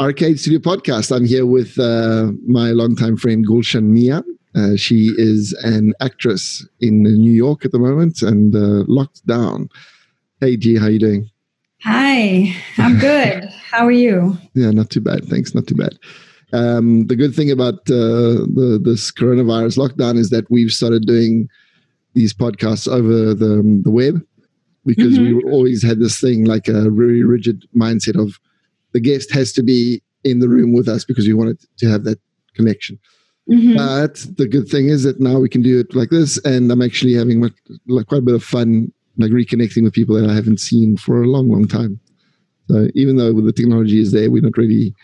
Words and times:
Arcade 0.00 0.40
Studio 0.40 0.60
Podcast. 0.60 1.14
I'm 1.14 1.26
here 1.26 1.44
with 1.44 1.78
uh, 1.78 2.32
my 2.46 2.70
longtime 2.70 3.18
friend 3.18 3.46
Gulshan 3.46 3.90
Mia. 3.90 4.24
Uh, 4.54 4.74
she 4.74 5.12
is 5.18 5.52
an 5.62 5.92
actress 6.00 6.66
in 6.80 7.02
New 7.02 7.30
York 7.30 7.66
at 7.66 7.72
the 7.72 7.78
moment 7.78 8.22
and 8.22 8.56
uh, 8.56 8.84
locked 8.88 9.26
down. 9.26 9.68
Hey, 10.40 10.56
G, 10.56 10.78
how 10.78 10.86
are 10.86 10.90
you 10.90 10.98
doing? 10.98 11.30
Hi, 11.82 12.56
I'm 12.78 12.98
good. 12.98 13.44
how 13.70 13.84
are 13.84 13.92
you? 13.92 14.38
Yeah, 14.54 14.70
not 14.70 14.88
too 14.88 15.02
bad. 15.02 15.26
Thanks. 15.26 15.54
Not 15.54 15.66
too 15.66 15.74
bad. 15.74 15.98
Um, 16.54 17.06
the 17.08 17.14
good 17.14 17.34
thing 17.34 17.50
about 17.50 17.80
uh, 17.90 18.48
the, 18.56 18.80
this 18.82 19.12
coronavirus 19.12 19.76
lockdown 19.76 20.16
is 20.16 20.30
that 20.30 20.50
we've 20.50 20.72
started 20.72 21.06
doing 21.06 21.46
these 22.14 22.32
podcasts 22.32 22.88
over 22.88 23.34
the, 23.34 23.82
the 23.84 23.90
web 23.90 24.24
because 24.86 25.18
mm-hmm. 25.18 25.46
we 25.46 25.52
always 25.52 25.82
had 25.82 26.00
this 26.00 26.18
thing 26.18 26.46
like 26.46 26.68
a 26.68 26.88
very 26.88 27.22
rigid 27.22 27.66
mindset 27.76 28.18
of 28.18 28.40
the 28.92 29.00
guest 29.00 29.32
has 29.32 29.52
to 29.54 29.62
be 29.62 30.02
in 30.24 30.40
the 30.40 30.48
room 30.48 30.72
with 30.72 30.88
us 30.88 31.04
because 31.04 31.26
we 31.26 31.34
wanted 31.34 31.58
to 31.78 31.88
have 31.88 32.04
that 32.04 32.18
connection. 32.54 32.98
Mm-hmm. 33.48 33.76
But 33.76 34.26
the 34.36 34.46
good 34.46 34.68
thing 34.68 34.88
is 34.88 35.02
that 35.02 35.20
now 35.20 35.38
we 35.38 35.48
can 35.48 35.62
do 35.62 35.80
it 35.80 35.94
like 35.94 36.10
this, 36.10 36.38
and 36.44 36.70
I'm 36.70 36.82
actually 36.82 37.14
having 37.14 37.40
like 37.86 38.06
quite 38.06 38.18
a 38.18 38.22
bit 38.22 38.34
of 38.34 38.44
fun, 38.44 38.92
like 39.18 39.32
reconnecting 39.32 39.82
with 39.82 39.92
people 39.92 40.14
that 40.20 40.28
I 40.28 40.34
haven't 40.34 40.60
seen 40.60 40.96
for 40.96 41.22
a 41.22 41.26
long, 41.26 41.50
long 41.50 41.66
time. 41.66 41.98
So 42.68 42.88
even 42.94 43.16
though 43.16 43.32
the 43.32 43.52
technology 43.52 44.00
is 44.00 44.12
there, 44.12 44.30
we're 44.30 44.42
not 44.42 44.56
really 44.56 44.94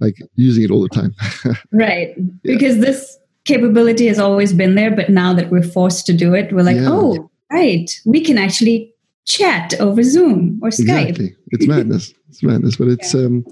like 0.00 0.16
using 0.34 0.64
it 0.64 0.70
all 0.70 0.82
the 0.82 0.88
time. 0.88 1.14
right, 1.72 2.14
yeah. 2.16 2.24
because 2.42 2.78
this 2.78 3.16
capability 3.44 4.08
has 4.08 4.18
always 4.18 4.52
been 4.52 4.74
there, 4.74 4.90
but 4.90 5.08
now 5.08 5.32
that 5.34 5.50
we're 5.50 5.62
forced 5.62 6.06
to 6.06 6.12
do 6.12 6.34
it, 6.34 6.52
we're 6.52 6.64
like, 6.64 6.76
yeah. 6.76 6.88
oh, 6.90 7.30
right, 7.52 7.88
we 8.04 8.20
can 8.20 8.36
actually 8.36 8.92
chat 9.26 9.74
over 9.80 10.02
Zoom 10.02 10.58
or 10.62 10.70
Skype. 10.70 11.08
Exactly. 11.08 11.36
It's 11.48 11.66
madness. 11.66 12.14
it's 12.28 12.42
madness, 12.42 12.76
but 12.76 12.88
it's 12.88 13.12
yeah. 13.12 13.26
um 13.26 13.44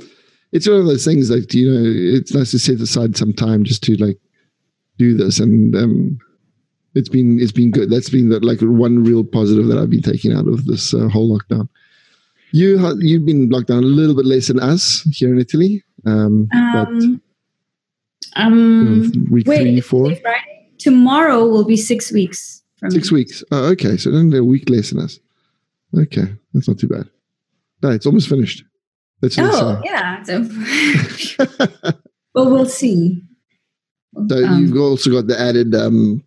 it's 0.55 0.69
one 0.69 0.79
of 0.79 0.87
those 0.87 1.05
things 1.05 1.31
like 1.31 1.53
you 1.53 1.69
know 1.69 2.17
it's 2.17 2.33
nice 2.33 2.53
to 2.53 2.59
set 2.59 2.81
aside 2.81 3.17
some 3.17 3.33
time 3.35 3.65
just 3.65 3.83
to 3.83 3.97
like 3.97 4.19
do 4.97 5.15
this 5.15 5.41
and 5.41 5.75
um 5.77 6.19
it's 6.95 7.09
been 7.09 7.41
it's 7.41 7.53
been 7.53 7.73
good 7.73 7.91
that's 7.91 8.09
been 8.09 8.29
the, 8.29 8.39
like 8.41 8.61
one 8.61 9.05
real 9.05 9.25
positive 9.25 9.67
that 9.67 9.77
i've 9.77 9.91
been 9.91 10.01
taking 10.01 10.33
out 10.33 10.47
of 10.47 10.65
this 10.65 10.95
uh, 10.95 11.09
whole 11.09 11.37
lockdown 11.37 11.69
you 12.53 12.79
you've 13.01 13.27
been 13.27 13.51
locked 13.51 13.67
down 13.67 13.83
a 13.83 13.87
little 13.87 14.15
bit 14.15 14.25
less 14.25 14.47
than 14.47 14.61
us 14.61 15.03
here 15.13 15.33
in 15.33 15.41
italy 15.41 15.83
um, 16.07 16.49
um 16.55 16.73
but 16.73 18.41
um 18.41 19.13
you 19.13 19.21
know, 19.21 19.27
week 19.31 19.47
wait, 19.49 19.59
three 19.59 19.81
four 19.81 20.15
Friday? 20.15 20.71
tomorrow 20.79 21.45
will 21.45 21.65
be 21.65 21.77
six 21.77 22.13
weeks 22.13 22.63
six 22.91 23.11
me. 23.11 23.17
weeks 23.19 23.43
oh, 23.51 23.65
okay 23.65 23.97
so 23.97 24.11
then 24.11 24.31
they're 24.31 24.41
a 24.41 24.45
week 24.45 24.71
less 24.71 24.91
than 24.91 25.01
us 25.01 25.19
okay 25.99 26.35
that's 26.53 26.69
not 26.69 26.79
too 26.79 26.89
bad 26.89 27.09
no 27.83 27.91
it's 27.91 28.07
almost 28.07 28.29
finished 28.29 28.65
that's 29.25 29.39
oh, 29.39 29.81
yeah. 29.85 30.23
So, 30.23 30.43
well, 32.35 32.51
we'll 32.51 32.67
see. 32.67 33.23
So 34.29 34.45
um, 34.45 34.61
you've 34.61 34.77
also 34.77 35.11
got 35.11 35.29
the 35.29 35.41
added 35.41 35.75
um, 35.75 36.23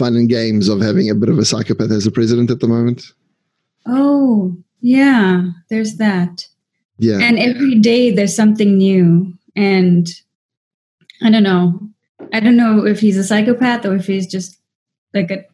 fun 0.00 0.16
and 0.16 0.28
games 0.28 0.68
of 0.68 0.80
having 0.80 1.08
a 1.08 1.14
bit 1.14 1.28
of 1.28 1.38
a 1.38 1.44
psychopath 1.44 1.92
as 1.92 2.06
a 2.06 2.10
president 2.10 2.50
at 2.50 2.58
the 2.58 2.66
moment. 2.66 3.04
Oh, 3.86 4.56
yeah. 4.80 5.44
There's 5.70 5.96
that. 5.96 6.46
Yeah. 6.98 7.18
And 7.20 7.38
every 7.38 7.78
day 7.78 8.10
there's 8.10 8.34
something 8.34 8.76
new. 8.76 9.32
And 9.54 10.08
I 11.22 11.30
don't 11.30 11.44
know. 11.44 11.80
I 12.32 12.40
don't 12.40 12.56
know 12.56 12.84
if 12.84 12.98
he's 12.98 13.16
a 13.16 13.24
psychopath 13.24 13.86
or 13.86 13.94
if 13.94 14.08
he's 14.08 14.26
just 14.26 14.58
like 15.14 15.30
a 15.30 15.44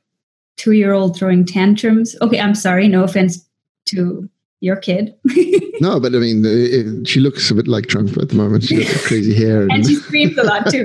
two 0.57 0.73
year 0.73 0.93
old 0.93 1.17
throwing 1.17 1.45
tantrums. 1.45 2.17
Okay, 2.21 2.41
I'm 2.41 2.55
sorry. 2.55 2.89
No 2.89 3.05
offense 3.05 3.45
to 3.87 4.29
your 4.61 4.77
kid. 4.77 5.15
no, 5.81 6.01
but 6.01 6.15
I 6.15 6.19
mean, 6.19 6.43
it, 6.47 7.07
she 7.07 7.21
looks 7.21 7.51
a 7.51 7.55
bit 7.55 7.69
like 7.69 7.87
Trump 7.87 8.17
at 8.17 8.31
the 8.31 8.35
moment. 8.35 8.65
She 8.65 8.85
got 8.85 9.03
crazy 9.03 9.35
hair, 9.35 9.63
and, 9.63 9.73
and 9.73 9.87
she 9.87 9.97
screams 9.97 10.39
a 10.39 10.43
lot 10.43 10.71
too, 10.71 10.85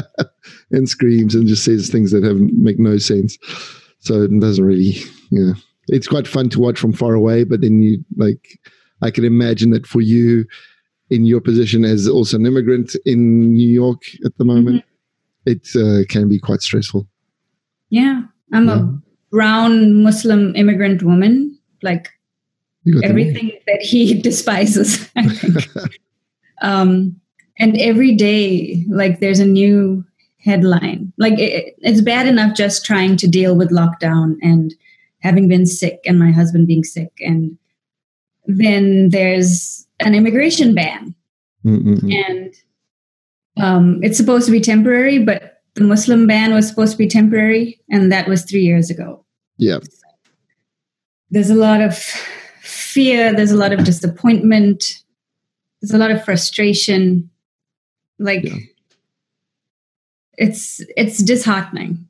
and 0.70 0.88
screams 0.88 1.34
and 1.34 1.46
just 1.46 1.64
says 1.64 1.88
things 1.88 2.12
that 2.12 2.22
have 2.22 2.36
make 2.36 2.78
no 2.78 2.98
sense. 2.98 3.36
So 3.98 4.22
it 4.22 4.40
doesn't 4.40 4.64
really, 4.64 4.96
you 5.30 5.44
know, 5.44 5.54
it's 5.88 6.08
quite 6.08 6.26
fun 6.26 6.48
to 6.50 6.60
watch 6.60 6.78
from 6.78 6.92
far 6.92 7.14
away. 7.14 7.44
But 7.44 7.60
then 7.60 7.82
you 7.82 8.04
like, 8.16 8.58
I 9.02 9.10
can 9.10 9.24
imagine 9.24 9.70
that 9.70 9.86
for 9.86 10.00
you, 10.00 10.46
in 11.10 11.26
your 11.26 11.40
position 11.40 11.84
as 11.84 12.08
also 12.08 12.36
an 12.36 12.46
immigrant 12.46 12.94
in 13.04 13.52
New 13.52 13.68
York 13.68 14.02
at 14.24 14.36
the 14.38 14.44
moment, 14.44 14.84
mm-hmm. 15.46 15.50
it 15.50 15.68
uh, 15.76 16.06
can 16.08 16.28
be 16.28 16.38
quite 16.38 16.62
stressful. 16.62 17.06
Yeah, 17.90 18.22
I'm 18.52 18.68
yeah. 18.68 18.80
a 18.80 18.88
brown 19.30 20.02
Muslim 20.02 20.54
immigrant 20.56 21.02
woman. 21.02 21.58
Like 21.82 22.08
everything 23.02 23.52
that 23.66 23.80
he 23.80 24.14
despises. 24.22 25.08
um, 26.62 27.20
and 27.58 27.76
every 27.78 28.14
day, 28.14 28.84
like 28.88 29.20
there's 29.20 29.40
a 29.40 29.46
new 29.46 30.04
headline. 30.38 31.12
Like 31.18 31.38
it, 31.38 31.74
it's 31.78 32.00
bad 32.00 32.26
enough 32.26 32.56
just 32.56 32.84
trying 32.84 33.16
to 33.18 33.28
deal 33.28 33.56
with 33.56 33.70
lockdown 33.70 34.36
and 34.42 34.74
having 35.20 35.48
been 35.48 35.66
sick 35.66 36.00
and 36.06 36.18
my 36.18 36.30
husband 36.30 36.66
being 36.66 36.84
sick, 36.84 37.12
and 37.20 37.56
then 38.46 39.10
there's 39.10 39.86
an 40.00 40.14
immigration 40.14 40.74
ban, 40.74 41.14
Mm-mm. 41.64 42.12
and 42.14 42.54
um, 43.58 44.02
it's 44.02 44.16
supposed 44.16 44.46
to 44.46 44.52
be 44.52 44.60
temporary, 44.60 45.18
but 45.18 45.59
the 45.74 45.84
Muslim 45.84 46.26
ban 46.26 46.52
was 46.52 46.68
supposed 46.68 46.92
to 46.92 46.98
be 46.98 47.08
temporary, 47.08 47.80
and 47.90 48.10
that 48.10 48.28
was 48.28 48.44
three 48.44 48.62
years 48.62 48.90
ago. 48.90 49.24
Yeah. 49.56 49.78
There's 51.30 51.50
a 51.50 51.54
lot 51.54 51.80
of 51.80 51.96
fear, 52.60 53.32
there's 53.34 53.52
a 53.52 53.56
lot 53.56 53.72
of 53.72 53.84
disappointment, 53.84 55.02
there's 55.80 55.94
a 55.94 55.98
lot 55.98 56.10
of 56.10 56.24
frustration. 56.24 57.30
Like 58.18 58.44
yeah. 58.44 58.56
it's 60.36 60.82
it's 60.96 61.18
disheartening. 61.22 62.06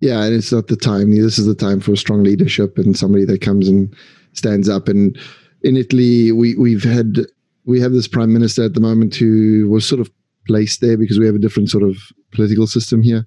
Yeah, 0.00 0.24
and 0.24 0.34
it's 0.34 0.52
not 0.52 0.68
the 0.68 0.76
time. 0.76 1.10
This 1.10 1.38
is 1.38 1.46
the 1.46 1.54
time 1.54 1.80
for 1.80 1.96
strong 1.96 2.22
leadership 2.22 2.76
and 2.76 2.96
somebody 2.96 3.24
that 3.24 3.40
comes 3.40 3.68
and 3.68 3.94
stands 4.34 4.68
up. 4.68 4.88
And 4.88 5.18
in 5.62 5.76
Italy, 5.76 6.32
we 6.32 6.54
we've 6.56 6.84
had 6.84 7.20
we 7.64 7.80
have 7.80 7.92
this 7.92 8.06
prime 8.06 8.32
minister 8.32 8.64
at 8.64 8.74
the 8.74 8.80
moment 8.80 9.16
who 9.16 9.68
was 9.68 9.86
sort 9.86 10.00
of 10.00 10.10
placed 10.46 10.80
there 10.80 10.96
because 10.96 11.18
we 11.18 11.26
have 11.26 11.34
a 11.34 11.40
different 11.40 11.70
sort 11.70 11.82
of 11.82 11.96
political 12.32 12.66
system 12.66 13.02
here. 13.02 13.26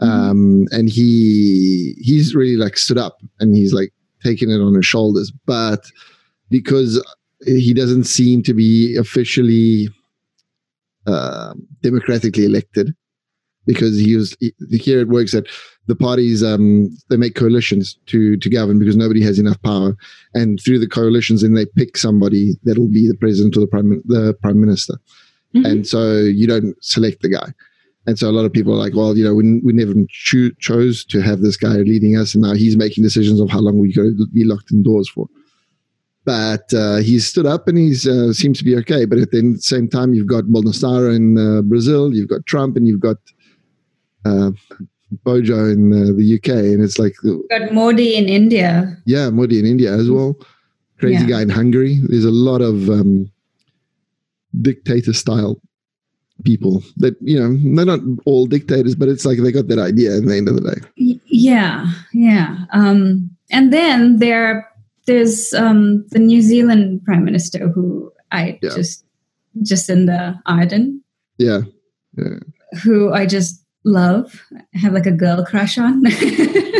Mm-hmm. 0.00 0.30
Um, 0.30 0.66
and 0.70 0.88
he 0.88 1.94
he's 1.98 2.34
really 2.34 2.56
like 2.56 2.76
stood 2.76 2.98
up 2.98 3.18
and 3.40 3.54
he's 3.54 3.72
like 3.72 3.92
taking 4.22 4.50
it 4.50 4.60
on 4.60 4.74
his 4.74 4.86
shoulders. 4.86 5.32
But 5.46 5.84
because 6.50 7.02
he 7.44 7.74
doesn't 7.74 8.04
seem 8.04 8.42
to 8.44 8.54
be 8.54 8.96
officially 8.96 9.88
uh, 11.06 11.54
democratically 11.82 12.44
elected, 12.44 12.94
because 13.66 13.98
he 13.98 14.16
was 14.16 14.36
here 14.70 15.00
it 15.00 15.08
works 15.08 15.32
that 15.32 15.46
the 15.86 15.96
parties 15.96 16.42
um, 16.42 16.88
they 17.10 17.16
make 17.16 17.34
coalitions 17.34 17.98
to 18.06 18.36
to 18.36 18.50
govern 18.50 18.78
because 18.78 18.96
nobody 18.96 19.22
has 19.22 19.38
enough 19.38 19.60
power, 19.62 19.96
and 20.34 20.60
through 20.60 20.78
the 20.78 20.88
coalitions, 20.88 21.42
then 21.42 21.54
they 21.54 21.66
pick 21.66 21.96
somebody 21.96 22.54
that'll 22.64 22.88
be 22.88 23.08
the 23.08 23.16
president 23.16 23.56
or 23.56 23.60
the 23.60 23.66
prime 23.66 24.02
the 24.06 24.34
prime 24.42 24.60
minister, 24.60 24.94
mm-hmm. 25.54 25.66
and 25.66 25.86
so 25.86 26.18
you 26.18 26.46
don't 26.46 26.76
select 26.82 27.22
the 27.22 27.28
guy. 27.28 27.52
And 28.06 28.18
so 28.18 28.28
a 28.28 28.32
lot 28.32 28.44
of 28.44 28.52
people 28.52 28.72
are 28.72 28.78
like, 28.78 28.94
well, 28.94 29.16
you 29.16 29.24
know, 29.24 29.34
we, 29.34 29.60
we 29.60 29.72
never 29.72 29.94
cho- 30.08 30.50
chose 30.58 31.04
to 31.06 31.20
have 31.20 31.40
this 31.40 31.56
guy 31.56 31.76
leading 31.76 32.16
us, 32.16 32.34
and 32.34 32.42
now 32.42 32.54
he's 32.54 32.76
making 32.76 33.04
decisions 33.04 33.38
of 33.40 33.48
how 33.48 33.60
long 33.60 33.78
we're 33.78 33.92
going 33.94 34.16
to 34.16 34.26
be 34.32 34.44
locked 34.44 34.72
indoors 34.72 35.08
for. 35.08 35.28
But 36.24 36.72
uh, 36.74 36.96
he's 36.96 37.26
stood 37.26 37.46
up 37.46 37.66
and 37.66 37.76
he 37.76 37.90
uh, 38.08 38.32
seems 38.32 38.58
to 38.58 38.64
be 38.64 38.76
okay. 38.76 39.04
But 39.04 39.18
at 39.18 39.32
the 39.32 39.56
same 39.58 39.88
time, 39.88 40.14
you've 40.14 40.28
got 40.28 40.44
Bolsonaro 40.44 41.14
in 41.14 41.36
uh, 41.36 41.62
Brazil, 41.62 42.14
you've 42.14 42.28
got 42.28 42.46
Trump, 42.46 42.76
and 42.76 42.86
you've 42.86 43.00
got 43.00 43.16
uh, 44.24 44.52
Bojo 45.24 45.68
in 45.68 45.92
uh, 45.92 46.12
the 46.16 46.38
UK, 46.38 46.48
and 46.48 46.82
it's 46.82 46.98
like 46.98 47.14
you've 47.22 47.48
got 47.50 47.72
Modi 47.72 48.16
in 48.16 48.28
India. 48.28 48.96
Yeah, 49.04 49.30
Modi 49.30 49.58
in 49.58 49.66
India 49.66 49.92
as 49.92 50.10
well. 50.10 50.36
Crazy 50.98 51.24
yeah. 51.24 51.30
guy 51.30 51.42
in 51.42 51.48
Hungary. 51.48 52.00
There's 52.04 52.24
a 52.24 52.30
lot 52.30 52.62
of 52.62 52.88
um, 52.88 53.30
dictator 54.60 55.12
style 55.12 55.60
people 56.44 56.82
that 56.96 57.16
you 57.20 57.38
know 57.38 57.56
they're 57.74 57.86
not 57.86 58.00
all 58.26 58.46
dictators 58.46 58.94
but 58.94 59.08
it's 59.08 59.24
like 59.24 59.38
they 59.38 59.52
got 59.52 59.68
that 59.68 59.78
idea 59.78 60.16
at 60.16 60.24
the 60.24 60.36
end 60.36 60.48
of 60.48 60.56
the 60.56 60.70
day. 60.70 60.80
Yeah 60.96 61.90
yeah 62.12 62.58
um 62.72 63.30
and 63.50 63.72
then 63.72 64.18
there 64.18 64.68
there's 65.06 65.52
um 65.54 66.06
the 66.10 66.18
new 66.18 66.42
zealand 66.42 67.04
prime 67.04 67.24
minister 67.24 67.68
who 67.68 68.12
i 68.30 68.58
yeah. 68.62 68.70
just 68.70 69.04
Jacinda 69.58 70.40
Ardern. 70.46 71.00
Yeah 71.38 71.62
yeah. 72.16 72.38
Who 72.82 73.12
i 73.12 73.26
just 73.26 73.62
love 73.84 74.44
have 74.74 74.92
like 74.92 75.06
a 75.06 75.12
girl 75.12 75.44
crush 75.44 75.78
on. 75.78 76.04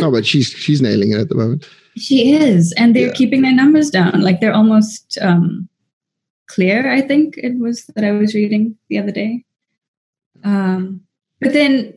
Oh 0.01 0.11
but 0.11 0.25
she's 0.25 0.47
she's 0.47 0.81
nailing 0.81 1.13
it 1.13 1.19
at 1.19 1.29
the 1.29 1.35
moment. 1.35 1.65
She 1.95 2.33
is 2.33 2.73
and 2.73 2.93
they're 2.93 3.07
yeah. 3.07 3.13
keeping 3.13 3.41
their 3.41 3.53
numbers 3.53 3.89
down. 3.89 4.19
Like 4.19 4.41
they're 4.41 4.51
almost 4.53 5.17
um 5.21 5.69
clear 6.47 6.91
i 6.91 7.01
think 7.01 7.37
it 7.37 7.57
was 7.59 7.85
that 7.95 8.03
i 8.03 8.11
was 8.11 8.35
reading 8.35 8.75
the 8.89 8.99
other 8.99 9.11
day 9.11 9.43
um, 10.43 11.01
but 11.41 11.53
then, 11.53 11.93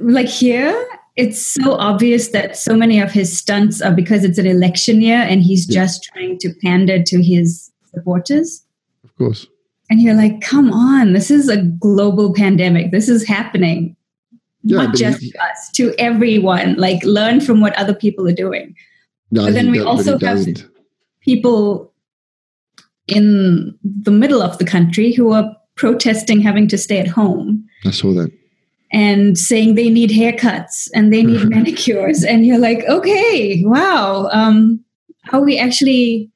like 0.00 0.28
here, 0.28 0.86
it's 1.16 1.44
so 1.44 1.74
obvious 1.74 2.28
that 2.28 2.56
so 2.56 2.74
many 2.74 3.00
of 3.00 3.12
his 3.12 3.36
stunts 3.36 3.82
are 3.82 3.92
because 3.92 4.24
it's 4.24 4.38
an 4.38 4.46
election 4.46 5.02
year 5.02 5.18
and 5.18 5.42
he's 5.42 5.68
yeah. 5.68 5.82
just 5.82 6.04
trying 6.04 6.38
to 6.38 6.52
pander 6.62 7.02
to 7.02 7.22
his 7.22 7.70
supporters. 7.84 8.64
Of 9.04 9.14
course. 9.16 9.46
and 9.90 10.00
you're 10.00 10.14
like, 10.14 10.40
come 10.40 10.72
on, 10.72 11.12
this 11.12 11.30
is 11.30 11.48
a 11.48 11.62
global 11.62 12.32
pandemic. 12.32 12.90
This 12.90 13.08
is 13.08 13.26
happening. 13.26 13.96
Yeah, 14.62 14.84
Not 14.84 14.94
just 14.94 15.20
he, 15.20 15.34
us, 15.36 15.70
to 15.72 15.94
everyone. 15.98 16.76
Like 16.76 17.02
learn 17.04 17.40
from 17.40 17.60
what 17.60 17.74
other 17.76 17.94
people 17.94 18.28
are 18.28 18.32
doing. 18.32 18.74
No, 19.30 19.46
but 19.46 19.54
then 19.54 19.70
we 19.70 19.80
also 19.80 20.18
have 20.18 20.46
people 21.20 21.92
in 23.06 23.76
the 23.82 24.10
middle 24.10 24.42
of 24.42 24.58
the 24.58 24.64
country 24.64 25.12
who 25.12 25.32
are 25.32 25.56
protesting 25.80 26.40
having 26.40 26.68
to 26.68 26.76
stay 26.76 26.98
at 26.98 27.08
home. 27.08 27.66
I 27.86 27.90
saw 27.90 28.12
that. 28.12 28.30
And 28.92 29.38
saying 29.38 29.76
they 29.76 29.88
need 29.88 30.10
haircuts 30.10 30.90
and 30.94 31.10
they 31.10 31.22
need 31.22 31.48
manicures. 31.56 32.22
And 32.22 32.44
you're 32.44 32.58
like, 32.58 32.84
okay, 32.84 33.62
wow. 33.64 34.28
Um, 34.30 34.84
are 35.32 35.40
we 35.40 35.58
actually 35.58 36.30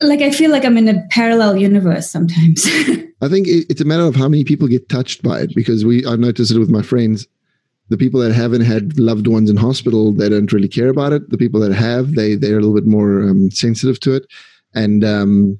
like 0.00 0.20
I 0.20 0.30
feel 0.30 0.50
like 0.50 0.64
I'm 0.64 0.78
in 0.78 0.88
a 0.88 1.02
parallel 1.10 1.56
universe 1.56 2.10
sometimes. 2.10 2.64
I 3.20 3.28
think 3.28 3.46
it's 3.48 3.80
a 3.80 3.84
matter 3.84 4.04
of 4.04 4.16
how 4.16 4.28
many 4.28 4.44
people 4.44 4.68
get 4.68 4.88
touched 4.88 5.22
by 5.22 5.40
it 5.40 5.54
because 5.54 5.84
we 5.84 6.04
I've 6.06 6.18
noticed 6.18 6.52
it 6.52 6.58
with 6.58 6.70
my 6.70 6.82
friends. 6.82 7.26
The 7.88 7.96
people 7.96 8.20
that 8.20 8.32
haven't 8.32 8.62
had 8.62 8.98
loved 8.98 9.26
ones 9.26 9.48
in 9.48 9.56
hospital, 9.56 10.12
they 10.12 10.28
don't 10.28 10.52
really 10.52 10.68
care 10.68 10.88
about 10.88 11.12
it. 11.12 11.28
The 11.30 11.38
people 11.38 11.60
that 11.60 11.72
have, 11.72 12.14
they 12.14 12.34
they're 12.36 12.58
a 12.58 12.60
little 12.60 12.74
bit 12.74 12.86
more 12.86 13.22
um, 13.22 13.50
sensitive 13.50 14.00
to 14.00 14.14
it, 14.14 14.26
and 14.74 15.04
um, 15.04 15.58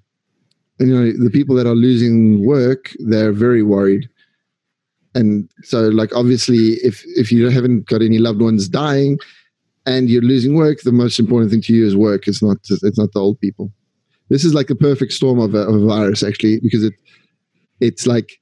you 0.78 0.87
know 0.87 1.12
the 1.12 1.31
people 1.31 1.56
that 1.56 1.67
are 1.67 1.75
losing 1.75 2.44
work, 2.44 2.93
they're 2.99 3.32
very 3.32 3.62
worried. 3.62 4.08
And 5.14 5.49
so, 5.62 5.88
like 5.88 6.14
obviously, 6.14 6.75
if 6.82 7.02
if 7.17 7.32
you 7.32 7.49
haven't 7.49 7.87
got 7.87 8.02
any 8.02 8.19
loved 8.19 8.43
ones 8.43 8.69
dying, 8.69 9.19
and 9.87 10.11
you're 10.11 10.23
losing 10.23 10.55
work, 10.55 10.82
the 10.82 10.93
most 10.93 11.19
important 11.19 11.50
thing 11.50 11.62
to 11.62 11.75
you 11.75 11.87
is 11.87 11.96
work. 11.96 12.28
It's 12.28 12.43
not 12.43 12.58
it's 12.69 12.99
not 12.99 13.12
the 13.12 13.20
old 13.20 13.40
people 13.40 13.73
this 14.28 14.44
is 14.44 14.55
like 14.55 14.67
the 14.67 14.75
perfect 14.75 15.12
storm 15.12 15.38
of 15.38 15.55
a, 15.55 15.61
of 15.61 15.75
a 15.75 15.87
virus 15.87 16.23
actually 16.23 16.61
because 16.61 16.84
it 16.84 16.94
it's 17.81 18.06
like 18.06 18.40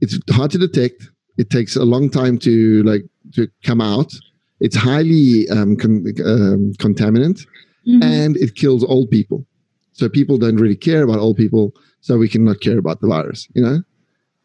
it's 0.00 0.18
hard 0.30 0.50
to 0.50 0.58
detect 0.58 1.08
it 1.38 1.50
takes 1.50 1.76
a 1.76 1.84
long 1.84 2.10
time 2.10 2.38
to 2.38 2.82
like 2.84 3.02
to 3.34 3.48
come 3.64 3.80
out 3.80 4.12
it's 4.60 4.76
highly 4.76 5.48
um, 5.50 5.76
con- 5.76 6.04
um, 6.24 6.72
contaminant 6.78 7.44
mm-hmm. 7.86 8.02
and 8.02 8.36
it 8.36 8.54
kills 8.54 8.84
old 8.84 9.10
people 9.10 9.44
so 9.92 10.08
people 10.08 10.38
don't 10.38 10.56
really 10.56 10.76
care 10.76 11.02
about 11.02 11.18
old 11.18 11.36
people 11.36 11.72
so 12.00 12.18
we 12.18 12.28
cannot 12.28 12.60
care 12.60 12.78
about 12.78 13.00
the 13.00 13.08
virus 13.08 13.48
you 13.54 13.62
know 13.62 13.82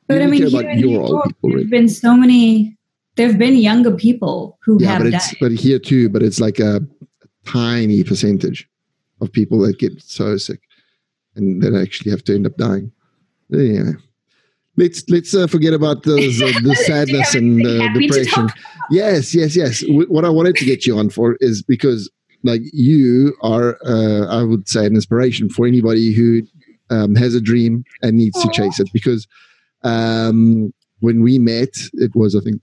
but 0.07 0.21
I 0.21 0.27
mean, 0.27 0.47
here 0.47 0.69
in 0.69 0.79
New 0.79 0.89
York, 0.89 1.25
people, 1.25 1.49
there's 1.49 1.55
really. 1.55 1.69
been 1.69 1.89
so 1.89 2.15
many. 2.15 2.77
There 3.15 3.27
have 3.27 3.38
been 3.38 3.57
younger 3.57 3.91
people 3.91 4.57
who 4.63 4.81
yeah, 4.81 4.94
have 4.94 5.03
but 5.03 5.11
died. 5.11 5.35
But 5.41 5.51
here 5.51 5.79
too, 5.79 6.09
but 6.09 6.23
it's 6.23 6.39
like 6.39 6.59
a 6.59 6.81
tiny 7.45 8.03
percentage 8.03 8.67
of 9.21 9.31
people 9.31 9.59
that 9.59 9.79
get 9.79 10.01
so 10.01 10.38
sick 10.38 10.61
and 11.35 11.61
then 11.61 11.75
actually 11.75 12.11
have 12.11 12.23
to 12.25 12.35
end 12.35 12.45
up 12.45 12.55
dying. 12.57 12.91
Yeah. 13.49 13.91
Let's 14.77 15.03
let's 15.09 15.33
uh, 15.33 15.47
forget 15.47 15.73
about 15.73 16.03
the, 16.03 16.15
the, 16.15 16.59
the 16.63 16.75
sadness 16.75 17.33
and 17.33 17.65
the 17.65 17.89
depression. 17.99 18.49
Yes, 18.91 19.35
yes, 19.35 19.55
yes. 19.55 19.83
what 19.88 20.23
I 20.23 20.29
wanted 20.29 20.55
to 20.57 20.65
get 20.65 20.85
you 20.85 20.97
on 20.97 21.09
for 21.09 21.35
is 21.41 21.63
because 21.63 22.09
like 22.43 22.61
you 22.73 23.35
are, 23.41 23.77
uh, 23.85 24.25
I 24.27 24.43
would 24.43 24.67
say, 24.67 24.85
an 24.85 24.95
inspiration 24.95 25.49
for 25.49 25.65
anybody 25.65 26.13
who 26.13 26.41
um, 26.89 27.15
has 27.15 27.35
a 27.35 27.41
dream 27.41 27.83
and 28.01 28.17
needs 28.17 28.41
to 28.41 28.49
chase 28.51 28.79
it. 28.79 28.89
Because 28.93 29.27
um, 29.83 30.73
when 30.99 31.21
we 31.21 31.39
met, 31.39 31.69
it 31.93 32.15
was 32.15 32.35
I 32.35 32.39
think 32.39 32.61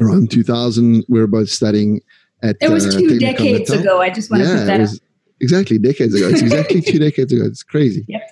around 0.00 0.30
2000. 0.30 1.04
We 1.08 1.20
were 1.20 1.26
both 1.26 1.48
studying 1.48 2.00
at. 2.42 2.56
It 2.60 2.70
was 2.70 2.86
uh, 2.94 2.98
two 2.98 3.18
decades 3.18 3.70
ago. 3.70 4.00
I 4.00 4.10
just 4.10 4.30
want 4.30 4.42
to 4.42 4.48
put 4.48 4.66
that. 4.66 4.80
Was, 4.80 5.00
exactly 5.40 5.78
decades 5.78 6.14
ago. 6.14 6.28
It's 6.28 6.42
exactly 6.42 6.80
two 6.92 6.98
decades 6.98 7.32
ago. 7.32 7.44
It's 7.44 7.62
crazy. 7.62 8.04
Yep. 8.08 8.30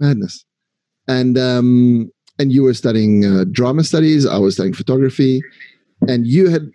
Madness. 0.00 0.44
And 1.08 1.36
um, 1.36 2.10
and 2.38 2.52
you 2.52 2.62
were 2.62 2.74
studying 2.74 3.24
uh, 3.24 3.44
drama 3.50 3.84
studies. 3.84 4.26
I 4.26 4.38
was 4.38 4.54
studying 4.54 4.74
photography, 4.74 5.42
and 6.08 6.26
you 6.26 6.48
had 6.48 6.70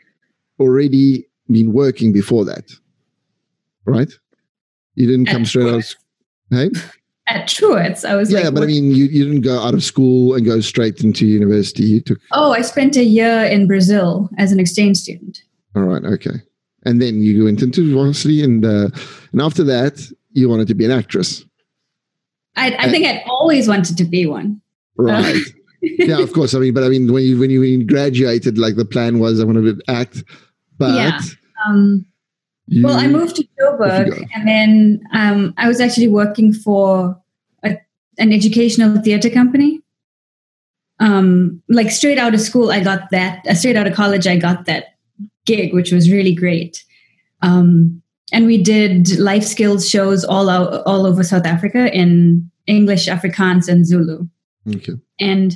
already 0.60 1.28
been 1.50 1.74
working 1.74 2.12
before 2.12 2.46
that, 2.46 2.72
right? 3.86 4.12
You 4.96 5.08
didn't 5.08 5.28
come 5.28 5.46
straight 5.46 5.68
out. 5.68 5.80
Of, 5.80 5.96
hey. 6.52 6.70
At 7.28 7.48
Truett's, 7.48 8.04
I 8.04 8.16
was 8.16 8.32
yeah, 8.32 8.42
like, 8.42 8.56
but 8.56 8.64
I 8.64 8.66
mean, 8.66 8.86
you, 8.86 9.06
you 9.06 9.24
didn't 9.26 9.42
go 9.42 9.60
out 9.60 9.76
of 9.76 9.84
school 9.84 10.34
and 10.34 10.46
go 10.46 10.60
straight 10.62 11.04
into 11.04 11.28
university. 11.28 11.84
You 11.84 12.02
took. 12.02 12.20
Oh, 12.32 12.54
I 12.54 12.62
spent 12.62 12.96
a 12.96 13.04
year 13.04 13.46
in 13.46 13.68
Brazil 13.68 14.30
as 14.38 14.52
an 14.52 14.60
exchange 14.60 14.98
student. 14.98 15.44
All 15.76 15.84
right. 15.84 16.04
Okay 16.04 16.42
and 16.84 17.02
then 17.02 17.22
you 17.22 17.46
went 17.46 17.62
into 17.62 17.94
varsity, 17.94 18.44
and 18.44 18.66
uh, 18.66 18.90
and 19.32 19.42
after 19.42 19.64
that, 19.64 20.02
you 20.32 20.50
wanted 20.50 20.68
to 20.68 20.76
be 20.76 20.86
an 20.86 20.92
actress. 20.92 21.46
I, 22.56 22.76
I 22.80 22.90
think 22.90 23.06
I'd 23.06 23.24
always 23.28 23.68
wanted 23.68 23.98
to 23.98 24.04
be 24.04 24.26
one. 24.26 24.62
Right. 24.98 25.42
yeah, 25.82 26.20
of 26.20 26.34
course. 26.34 26.54
I 26.54 26.60
mean, 26.60 26.74
but 26.74 26.84
I 26.84 26.90
mean, 26.90 27.12
when 27.12 27.24
you 27.24 27.40
when 27.40 27.50
you, 27.50 27.60
when 27.62 27.70
you 27.70 27.84
graduated, 27.86 28.58
like 28.58 28.76
the 28.76 28.86
plan 28.86 29.20
was 29.20 29.40
I 29.40 29.44
wanted 29.44 29.80
to 29.80 29.92
act, 29.92 30.24
but 30.78 30.96
yeah. 30.96 31.20
Um, 31.68 32.06
you, 32.70 32.86
well, 32.86 32.98
I 32.98 33.08
moved 33.08 33.36
to 33.38 33.48
Joburg, 33.60 34.28
and 34.34 34.48
then 34.48 35.02
um, 35.12 35.56
I 35.58 35.68
was 35.68 35.82
actually 35.82 36.08
working 36.08 36.54
for 36.54 37.20
a, 37.64 37.78
an 38.20 38.32
educational 38.32 39.02
theater 39.02 39.30
company. 39.30 39.82
Um, 41.00 41.64
like 41.68 41.90
straight 41.90 42.20
out 42.20 42.36
of 42.36 42.42
school, 42.42 42.72
I 42.72 42.82
got 42.82 43.10
that. 43.10 43.46
Uh, 43.48 43.56
straight 43.56 43.76
out 43.76 43.88
of 43.88 43.96
college, 43.96 44.28
I 44.28 44.38
got 44.38 44.66
that 44.66 44.98
gig, 45.46 45.74
which 45.74 45.92
was 45.92 46.12
really 46.12 46.36
great. 46.36 46.84
Um, 47.42 48.04
and 48.32 48.46
we 48.46 48.62
did 48.62 49.18
life 49.18 49.44
skills 49.44 49.90
shows 49.90 50.24
all 50.24 50.48
out, 50.48 50.84
all 50.86 51.08
over 51.08 51.24
South 51.24 51.48
Africa 51.48 51.92
in 51.92 52.52
English, 52.68 53.08
Afrikaans, 53.08 53.68
and 53.68 53.88
Zulu. 53.88 54.28
Okay. 54.76 54.94
And 55.20 55.56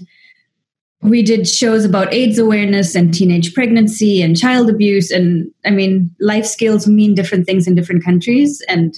we 1.04 1.22
did 1.22 1.48
shows 1.48 1.84
about 1.86 2.14
AIDS 2.14 2.40
awareness 2.40 2.96
and 2.96 3.14
teenage 3.14 3.54
pregnancy 3.54 4.22
and 4.22 4.38
child 4.38 4.70
abuse. 4.70 5.12
And 5.12 5.52
I 5.66 5.72
mean, 5.72 6.10
life 6.20 6.46
skills 6.46 6.88
mean 6.88 7.14
different 7.14 7.46
things 7.46 7.68
in 7.68 7.76
different 7.76 8.04
countries. 8.04 8.64
And 8.68 8.98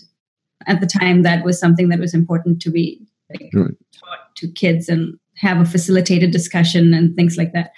at 0.67 0.81
the 0.81 0.87
time, 0.87 1.23
that 1.23 1.43
was 1.43 1.59
something 1.59 1.89
that 1.89 1.99
was 1.99 2.13
important 2.13 2.61
to 2.61 2.71
be 2.71 3.01
like, 3.29 3.49
right. 3.53 3.71
taught 3.91 4.35
to 4.35 4.47
kids 4.47 4.87
and 4.87 5.17
have 5.35 5.59
a 5.59 5.65
facilitated 5.65 6.31
discussion 6.31 6.93
and 6.93 7.15
things 7.15 7.37
like 7.37 7.53
that. 7.53 7.71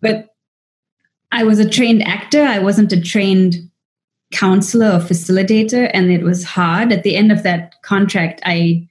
But 0.00 0.34
I 1.30 1.44
was 1.44 1.58
a 1.58 1.68
trained 1.68 2.02
actor. 2.02 2.42
I 2.42 2.58
wasn't 2.58 2.92
a 2.92 3.00
trained 3.00 3.56
counselor 4.32 4.88
or 4.88 4.98
facilitator, 4.98 5.90
and 5.94 6.10
it 6.10 6.22
was 6.22 6.44
hard. 6.44 6.92
At 6.92 7.04
the 7.04 7.16
end 7.16 7.30
of 7.30 7.42
that 7.44 7.80
contract, 7.82 8.40
I 8.44 8.88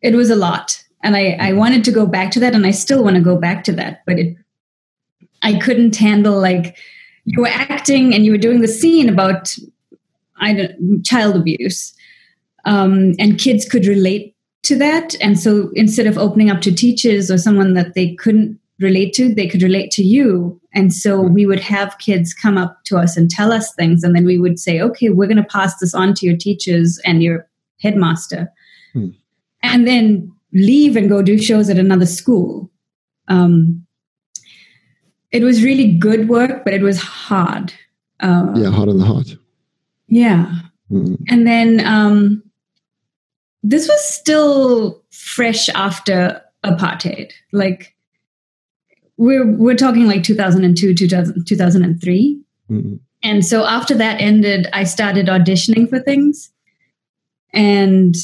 it 0.00 0.14
was 0.14 0.30
a 0.30 0.36
lot, 0.36 0.82
and 1.02 1.16
I, 1.16 1.36
I 1.40 1.52
wanted 1.52 1.84
to 1.84 1.92
go 1.92 2.06
back 2.06 2.30
to 2.32 2.40
that, 2.40 2.54
and 2.54 2.66
I 2.66 2.70
still 2.70 3.04
want 3.04 3.16
to 3.16 3.22
go 3.22 3.36
back 3.36 3.64
to 3.64 3.72
that, 3.72 4.02
but 4.06 4.18
it 4.18 4.36
I 5.42 5.58
couldn't 5.58 5.96
handle 5.96 6.40
like 6.40 6.76
you 7.24 7.40
were 7.40 7.48
acting 7.48 8.14
and 8.14 8.24
you 8.24 8.32
were 8.32 8.38
doing 8.38 8.60
the 8.60 8.68
scene 8.68 9.08
about 9.08 9.54
I 10.40 10.52
don't, 10.54 11.04
child 11.04 11.36
abuse, 11.36 11.92
um, 12.64 13.14
and 13.18 13.38
kids 13.38 13.68
could 13.68 13.86
relate 13.86 14.34
to 14.64 14.76
that, 14.76 15.14
and 15.20 15.38
so 15.38 15.70
instead 15.74 16.06
of 16.06 16.18
opening 16.18 16.50
up 16.50 16.60
to 16.62 16.74
teachers 16.74 17.30
or 17.30 17.38
someone 17.38 17.74
that 17.74 17.94
they 17.94 18.14
couldn't 18.14 18.58
relate 18.80 19.12
to, 19.14 19.34
they 19.34 19.48
could 19.48 19.62
relate 19.62 19.90
to 19.90 20.02
you. 20.02 20.60
And 20.72 20.92
so 20.92 21.20
we 21.20 21.46
would 21.46 21.60
have 21.60 21.98
kids 21.98 22.32
come 22.32 22.56
up 22.56 22.78
to 22.84 22.96
us 22.96 23.16
and 23.16 23.28
tell 23.28 23.52
us 23.52 23.74
things. 23.74 24.04
And 24.04 24.14
then 24.14 24.24
we 24.24 24.38
would 24.38 24.58
say, 24.58 24.80
okay, 24.80 25.10
we're 25.10 25.26
going 25.26 25.36
to 25.36 25.42
pass 25.42 25.76
this 25.78 25.94
on 25.94 26.14
to 26.14 26.26
your 26.26 26.36
teachers 26.36 27.00
and 27.04 27.22
your 27.22 27.48
headmaster. 27.80 28.52
Hmm. 28.92 29.08
And 29.62 29.86
then 29.86 30.32
leave 30.52 30.96
and 30.96 31.08
go 31.08 31.22
do 31.22 31.38
shows 31.38 31.68
at 31.68 31.78
another 31.78 32.06
school. 32.06 32.70
Um, 33.28 33.86
it 35.30 35.42
was 35.42 35.62
really 35.62 35.92
good 35.92 36.28
work, 36.28 36.64
but 36.64 36.72
it 36.72 36.82
was 36.82 37.00
hard. 37.00 37.72
Uh, 38.20 38.52
yeah, 38.56 38.70
hard 38.70 38.88
on 38.88 38.98
the 38.98 39.04
heart. 39.04 39.36
Yeah. 40.06 40.52
Hmm. 40.88 41.14
And 41.28 41.46
then 41.46 41.86
um, 41.86 42.42
this 43.62 43.86
was 43.86 44.04
still 44.04 45.02
fresh 45.10 45.68
after 45.70 46.42
apartheid. 46.64 47.32
Like, 47.52 47.94
we're 49.18 49.46
we're 49.46 49.76
talking 49.76 50.06
like 50.06 50.22
2002 50.22 50.94
2000, 50.94 51.44
2003 51.44 52.40
mm-hmm. 52.70 52.94
and 53.22 53.44
so 53.44 53.66
after 53.66 53.94
that 53.94 54.20
ended 54.20 54.68
i 54.72 54.84
started 54.84 55.26
auditioning 55.26 55.88
for 55.88 55.98
things 55.98 56.50
and 57.52 58.14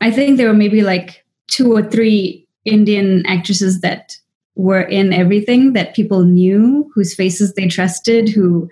i 0.00 0.10
think 0.10 0.36
there 0.36 0.48
were 0.48 0.54
maybe 0.54 0.82
like 0.82 1.24
two 1.46 1.72
or 1.72 1.82
three 1.82 2.46
indian 2.64 3.24
actresses 3.26 3.80
that 3.80 4.16
were 4.54 4.82
in 4.82 5.12
everything 5.12 5.72
that 5.72 5.94
people 5.94 6.24
knew 6.24 6.90
whose 6.94 7.14
faces 7.14 7.54
they 7.54 7.68
trusted 7.68 8.28
who 8.28 8.68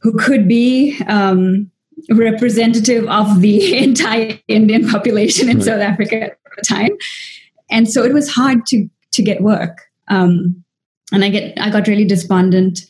who 0.00 0.12
could 0.18 0.48
be 0.48 0.98
um, 1.06 1.70
representative 2.10 3.06
of 3.08 3.40
the 3.40 3.76
entire 3.84 4.38
indian 4.48 4.88
population 4.88 5.48
in 5.48 5.58
right. 5.58 5.66
south 5.66 5.80
africa 5.80 6.22
at 6.22 6.38
the 6.56 6.62
time 6.62 6.90
and 7.70 7.88
so 7.88 8.02
it 8.02 8.12
was 8.12 8.30
hard 8.30 8.64
to 8.66 8.88
to 9.10 9.22
get 9.22 9.42
work 9.42 9.92
um, 10.08 10.62
and 11.12 11.24
I 11.24 11.28
get 11.28 11.58
I 11.60 11.70
got 11.70 11.86
really 11.86 12.04
despondent, 12.04 12.80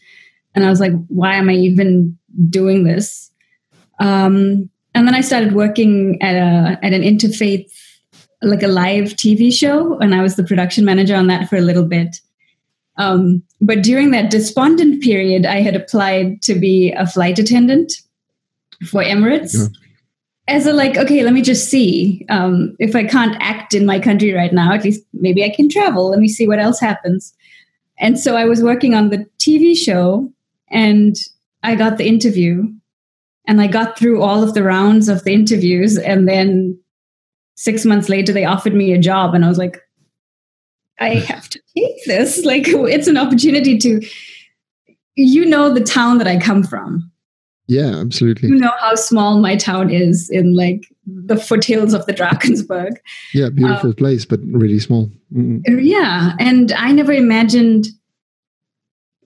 and 0.54 0.64
I 0.64 0.70
was 0.70 0.80
like, 0.80 0.92
why 1.08 1.34
am 1.34 1.48
I 1.48 1.54
even 1.54 2.16
doing 2.48 2.84
this? 2.84 3.30
Um, 4.00 4.70
and 4.94 5.06
then 5.06 5.14
I 5.14 5.20
started 5.20 5.52
working 5.52 6.20
at 6.20 6.34
a 6.34 6.78
at 6.84 6.92
an 6.92 7.02
interfaith 7.02 7.70
like 8.42 8.62
a 8.62 8.68
live 8.68 9.10
TV 9.10 9.52
show, 9.52 9.98
and 9.98 10.14
I 10.14 10.22
was 10.22 10.36
the 10.36 10.44
production 10.44 10.84
manager 10.84 11.16
on 11.16 11.28
that 11.28 11.48
for 11.48 11.56
a 11.56 11.60
little 11.60 11.84
bit. 11.84 12.20
Um, 12.96 13.42
but 13.60 13.82
during 13.82 14.10
that 14.10 14.30
despondent 14.30 15.02
period, 15.02 15.46
I 15.46 15.60
had 15.60 15.76
applied 15.76 16.42
to 16.42 16.54
be 16.54 16.92
a 16.92 17.06
flight 17.06 17.38
attendant 17.38 17.92
for 18.86 19.02
Emirates. 19.02 19.54
Yeah. 19.54 19.68
As 20.48 20.66
a 20.66 20.72
like, 20.72 20.96
okay, 20.98 21.22
let 21.22 21.32
me 21.32 21.40
just 21.40 21.70
see 21.70 22.26
um, 22.28 22.76
if 22.80 22.96
I 22.96 23.04
can't 23.04 23.36
act 23.40 23.74
in 23.74 23.86
my 23.86 24.00
country 24.00 24.32
right 24.32 24.52
now. 24.52 24.72
At 24.72 24.84
least 24.84 25.02
maybe 25.12 25.44
I 25.44 25.50
can 25.50 25.68
travel. 25.68 26.10
Let 26.10 26.18
me 26.18 26.28
see 26.28 26.48
what 26.48 26.58
else 26.58 26.80
happens. 26.80 27.32
And 27.98 28.18
so 28.18 28.36
I 28.36 28.44
was 28.44 28.62
working 28.62 28.94
on 28.94 29.10
the 29.10 29.24
TV 29.38 29.76
show, 29.76 30.30
and 30.68 31.16
I 31.62 31.76
got 31.76 31.96
the 31.96 32.08
interview, 32.08 32.72
and 33.46 33.60
I 33.60 33.66
got 33.66 33.98
through 33.98 34.22
all 34.22 34.42
of 34.42 34.54
the 34.54 34.62
rounds 34.62 35.08
of 35.08 35.24
the 35.24 35.32
interviews, 35.32 35.98
and 35.98 36.28
then 36.28 36.78
six 37.56 37.84
months 37.84 38.08
later 38.08 38.32
they 38.32 38.44
offered 38.44 38.74
me 38.74 38.92
a 38.92 38.98
job, 38.98 39.34
and 39.34 39.44
I 39.44 39.48
was 39.48 39.58
like, 39.58 39.80
I 41.00 41.14
have 41.28 41.48
to 41.50 41.60
take 41.76 42.04
this. 42.06 42.44
Like 42.52 42.64
it's 42.68 43.08
an 43.08 43.16
opportunity 43.16 43.78
to, 43.78 44.00
you 45.16 45.44
know, 45.44 45.72
the 45.72 45.80
town 45.80 46.18
that 46.18 46.26
I 46.26 46.38
come 46.38 46.62
from. 46.62 47.10
Yeah, 47.68 47.96
absolutely. 47.96 48.48
You 48.48 48.56
know 48.56 48.72
how 48.80 48.96
small 48.96 49.38
my 49.38 49.56
town 49.56 49.88
is 49.88 50.28
in 50.28 50.54
like 50.54 50.82
the 51.06 51.36
foothills 51.36 51.94
of 51.94 52.04
the 52.06 52.12
Drakensberg. 52.20 52.96
Yeah, 53.32 53.48
beautiful 53.48 53.90
um, 53.90 53.96
place, 53.96 54.24
but 54.24 54.40
really 54.44 54.78
small. 54.78 55.10
mm 55.32 55.62
Yeah, 55.66 56.34
and 56.38 56.72
I 56.72 56.92
never 56.92 57.12
imagined 57.12 57.86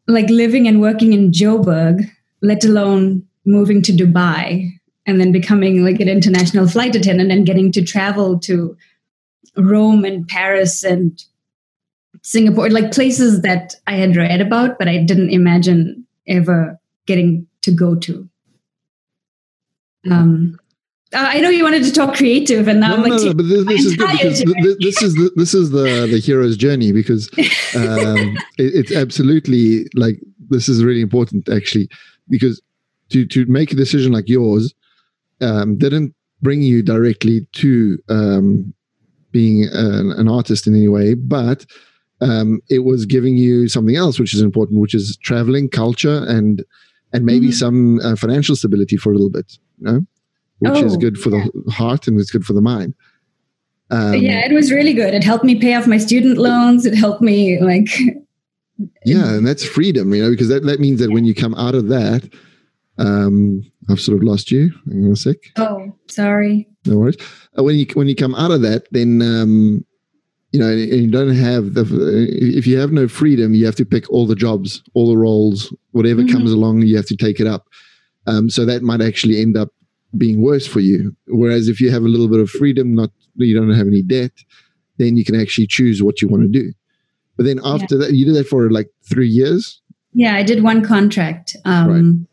like 0.07 0.29
living 0.31 0.69
and 0.69 0.81
working 0.81 1.13
in 1.13 1.33
Joburg, 1.33 2.09
let 2.43 2.65
alone 2.65 3.27
moving 3.47 3.81
to 3.83 3.93
Dubai 3.93 4.73
and 5.07 5.21
then 5.21 5.33
becoming 5.33 5.85
like 5.85 6.01
an 6.01 6.09
international 6.09 6.69
flight 6.69 6.95
attendant 6.95 7.31
and 7.31 7.47
getting 7.47 7.73
to 7.73 7.83
travel 7.83 8.39
to 8.41 8.77
Rome 9.57 10.05
and 10.05 10.27
Paris 10.29 10.83
and 10.83 11.23
Singapore, 12.23 12.69
like 12.71 12.93
places 12.93 13.43
that 13.43 13.77
I 13.87 13.95
had 13.95 14.17
read 14.17 14.41
about, 14.41 14.79
but 14.79 14.89
I 14.89 14.99
didn't 14.99 15.31
imagine 15.31 16.05
ever 16.27 16.79
getting 17.07 17.47
to 17.63 17.71
go 17.71 17.95
to. 17.95 18.29
Um, 20.11 20.59
I 21.15 21.41
know 21.41 21.51
you 21.51 21.63
wanted 21.63 21.85
to 21.85 21.93
talk 21.93 22.17
creative, 22.17 22.67
and 22.67 22.81
now 22.81 22.89
no, 22.89 22.95
I'm 22.97 23.03
like, 23.03 23.13
no, 23.13 23.25
no, 23.27 23.35
but 23.35 23.49
this, 23.49 23.65
this 23.65 23.85
is 23.85 23.97
good 23.97 24.11
because 24.11 24.41
th- 24.43 24.77
this 24.81 25.03
is 25.03 25.15
the, 25.15 25.31
this 25.37 25.55
is 25.55 25.71
the 25.71 26.09
the 26.11 26.19
hero's 26.19 26.57
journey 26.57 26.93
because 26.93 27.31
um, 27.77 28.37
it, 28.59 28.75
it's 28.75 28.95
absolutely 28.95 29.87
like 29.95 30.21
this 30.49 30.69
is 30.69 30.83
really 30.85 31.01
important 31.01 31.49
actually 31.49 31.89
because 32.29 32.61
to 33.11 33.27
to 33.27 33.47
make 33.47 33.73
a 33.73 33.77
decision 33.77 34.13
like 34.13 34.29
yours 34.29 34.75
um, 35.41 35.77
didn't 35.77 36.15
bring 36.43 36.63
you 36.63 36.83
directly 36.83 37.47
to 37.53 37.99
um, 38.09 38.73
being 39.33 39.65
an, 39.73 40.13
an, 40.13 40.29
artist 40.29 40.67
in 40.67 40.75
any 40.75 40.89
way, 40.89 41.15
but 41.15 41.67
um, 42.21 42.61
it 42.71 42.81
was 42.81 43.05
giving 43.05 43.37
you 43.37 43.69
something 43.69 43.97
else, 43.97 44.19
which 44.19 44.35
is 44.35 44.41
important, 44.41 44.81
which 44.81 44.95
is 44.95 45.17
traveling, 45.19 45.69
culture, 45.69 46.25
and 46.27 46.65
and 47.13 47.25
maybe 47.25 47.49
mm-hmm. 47.49 47.53
some 47.53 48.01
uh, 48.01 48.17
financial 48.17 48.57
stability 48.57 48.97
for 48.97 49.11
a 49.11 49.15
little 49.15 49.31
bit, 49.31 49.59
you 49.79 49.85
know, 49.87 50.07
which 50.59 50.83
oh, 50.83 50.85
is 50.85 50.97
good 50.97 51.19
for 51.19 51.31
yeah. 51.31 51.45
the 51.65 51.71
heart 51.71 52.07
and 52.09 52.19
it's 52.21 52.31
good 52.31 52.45
for 52.45 52.53
the 52.53 52.61
mind. 52.61 52.95
Um, 53.91 54.15
yeah, 54.15 54.45
it 54.45 54.53
was 54.53 54.73
really 54.73 54.93
good. 54.93 55.15
It 55.15 55.23
helped 55.23 55.45
me 55.45 55.55
pay 55.55 55.75
off 55.75 55.87
my 55.87 55.99
student 55.99 56.39
loans. 56.39 56.85
It 56.85 56.95
helped 56.95 57.23
me 57.23 57.61
like. 57.61 57.89
yeah, 59.05 59.35
and 59.35 59.47
that's 59.47 59.65
freedom, 59.65 60.13
you 60.13 60.23
know, 60.23 60.31
because 60.31 60.49
that, 60.49 60.65
that 60.65 60.81
means 60.81 60.99
that 61.01 61.11
when 61.11 61.25
you 61.25 61.35
come 61.35 61.55
out 61.55 61.75
of 61.75 61.89
that, 61.89 62.29
um, 62.99 63.63
I've 63.89 64.01
sort 64.01 64.19
of 64.19 64.25
lost 64.25 64.51
you. 64.51 64.73
Hang 64.89 65.05
on 65.05 65.13
a 65.13 65.17
sec. 65.17 65.37
Oh, 65.57 65.97
sorry. 66.09 66.69
No 66.87 66.99
worries. 66.99 67.17
Uh, 67.59 67.63
when 67.63 67.77
you 67.77 67.87
when 67.95 68.09
you 68.09 68.15
come 68.15 68.35
out 68.35 68.51
of 68.51 68.63
that, 68.63 68.87
then 68.91 69.23
um, 69.23 69.85
you 70.53 70.61
know, 70.61 70.71
and 70.71 70.81
you 70.81 71.11
don't 71.11 71.35
have 71.35 71.75
the, 71.75 71.85
if 72.31 72.67
you 72.67 72.79
have 72.79 72.93
no 72.93 73.09
freedom, 73.09 73.55
you 73.55 73.67
have 73.67 73.77
to 73.77 73.85
pick 73.85 74.09
all 74.11 74.27
the 74.27 74.35
jobs, 74.35 74.83
all 74.95 75.09
the 75.09 75.17
roles, 75.17 75.75
whatever 75.91 76.23
mm-hmm. 76.23 76.33
comes 76.33 76.51
along, 76.51 76.83
you 76.83 76.97
have 76.97 77.07
to 77.07 77.17
take 77.17 77.41
it 77.41 77.47
up. 77.47 77.67
Um, 78.27 78.49
so 78.49 78.65
that 78.65 78.83
might 78.83 79.03
actually 79.03 79.41
end 79.41 79.57
up 79.57 79.69
being 80.17 80.41
worse 80.41 80.67
for 80.67 80.81
you. 80.81 81.15
Whereas 81.27 81.69
if 81.69 81.81
you 81.81 81.91
have 81.91 82.05
a 82.05 82.09
little 82.09 82.29
bit 82.29 82.41
of 82.41 82.49
freedom, 82.49 82.95
not 82.95 83.11
you 83.35 83.55
don't 83.55 83.71
have 83.75 83.87
any 83.87 84.03
debt, 84.03 84.33
then 84.97 85.17
you 85.17 85.25
can 85.25 85.39
actually 85.39 85.67
choose 85.67 86.03
what 86.03 86.23
you 86.23 86.29
want 86.29 86.45
to 86.45 86.49
do. 86.49 86.73
But 87.37 87.45
then 87.45 87.61
after 87.63 87.97
yeah. 87.97 88.07
that, 88.07 88.15
you 88.15 88.25
did 88.25 88.35
that 88.37 88.49
for 88.49 88.71
like 88.71 88.89
three 89.09 89.29
years. 89.29 89.83
Yeah, 90.15 90.35
I 90.37 90.43
did 90.43 90.63
one 90.63 90.83
contract. 90.83 91.55
Um, 91.67 91.89
right. 91.91 92.27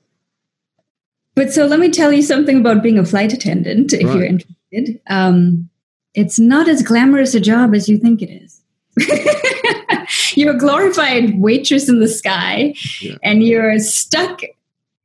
But 1.36 1.52
so 1.52 1.66
let 1.66 1.80
me 1.80 1.90
tell 1.90 2.12
you 2.12 2.22
something 2.22 2.60
about 2.60 2.84
being 2.84 3.00
a 3.00 3.06
flight 3.06 3.34
attendant, 3.34 3.94
if 3.94 4.04
right. 4.06 4.16
you're 4.16 4.25
interested. 4.25 5.02
Um, 5.10 5.70
it's 6.13 6.40
not 6.40 6.68
as 6.68 6.84
glamorous 6.84 7.34
a 7.34 7.40
job 7.40 7.74
as 7.74 7.90
you 7.90 7.98
think 7.98 8.22
it 8.22 8.30
is. 8.30 8.62
you're 10.36 10.56
a 10.56 10.58
glorified 10.58 11.40
waitress 11.40 11.90
in 11.90 12.00
the 12.00 12.08
sky 12.08 12.75
yeah. 13.02 13.16
and 13.24 13.44
you're 13.44 13.80
stuck 13.80 14.42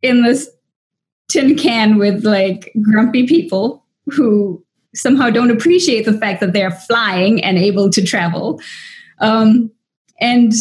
in 0.03 0.23
this 0.23 0.51
tin 1.29 1.57
can 1.57 1.97
with 1.97 2.25
like 2.25 2.73
grumpy 2.83 3.27
people 3.27 3.85
who 4.07 4.63
somehow 4.95 5.31
don't 5.31 5.51
appreciate 5.51 6.05
the 6.05 6.19
fact 6.19 6.41
that 6.41 6.53
they're 6.53 6.71
flying 6.71 7.43
and 7.43 7.59
able 7.59 7.91
to 7.91 8.05
travel. 8.05 8.61
Um, 9.21 9.71
and 10.21 10.53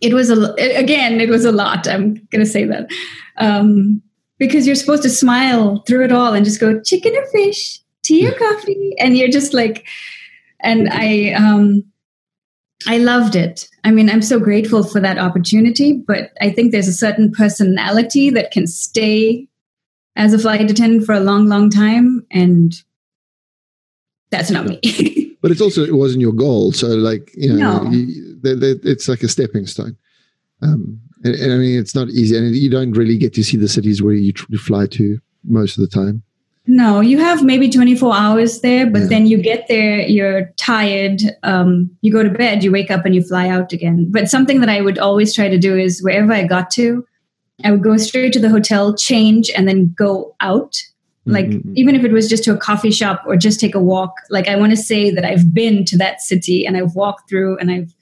it 0.00 0.14
was 0.14 0.30
a 0.30 0.52
again, 0.76 1.20
it 1.20 1.28
was 1.28 1.44
a 1.44 1.52
lot. 1.52 1.88
I'm 1.88 2.14
going 2.30 2.44
to 2.44 2.46
say 2.46 2.64
that 2.64 2.90
um, 3.36 4.02
because 4.38 4.66
you're 4.66 4.76
supposed 4.76 5.02
to 5.02 5.10
smile 5.10 5.82
through 5.86 6.04
it 6.04 6.12
all 6.12 6.34
and 6.34 6.44
just 6.44 6.60
go 6.60 6.80
chicken 6.80 7.14
or 7.16 7.26
fish, 7.26 7.80
tea 8.02 8.26
or 8.28 8.32
coffee? 8.32 8.94
And 8.98 9.16
you're 9.16 9.28
just 9.28 9.54
like 9.54 9.86
and 10.60 10.88
i 10.90 11.32
um 11.32 11.84
i 12.86 12.98
loved 12.98 13.36
it. 13.36 13.68
I 13.84 13.90
mean 13.90 14.10
i'm 14.10 14.22
so 14.22 14.38
grateful 14.38 14.82
for 14.82 15.00
that 15.00 15.18
opportunity 15.18 15.92
but 15.92 16.32
i 16.40 16.50
think 16.50 16.72
there's 16.72 16.88
a 16.88 16.92
certain 16.92 17.32
personality 17.32 18.30
that 18.30 18.50
can 18.50 18.66
stay 18.66 19.48
as 20.16 20.34
a 20.34 20.38
flight 20.38 20.70
attendant 20.70 21.06
for 21.06 21.14
a 21.14 21.20
long 21.20 21.46
long 21.46 21.70
time 21.70 22.26
and 22.30 22.74
that's 24.30 24.50
not 24.50 24.66
me. 24.66 24.80
But 25.40 25.52
it's 25.52 25.60
also 25.60 25.84
it 25.84 25.94
wasn't 25.94 26.20
your 26.20 26.32
goal. 26.32 26.72
So 26.72 26.88
like 26.88 27.30
you 27.36 27.52
know 27.52 27.84
no. 27.84 27.90
you, 27.90 28.36
they, 28.42 28.54
they, 28.54 28.70
it's 28.82 29.08
like 29.08 29.22
a 29.22 29.28
stepping 29.28 29.66
stone. 29.66 29.96
Um 30.60 31.00
and, 31.24 31.34
and, 31.34 31.52
i 31.52 31.56
mean 31.56 31.78
it's 31.78 31.94
not 31.94 32.08
easy 32.08 32.36
and 32.36 32.54
you 32.54 32.70
don't 32.70 32.92
really 32.92 33.16
get 33.16 33.34
to 33.34 33.42
see 33.42 33.56
the 33.56 33.68
cities 33.68 34.02
where 34.02 34.14
you, 34.14 34.32
you 34.48 34.58
fly 34.58 34.86
to 34.86 35.20
most 35.44 35.78
of 35.78 35.82
the 35.82 35.88
time 35.88 36.22
no, 36.70 37.00
you 37.00 37.18
have 37.18 37.42
maybe 37.42 37.70
24 37.70 38.14
hours 38.14 38.60
there, 38.60 38.86
but 38.88 39.00
yeah. 39.00 39.08
then 39.08 39.26
you 39.26 39.38
get 39.38 39.68
there, 39.68 40.00
you're 40.00 40.52
tired, 40.58 41.22
um, 41.42 41.90
you 42.02 42.12
go 42.12 42.22
to 42.22 42.28
bed, 42.28 42.62
you 42.62 42.70
wake 42.70 42.90
up 42.90 43.06
and 43.06 43.14
you 43.14 43.22
fly 43.22 43.48
out 43.48 43.72
again. 43.72 44.06
But 44.10 44.28
something 44.28 44.60
that 44.60 44.68
I 44.68 44.82
would 44.82 44.98
always 44.98 45.34
try 45.34 45.48
to 45.48 45.56
do 45.56 45.78
is 45.78 46.02
wherever 46.02 46.30
I 46.30 46.44
got 46.44 46.70
to, 46.72 47.06
I 47.64 47.70
would 47.70 47.82
go 47.82 47.96
straight 47.96 48.34
to 48.34 48.38
the 48.38 48.50
hotel, 48.50 48.94
change, 48.94 49.50
and 49.56 49.66
then 49.66 49.94
go 49.96 50.36
out. 50.40 50.76
Like, 51.24 51.46
mm-hmm. 51.46 51.72
even 51.74 51.94
if 51.94 52.04
it 52.04 52.12
was 52.12 52.28
just 52.28 52.44
to 52.44 52.52
a 52.52 52.58
coffee 52.58 52.90
shop 52.90 53.22
or 53.26 53.36
just 53.36 53.60
take 53.60 53.74
a 53.74 53.80
walk, 53.80 54.12
like, 54.28 54.46
I 54.46 54.56
want 54.56 54.70
to 54.70 54.76
say 54.76 55.10
that 55.10 55.24
I've 55.24 55.54
been 55.54 55.86
to 55.86 55.96
that 55.96 56.20
city 56.20 56.66
and 56.66 56.76
I've 56.76 56.94
walked 56.94 57.30
through 57.30 57.56
and 57.58 57.70
I've 57.70 57.94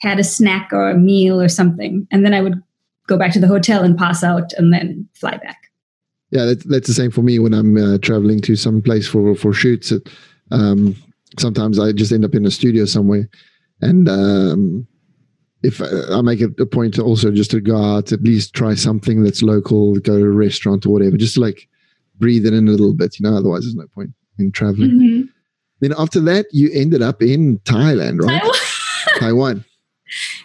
had 0.00 0.18
a 0.18 0.24
snack 0.24 0.70
or 0.72 0.90
a 0.90 0.96
meal 0.96 1.40
or 1.40 1.48
something. 1.48 2.06
And 2.10 2.24
then 2.24 2.34
I 2.34 2.40
would 2.40 2.62
go 3.06 3.18
back 3.18 3.32
to 3.32 3.40
the 3.40 3.48
hotel 3.48 3.82
and 3.82 3.98
pass 3.98 4.22
out 4.22 4.52
and 4.54 4.72
then 4.72 5.08
fly 5.14 5.36
back 5.38 5.68
yeah, 6.30 6.44
that's, 6.44 6.64
that's 6.64 6.88
the 6.88 6.94
same 6.94 7.10
for 7.10 7.22
me 7.22 7.38
when 7.38 7.54
I'm 7.54 7.76
uh, 7.76 7.98
traveling 7.98 8.40
to 8.42 8.56
some 8.56 8.82
place 8.82 9.06
for 9.08 9.34
for 9.34 9.52
shoots. 9.52 9.92
Um, 10.50 10.94
sometimes 11.38 11.78
I 11.78 11.92
just 11.92 12.12
end 12.12 12.24
up 12.24 12.34
in 12.34 12.44
a 12.44 12.50
studio 12.50 12.84
somewhere, 12.84 13.28
and 13.80 14.08
um, 14.08 14.86
if 15.62 15.80
I 15.80 16.20
make 16.20 16.40
it 16.40 16.58
a 16.60 16.66
point 16.66 16.94
to 16.94 17.02
also 17.02 17.30
just 17.30 17.50
to 17.52 17.60
go 17.60 17.76
out, 17.76 18.12
at 18.12 18.22
least 18.22 18.54
try 18.54 18.74
something 18.74 19.22
that's 19.22 19.42
local, 19.42 19.94
go 19.94 20.18
to 20.18 20.24
a 20.24 20.30
restaurant 20.30 20.84
or 20.84 20.90
whatever, 20.90 21.16
just 21.16 21.34
to 21.34 21.40
like 21.40 21.68
breathe 22.18 22.46
it 22.46 22.52
in 22.52 22.68
a 22.68 22.72
little 22.72 22.94
bit, 22.94 23.18
you 23.18 23.28
know. 23.28 23.36
Otherwise, 23.36 23.62
there's 23.62 23.74
no 23.74 23.86
point 23.94 24.10
in 24.38 24.52
traveling. 24.52 24.90
Mm-hmm. 24.90 25.22
Then 25.80 25.94
after 25.96 26.20
that, 26.20 26.46
you 26.52 26.70
ended 26.74 27.02
up 27.02 27.22
in 27.22 27.58
Thailand, 27.60 28.20
right? 28.20 28.42
Taiwan. 28.42 28.58
Taiwan. 29.18 29.64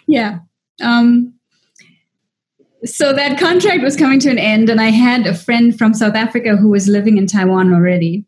Yeah. 0.06 0.40
Um, 0.82 1.34
so 2.84 3.12
that 3.12 3.38
contract 3.38 3.82
was 3.82 3.96
coming 3.96 4.20
to 4.20 4.30
an 4.30 4.38
end, 4.38 4.68
and 4.68 4.80
I 4.80 4.90
had 4.90 5.26
a 5.26 5.34
friend 5.34 5.76
from 5.76 5.94
South 5.94 6.14
Africa 6.14 6.56
who 6.56 6.68
was 6.68 6.88
living 6.88 7.16
in 7.16 7.26
Taiwan 7.26 7.72
already. 7.72 8.26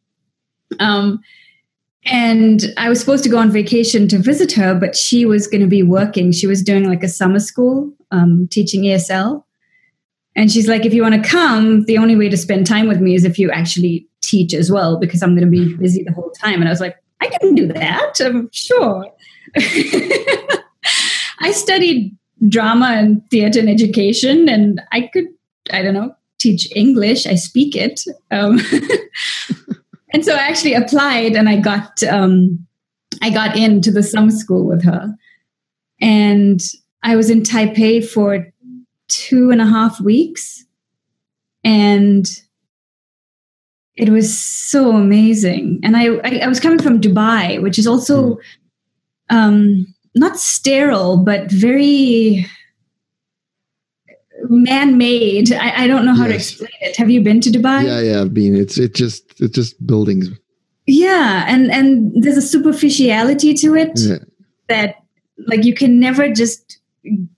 Um, 0.81 1.21
and 2.07 2.73
I 2.77 2.89
was 2.89 3.01
supposed 3.01 3.25
to 3.25 3.31
go 3.31 3.39
on 3.39 3.51
vacation 3.51 4.09
to 4.09 4.19
visit 4.19 4.53
her, 4.53 4.75
but 4.75 4.97
she 4.97 5.27
was 5.27 5.47
going 5.47 5.61
to 5.61 5.67
be 5.67 5.83
working. 5.83 6.33
She 6.33 6.47
was 6.47 6.63
doing 6.63 6.89
like 6.89 7.03
a 7.03 7.09
summer 7.09 7.41
school, 7.41 7.93
um, 8.13 8.49
teaching 8.51 8.83
ESL. 8.83 9.43
And 10.37 10.53
she's 10.53 10.69
like, 10.69 10.85
if 10.85 10.95
you 10.95 11.03
want 11.03 11.23
to 11.23 11.29
come, 11.29 11.85
the 11.85 11.99
only 11.99 12.15
way 12.15 12.29
to 12.29 12.37
spend 12.37 12.67
time 12.67 12.87
with 12.87 13.01
me 13.01 13.15
is 13.15 13.25
if 13.25 13.39
you 13.39 13.51
actually 13.51 14.07
teach 14.23 14.55
as 14.55 14.71
well, 14.71 14.99
because 14.99 15.23
I'm 15.23 15.35
going 15.35 15.51
to 15.51 15.51
be 15.51 15.75
busy 15.77 16.03
the 16.05 16.13
whole 16.13 16.31
time. 16.31 16.61
And 16.61 16.69
I 16.69 16.73
was 16.73 16.81
like, 16.81 16.97
I 17.21 17.29
can 17.29 17.55
do 17.55 17.67
that. 17.69 18.21
I'm 18.21 18.51
sure. 18.53 19.07
I 21.41 21.53
studied 21.53 22.17
drama 22.49 22.93
and 22.97 23.29
theater 23.31 23.61
and 23.61 23.69
education, 23.69 24.49
and 24.49 24.81
I 24.93 25.03
could, 25.13 25.27
I 25.73 25.83
don't 25.83 25.95
know, 25.95 26.15
teach 26.39 26.69
English. 26.75 27.27
I 27.27 27.35
speak 27.35 27.75
it. 27.75 28.03
Um, 28.31 28.61
and 30.13 30.25
so 30.25 30.35
I 30.35 30.49
actually 30.49 30.75
applied 30.75 31.33
and 31.33 31.49
I 31.49 31.57
got 31.57 32.03
um, 32.05 32.67
I 33.23 33.31
got 33.31 33.57
into 33.57 33.91
the 33.91 34.03
summer 34.03 34.31
school 34.31 34.67
with 34.67 34.85
her. 34.85 35.15
And 36.01 36.61
I 37.03 37.17
was 37.17 37.31
in 37.31 37.43
Taipei 37.43 38.07
for 38.07 38.47
two 39.09 39.51
and 39.51 39.61
a 39.61 39.67
half 39.67 40.01
weeks. 40.01 40.65
And 41.65 42.29
it 43.97 44.11
was 44.11 44.39
so 44.39 44.91
amazing. 44.91 45.81
And 45.83 45.97
I, 45.97 46.17
I, 46.17 46.41
I 46.45 46.49
was 46.49 46.61
coming 46.61 46.83
from 46.83 47.01
Dubai, 47.01 47.63
which 47.63 47.79
is 47.79 47.87
also 47.87 48.39
um, 49.31 49.87
not 50.17 50.39
sterile, 50.39 51.19
but 51.19 51.51
very 51.51 52.47
man-made. 54.49 55.53
I, 55.53 55.85
I 55.85 55.87
don't 55.87 56.05
know 56.05 56.15
how 56.15 56.27
yes. 56.27 56.31
to 56.31 56.37
explain 56.37 56.71
it. 56.81 56.97
Have 56.97 57.11
you 57.11 57.23
been 57.23 57.41
to 57.43 57.51
Dubai? 57.51 57.85
Yeah, 57.85 58.01
yeah, 58.01 58.21
I've 58.23 58.35
been. 58.35 58.57
It's 58.57 58.79
it 58.79 58.95
just 58.95 59.41
it's 59.41 59.55
just 59.55 59.87
buildings. 59.87 60.29
Yeah, 60.87 61.45
and 61.47 61.71
and 61.71 62.13
there's 62.23 62.37
a 62.37 62.43
superficiality 62.43 63.55
to 63.55 63.75
it 63.75 63.93
yeah. 63.97 64.19
that 64.69 64.97
like 65.47 65.65
you 65.65 65.75
can 65.75 66.01
never 66.01 66.33
just 66.33 66.79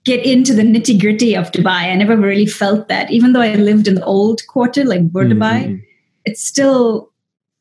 get 0.03 0.25
into 0.25 0.53
the 0.53 0.63
nitty 0.63 0.99
gritty 0.99 1.35
of 1.35 1.51
Dubai. 1.51 1.91
I 1.91 1.95
never 1.95 2.17
really 2.17 2.45
felt 2.47 2.87
that, 2.87 3.11
even 3.11 3.33
though 3.33 3.41
I 3.41 3.53
lived 3.55 3.87
in 3.87 3.95
the 3.95 4.05
old 4.05 4.41
quarter, 4.47 4.83
like 4.83 5.11
Bur 5.11 5.25
mm-hmm. 5.25 5.41
Dubai. 5.41 5.83
It's 6.25 6.45
still, 6.45 7.11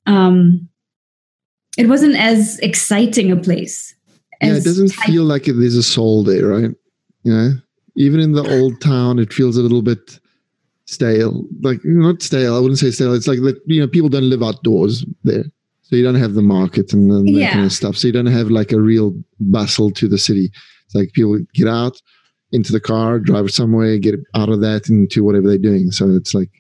um, 0.07 0.69
it 1.77 1.87
wasn't 1.87 2.17
as 2.17 2.59
exciting 2.59 3.31
a 3.31 3.37
place. 3.37 3.95
Yeah, 4.41 4.55
it 4.55 4.65
doesn't 4.65 4.93
feel 4.93 5.25
like 5.25 5.45
there's 5.45 5.77
a 5.77 5.83
soul 5.83 6.23
there, 6.23 6.47
right? 6.47 6.71
You 7.25 7.33
know, 7.33 7.51
even 7.97 8.21
in 8.21 8.33
the 8.33 8.61
old 8.61 8.81
town, 8.81 9.19
it 9.19 9.33
feels 9.33 9.57
a 9.57 9.63
little 9.63 9.83
bit 9.83 10.21
stale. 10.87 11.45
Like 11.63 11.81
not 11.85 12.23
stale, 12.23 12.57
I 12.57 12.61
wouldn't 12.61 12.79
say 12.79 12.91
stale. 12.91 13.15
It's 13.15 13.29
like 13.29 13.41
that 13.41 13.61
you 13.67 13.81
know 13.81 13.89
people 13.89 14.09
don't 14.09 14.31
live 14.31 14.43
outdoors 14.43 15.05
there, 15.25 15.45
so 15.83 15.97
you 15.97 16.05
don't 16.05 16.15
have 16.15 16.35
the 16.35 16.43
market 16.43 16.93
and, 16.93 17.11
and 17.11 17.37
that 17.37 17.53
kind 17.53 17.67
of 17.67 17.73
stuff. 17.73 17.97
So 17.97 18.07
you 18.07 18.13
don't 18.13 18.27
have 18.27 18.51
like 18.51 18.73
a 18.73 18.81
real 18.81 19.15
bustle 19.41 19.91
to 19.93 20.09
the 20.09 20.19
city. 20.19 20.51
It's 20.87 20.95
like 20.95 21.13
people 21.13 21.39
get 21.55 21.69
out 21.69 22.01
into 22.53 22.73
the 22.73 22.81
car, 22.81 23.19
drive 23.19 23.51
somewhere, 23.51 23.99
get 23.99 24.15
out 24.35 24.49
of 24.49 24.61
that 24.61 24.89
into 24.89 25.23
whatever 25.25 25.49
they're 25.49 25.59
doing. 25.59 25.91
So 25.91 26.09
it's 26.11 26.35
like 26.35 26.51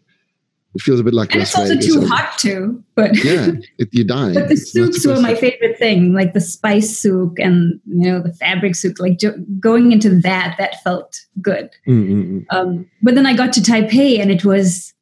it 0.74 0.82
feels 0.82 1.00
a 1.00 1.04
bit 1.04 1.14
like 1.14 1.32
and 1.32 1.42
it's 1.42 1.56
also 1.56 1.76
too 1.76 2.06
hot 2.06 2.36
too 2.38 2.82
but 2.94 3.16
yeah 3.24 3.52
it, 3.78 3.88
you 3.92 4.04
die 4.04 4.34
but 4.34 4.48
the 4.48 4.56
souks 4.56 5.06
were 5.06 5.20
my 5.20 5.34
favorite 5.34 5.78
thing 5.78 6.12
like 6.12 6.34
the 6.34 6.40
spice 6.40 6.98
souk 6.98 7.38
and 7.38 7.80
you 7.86 8.10
know 8.10 8.20
the 8.20 8.32
fabric 8.34 8.74
souk 8.74 8.98
like 8.98 9.18
jo- 9.18 9.38
going 9.58 9.92
into 9.92 10.10
that 10.20 10.54
that 10.58 10.82
felt 10.82 11.20
good. 11.40 11.70
Mm-hmm. 11.86 12.40
um, 12.50 12.88
but 13.02 13.14
then 13.14 13.26
i 13.26 13.34
got 13.34 13.52
to 13.54 13.60
taipei 13.60 14.20
and 14.20 14.30
it 14.30 14.44
was 14.44 14.92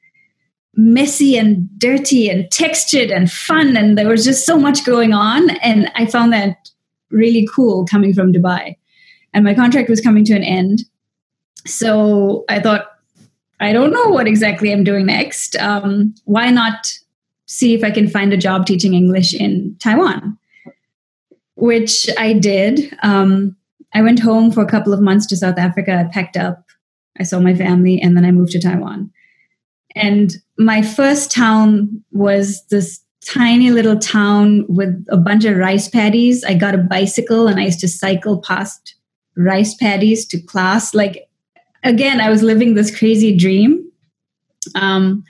messy 0.79 1.39
and 1.39 1.69
dirty 1.79 2.29
and 2.29 2.51
textured 2.51 3.11
and 3.11 3.31
fun 3.31 3.77
and 3.77 3.97
there 3.97 4.09
was 4.09 4.25
just 4.25 4.45
so 4.45 4.59
much 4.59 4.85
going 4.85 5.13
on 5.13 5.51
and 5.59 5.91
i 5.95 6.05
found 6.05 6.33
that 6.33 6.71
really 7.11 7.49
cool 7.53 7.87
coming 7.87 8.13
from 8.13 8.33
dubai. 8.33 8.77
And 9.33 9.45
my 9.45 9.55
contract 9.55 9.89
was 9.89 10.01
coming 10.01 10.25
to 10.27 10.35
an 10.35 10.43
end. 10.43 10.81
So 11.67 12.45
i 12.49 12.61
thought 12.61 12.87
I 13.61 13.73
don't 13.73 13.93
know 13.93 14.09
what 14.09 14.27
exactly 14.27 14.73
I'm 14.73 14.85
doing 14.85 15.07
next. 15.07 15.57
Um, 15.57 16.15
why 16.25 16.51
not 16.51 16.87
see 17.47 17.75
if 17.75 17.83
I 17.83 17.91
can 17.91 18.09
find 18.09 18.33
a 18.33 18.37
job 18.37 18.67
teaching 18.67 18.95
English 18.95 19.35
in 19.35 19.77
Taiwan? 19.81 20.39
Which 21.55 22.09
I 22.19 22.35
did. 22.35 22.95
Um, 23.03 23.57
I 23.95 24.03
went 24.03 24.21
home 24.21 24.51
for 24.51 24.63
a 24.63 24.69
couple 24.69 24.93
of 24.93 25.01
months 25.01 25.27
to 25.27 25.37
South 25.37 25.59
Africa. 25.59 26.05
I 26.07 26.13
packed 26.13 26.37
up, 26.37 26.67
I 27.19 27.23
saw 27.23 27.41
my 27.41 27.55
family, 27.55 28.01
and 28.01 28.17
then 28.17 28.27
I 28.27 28.31
moved 28.31 28.53
to 28.53 28.61
Taiwan. 28.61 29.11
And 29.95 30.35
my 30.59 30.83
first 30.83 31.31
town 31.31 32.05
was 32.13 32.63
this 32.67 33.01
tiny 33.25 33.71
little 33.71 33.99
town 33.99 34.67
with 34.69 35.05
a 35.09 35.17
bunch 35.17 35.45
of 35.45 35.57
rice 35.57 35.89
paddies. 35.89 36.45
I 36.45 36.55
got 36.55 36.75
a 36.75 36.79
bicycle 36.79 37.49
and 37.49 37.59
I 37.59 37.65
used 37.65 37.81
to 37.81 37.89
cycle 37.89 38.41
past 38.41 38.95
rice 39.37 39.75
paddies 39.75 40.27
to 40.27 40.41
class. 40.41 40.95
Like 40.95 41.26
again, 41.83 42.21
I 42.21 42.31
was 42.31 42.43
living 42.43 42.75
this 42.75 42.97
crazy 42.97 43.37
dream. 43.37 43.91
Um, 44.75 45.25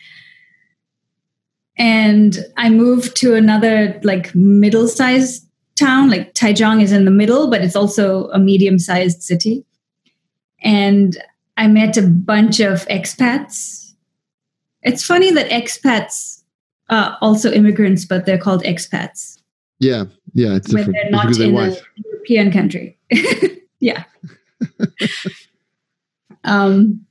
and 1.79 2.39
I 2.57 2.71
moved 2.71 3.17
to 3.17 3.35
another 3.35 4.01
like 4.03 4.35
middle 4.35 4.89
sized 4.89 5.47
town. 5.79 6.11
Like 6.11 6.35
Taichung 6.35 6.83
is 6.83 6.93
in 6.93 7.05
the 7.05 7.11
middle, 7.11 7.51
but 7.51 7.61
it's 7.61 7.77
also 7.77 8.29
a 8.31 8.39
medium 8.39 8.79
sized 8.79 9.23
city. 9.23 9.65
And 10.63 11.17
I 11.57 11.69
met 11.69 11.97
a 11.97 12.03
bunch 12.03 12.61
of 12.61 12.87
expats. 12.89 13.93
It's 14.83 15.05
funny 15.05 15.31
that 15.33 15.51
expats 15.51 16.43
are 16.89 17.19
also 17.21 17.51
immigrants, 17.51 18.05
but 18.05 18.25
they're 18.25 18.39
called 18.39 18.63
expats. 18.63 19.41
Yeah, 19.79 20.05
yeah, 20.33 20.55
it's 20.55 20.73
when 20.73 20.87
different. 20.87 20.99
they're 21.03 21.11
not 21.11 21.37
in 21.39 21.55
a 21.55 21.77
European 22.05 22.51
country. 22.51 22.99
yeah. 23.81 24.05
Um, 26.47 27.05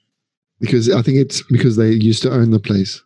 because 0.60 0.90
I 0.90 1.02
think 1.02 1.18
it's 1.18 1.44
because 1.44 1.76
they 1.76 1.92
used 1.92 2.24
to 2.24 2.32
own 2.32 2.52
the 2.52 2.60
place. 2.60 3.04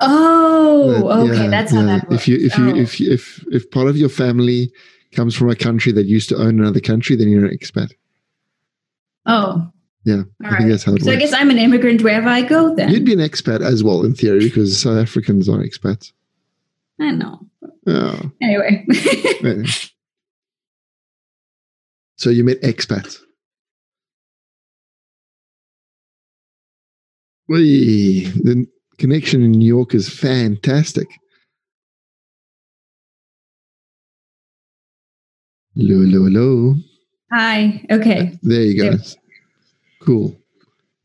Oh, 0.00 1.24
okay, 1.24 1.44
yeah, 1.44 1.48
that's 1.48 1.72
yeah. 1.72 1.80
how 1.80 1.86
that 1.86 2.08
works. 2.08 2.22
If 2.22 2.28
you 2.28 2.46
if 2.46 2.58
you 2.58 2.70
oh. 2.70 2.76
if 2.76 3.00
you, 3.00 3.12
if 3.12 3.44
if 3.50 3.70
part 3.70 3.88
of 3.88 3.96
your 3.96 4.08
family 4.08 4.70
comes 5.12 5.34
from 5.34 5.50
a 5.50 5.56
country 5.56 5.90
that 5.92 6.06
used 6.06 6.28
to 6.28 6.36
own 6.36 6.60
another 6.60 6.80
country, 6.80 7.16
then 7.16 7.28
you're 7.28 7.44
an 7.44 7.56
expat. 7.56 7.92
Oh. 9.26 9.70
Yeah, 10.04 10.14
All 10.14 10.22
I 10.44 10.50
right. 10.50 10.58
think 10.58 10.70
that's 10.70 10.84
how 10.84 10.94
it 10.94 11.02
so 11.02 11.10
works. 11.10 11.16
I 11.16 11.20
guess 11.20 11.32
I'm 11.34 11.50
an 11.50 11.58
immigrant 11.58 12.02
wherever 12.02 12.28
I 12.28 12.42
go 12.42 12.74
then. 12.74 12.90
You'd 12.90 13.04
be 13.04 13.12
an 13.12 13.18
expat 13.18 13.60
as 13.60 13.82
well 13.82 14.04
in 14.04 14.14
theory 14.14 14.40
because 14.40 14.80
South 14.80 14.96
Africans 14.96 15.48
are 15.48 15.58
expats. 15.58 16.12
I 17.00 17.10
know. 17.10 17.40
Oh. 17.86 18.30
Anyway. 18.40 18.86
so 22.16 22.30
you 22.30 22.44
met 22.44 22.60
expats. 22.62 23.18
Wee, 27.48 28.24
the 28.24 28.66
connection 28.98 29.42
in 29.42 29.52
New 29.52 29.66
York 29.66 29.94
is 29.94 30.08
fantastic. 30.08 31.08
Hello, 35.74 36.00
hello, 36.00 36.24
hello. 36.24 36.74
Hi. 37.32 37.84
Okay. 37.90 38.38
There 38.42 38.62
you 38.62 38.82
go. 38.82 38.98
Cool. 40.00 40.36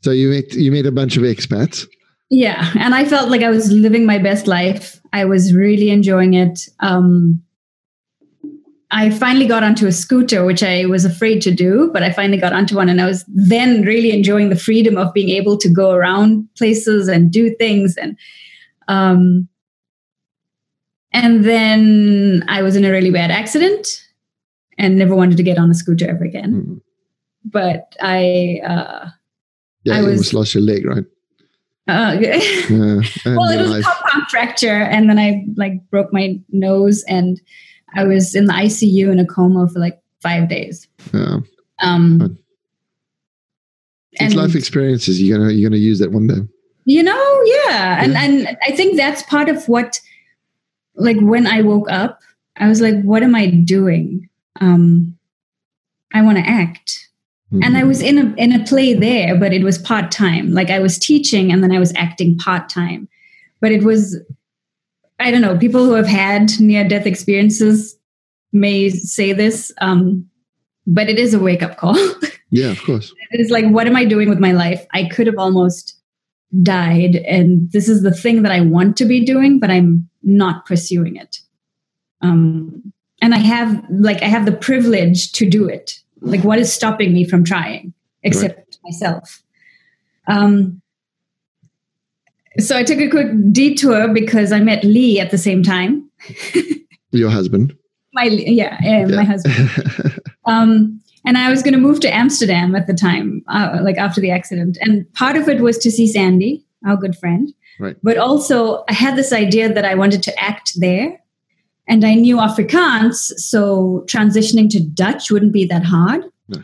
So 0.01 0.11
you 0.11 0.29
met 0.29 0.53
you 0.53 0.71
met 0.71 0.85
a 0.85 0.91
bunch 0.91 1.15
of 1.15 1.23
expats. 1.23 1.87
Yeah, 2.29 2.71
and 2.79 2.95
I 2.95 3.05
felt 3.05 3.29
like 3.29 3.43
I 3.43 3.49
was 3.49 3.71
living 3.71 4.05
my 4.05 4.17
best 4.17 4.47
life. 4.47 4.99
I 5.13 5.25
was 5.25 5.53
really 5.53 5.91
enjoying 5.91 6.33
it. 6.33 6.67
Um, 6.79 7.42
I 8.93 9.09
finally 9.09 9.47
got 9.47 9.63
onto 9.63 9.87
a 9.87 9.91
scooter, 9.91 10.45
which 10.45 10.61
I 10.61 10.85
was 10.85 11.03
afraid 11.03 11.41
to 11.41 11.51
do, 11.51 11.89
but 11.91 12.03
I 12.03 12.11
finally 12.11 12.37
got 12.37 12.53
onto 12.53 12.75
one. 12.75 12.89
And 12.89 13.01
I 13.01 13.07
was 13.07 13.25
then 13.27 13.81
really 13.81 14.11
enjoying 14.11 14.49
the 14.49 14.55
freedom 14.55 14.97
of 14.97 15.11
being 15.13 15.29
able 15.29 15.57
to 15.57 15.67
go 15.67 15.91
around 15.91 16.47
places 16.55 17.07
and 17.07 17.31
do 17.31 17.55
things. 17.55 17.97
And, 17.97 18.15
um, 18.87 19.47
and 21.11 21.43
then 21.43 22.45
I 22.47 22.61
was 22.61 22.75
in 22.75 22.85
a 22.85 22.91
really 22.91 23.09
bad 23.09 23.31
accident 23.31 23.99
and 24.77 24.95
never 24.95 25.15
wanted 25.15 25.37
to 25.37 25.43
get 25.43 25.57
on 25.57 25.71
a 25.71 25.73
scooter 25.73 26.07
ever 26.07 26.23
again. 26.23 26.53
Mm. 26.53 26.81
But 27.45 27.95
I, 27.99 28.61
uh, 28.63 29.09
yeah, 29.85 29.95
I 29.95 30.01
was, 30.01 30.07
almost 30.07 30.33
lost 30.35 30.53
your 30.53 30.63
leg, 30.63 30.85
right? 30.85 31.05
Uh, 31.87 32.15
yeah, 32.21 33.01
well, 33.25 33.49
it 33.49 33.59
was 33.59 33.79
a 33.79 33.81
compound 33.81 34.29
fracture, 34.29 34.83
and 34.83 35.09
then 35.09 35.19
I 35.19 35.45
like 35.57 35.73
broke 35.89 36.13
my 36.13 36.39
nose 36.49 37.03
and 37.09 37.41
I 37.95 38.03
was 38.03 38.35
in 38.35 38.45
the 38.45 38.53
ICU 38.53 39.11
in 39.11 39.19
a 39.19 39.25
coma 39.25 39.67
for 39.67 39.79
like 39.79 40.01
five 40.21 40.49
days. 40.49 40.87
Yeah. 41.13 41.37
Um, 41.81 42.37
it's 44.13 44.35
life 44.35 44.55
experiences. 44.55 45.21
You're 45.21 45.37
gonna 45.37 45.51
you're 45.51 45.69
gonna 45.69 45.79
use 45.79 45.99
that 45.99 46.11
one 46.11 46.27
day. 46.27 46.41
You 46.85 47.03
know, 47.03 47.41
yeah. 47.45 48.03
And 48.03 48.15
and 48.15 48.57
I 48.63 48.71
think 48.71 48.97
that's 48.97 49.23
part 49.23 49.49
of 49.49 49.67
what 49.67 49.99
like 50.95 51.17
when 51.19 51.47
I 51.47 51.61
woke 51.61 51.89
up, 51.89 52.21
I 52.57 52.67
was 52.67 52.81
like, 52.81 53.01
what 53.03 53.23
am 53.23 53.35
I 53.35 53.47
doing? 53.47 54.29
Um 54.61 55.17
I 56.13 56.21
want 56.21 56.37
to 56.37 56.47
act. 56.47 57.09
Mm-hmm. 57.51 57.63
And 57.63 57.77
I 57.77 57.83
was 57.83 58.01
in 58.01 58.17
a 58.17 58.33
in 58.35 58.51
a 58.51 58.63
play 58.65 58.93
there, 58.93 59.37
but 59.39 59.53
it 59.53 59.63
was 59.63 59.77
part 59.77 60.11
time. 60.11 60.53
Like 60.53 60.69
I 60.69 60.79
was 60.79 60.99
teaching 60.99 61.51
and 61.51 61.63
then 61.63 61.71
I 61.71 61.79
was 61.79 61.93
acting 61.95 62.37
part 62.37 62.69
time. 62.69 63.07
But 63.61 63.71
it 63.71 63.83
was 63.83 64.19
I 65.19 65.31
don't 65.31 65.41
know, 65.41 65.57
people 65.57 65.85
who 65.85 65.93
have 65.93 66.07
had 66.07 66.51
near 66.59 66.87
death 66.87 67.05
experiences 67.05 67.97
may 68.51 68.89
say 68.89 69.33
this, 69.33 69.71
um, 69.79 70.29
but 70.85 71.09
it 71.09 71.17
is 71.17 71.33
a 71.33 71.39
wake 71.39 71.63
up 71.63 71.77
call. 71.77 71.97
Yeah, 72.53 72.69
of 72.69 72.83
course. 72.83 73.11
it's 73.31 73.49
like, 73.49 73.65
what 73.65 73.87
am 73.87 73.95
I 73.95 74.05
doing 74.05 74.29
with 74.29 74.37
my 74.37 74.51
life? 74.51 74.85
I 74.93 75.05
could 75.05 75.25
have 75.25 75.39
almost 75.39 75.99
died, 76.61 77.15
and 77.15 77.71
this 77.71 77.89
is 77.89 78.03
the 78.03 78.13
thing 78.13 78.43
that 78.43 78.51
I 78.51 78.61
want 78.61 78.95
to 78.97 79.05
be 79.05 79.25
doing, 79.25 79.59
but 79.59 79.71
I'm 79.71 80.07
not 80.21 80.67
pursuing 80.67 81.15
it. 81.15 81.39
Um, 82.21 82.93
and 83.23 83.33
I 83.33 83.39
have 83.39 83.83
like 83.89 84.21
I 84.21 84.27
have 84.27 84.45
the 84.45 84.51
privilege 84.51 85.31
to 85.31 85.49
do 85.49 85.67
it. 85.67 85.99
Like, 86.21 86.43
what 86.43 86.59
is 86.59 86.71
stopping 86.71 87.11
me 87.11 87.25
from 87.25 87.43
trying, 87.43 87.91
except 88.21 88.55
right. 88.55 88.77
myself? 88.83 89.41
Um, 90.27 90.82
so 92.59 92.77
I 92.77 92.83
took 92.83 92.99
a 92.99 93.09
quick 93.09 93.27
detour 93.51 94.07
because 94.13 94.51
I 94.51 94.59
met 94.59 94.83
Lee 94.83 95.19
at 95.19 95.31
the 95.31 95.37
same 95.37 95.63
time. 95.63 96.09
Your 97.11 97.29
husband? 97.29 97.75
my 98.13 98.23
yeah, 98.25 98.77
yeah, 98.81 99.05
my 99.05 99.23
husband. 99.23 100.19
um, 100.45 101.01
and 101.25 101.37
I 101.37 101.49
was 101.49 101.63
going 101.63 101.73
to 101.73 101.79
move 101.79 101.99
to 102.01 102.13
Amsterdam 102.13 102.75
at 102.75 102.87
the 102.87 102.93
time, 102.93 103.43
uh, 103.47 103.79
like 103.81 103.97
after 103.97 104.21
the 104.21 104.31
accident. 104.31 104.77
And 104.81 105.11
part 105.13 105.35
of 105.35 105.49
it 105.49 105.61
was 105.61 105.77
to 105.79 105.91
see 105.91 106.07
Sandy, 106.07 106.65
our 106.85 106.95
good 106.95 107.17
friend. 107.17 107.51
Right. 107.79 107.97
But 108.03 108.17
also, 108.17 108.83
I 108.89 108.93
had 108.93 109.15
this 109.15 109.33
idea 109.33 109.73
that 109.73 109.85
I 109.85 109.95
wanted 109.95 110.21
to 110.23 110.39
act 110.39 110.73
there. 110.75 111.19
And 111.85 112.05
I 112.05 112.13
knew 112.13 112.37
Afrikaans, 112.37 113.15
so 113.15 114.05
transitioning 114.07 114.69
to 114.69 114.79
Dutch 114.79 115.29
wouldn't 115.29 115.51
be 115.51 115.65
that 115.65 115.83
hard. 115.83 116.23
No. 116.47 116.61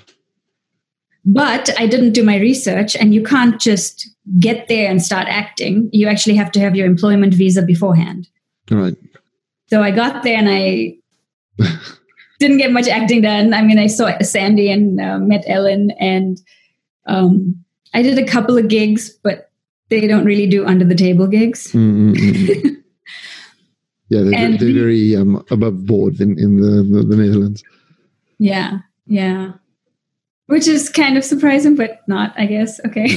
But 1.31 1.69
I 1.77 1.85
didn't 1.85 2.13
do 2.13 2.23
my 2.23 2.37
research, 2.37 2.95
and 2.95 3.13
you 3.13 3.21
can't 3.21 3.61
just 3.61 4.09
get 4.39 4.67
there 4.67 4.89
and 4.89 4.99
start 4.99 5.27
acting. 5.27 5.87
You 5.93 6.07
actually 6.07 6.35
have 6.35 6.51
to 6.53 6.59
have 6.59 6.75
your 6.75 6.87
employment 6.87 7.35
visa 7.35 7.61
beforehand. 7.61 8.27
Right. 8.71 8.95
So 9.67 9.83
I 9.83 9.91
got 9.91 10.23
there 10.23 10.37
and 10.37 10.49
I 10.49 10.97
didn't 12.39 12.57
get 12.57 12.71
much 12.71 12.87
acting 12.87 13.21
done. 13.21 13.53
I 13.53 13.61
mean, 13.61 13.77
I 13.77 13.85
saw 13.85 14.17
Sandy 14.21 14.71
and 14.71 14.99
uh, 14.99 15.19
met 15.19 15.43
Ellen, 15.45 15.91
and 15.99 16.41
um, 17.05 17.63
I 17.93 18.01
did 18.01 18.17
a 18.17 18.25
couple 18.25 18.57
of 18.57 18.67
gigs, 18.67 19.11
but 19.23 19.51
they 19.89 20.07
don't 20.07 20.25
really 20.25 20.47
do 20.47 20.65
under 20.65 20.85
the 20.85 20.95
table 20.95 21.27
gigs. 21.27 21.71
Mm-hmm. 21.73 22.67
yeah, 24.09 24.21
they're, 24.23 24.57
they're 24.57 24.73
very 24.73 25.15
um, 25.15 25.45
above 25.51 25.85
board 25.85 26.19
in, 26.19 26.39
in 26.39 26.59
the, 26.59 26.81
the, 26.81 27.03
the 27.03 27.15
Netherlands. 27.15 27.63
Yeah, 28.39 28.79
yeah. 29.05 29.53
Which 30.49 30.67
is 30.67 30.89
kind 30.89 31.15
of 31.15 31.23
surprising, 31.23 31.75
but 31.75 32.01
not, 32.07 32.33
I 32.35 32.47
guess. 32.47 32.79
Okay. 32.85 33.07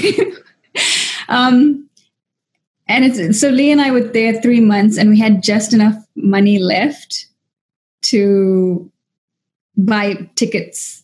um, 1.28 1.88
and 2.86 3.04
it's 3.06 3.40
so 3.40 3.48
Lee 3.48 3.72
and 3.72 3.80
I 3.80 3.90
were 3.90 4.02
there 4.02 4.40
three 4.40 4.60
months, 4.60 4.98
and 4.98 5.08
we 5.08 5.18
had 5.18 5.42
just 5.42 5.72
enough 5.72 5.96
money 6.14 6.58
left 6.58 7.26
to 8.02 8.90
buy 9.76 10.28
tickets 10.34 11.02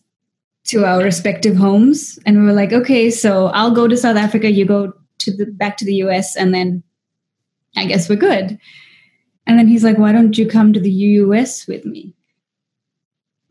to 0.65 0.85
our 0.85 1.01
respective 1.01 1.55
homes 1.55 2.19
and 2.25 2.39
we 2.39 2.45
were 2.45 2.53
like 2.53 2.71
okay 2.71 3.09
so 3.09 3.47
i'll 3.47 3.71
go 3.71 3.87
to 3.87 3.97
south 3.97 4.17
africa 4.17 4.51
you 4.51 4.65
go 4.65 4.93
to 5.17 5.35
the 5.35 5.47
back 5.47 5.77
to 5.77 5.85
the 5.85 5.93
us 5.93 6.35
and 6.35 6.53
then 6.53 6.83
i 7.75 7.85
guess 7.85 8.07
we're 8.07 8.15
good 8.15 8.59
and 9.47 9.57
then 9.57 9.67
he's 9.67 9.83
like 9.83 9.97
why 9.97 10.11
don't 10.11 10.37
you 10.37 10.47
come 10.47 10.71
to 10.71 10.79
the 10.79 10.91
us 10.91 11.65
with 11.65 11.85
me 11.85 12.13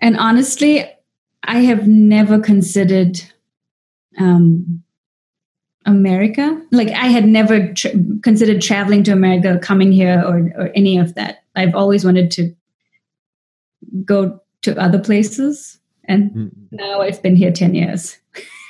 and 0.01 0.17
honestly 0.17 0.88
i 1.44 1.59
have 1.59 1.87
never 1.87 2.38
considered 2.38 3.20
um, 4.18 4.83
america 5.87 6.61
like 6.72 6.88
i 6.88 7.07
had 7.07 7.27
never 7.27 7.72
tra- 7.72 7.92
considered 8.22 8.61
traveling 8.61 9.03
to 9.03 9.12
america 9.12 9.59
coming 9.62 9.92
here 9.92 10.22
or, 10.27 10.51
or 10.57 10.70
any 10.74 10.98
of 10.98 11.14
that 11.14 11.44
i've 11.57 11.74
always 11.74 12.05
wanted 12.05 12.31
to 12.31 12.55
go 14.05 14.40
to 14.62 14.81
other 14.81 14.98
places. 14.98 15.79
And 16.05 16.31
mm. 16.31 16.51
now 16.70 17.01
I've 17.01 17.22
been 17.22 17.37
here 17.37 17.53
10 17.53 17.74
years. 17.74 18.18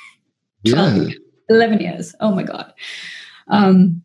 yeah. 0.63 1.05
11 1.49 1.79
years. 1.79 2.15
Oh 2.19 2.33
my 2.33 2.43
God. 2.43 2.73
Um, 3.47 4.03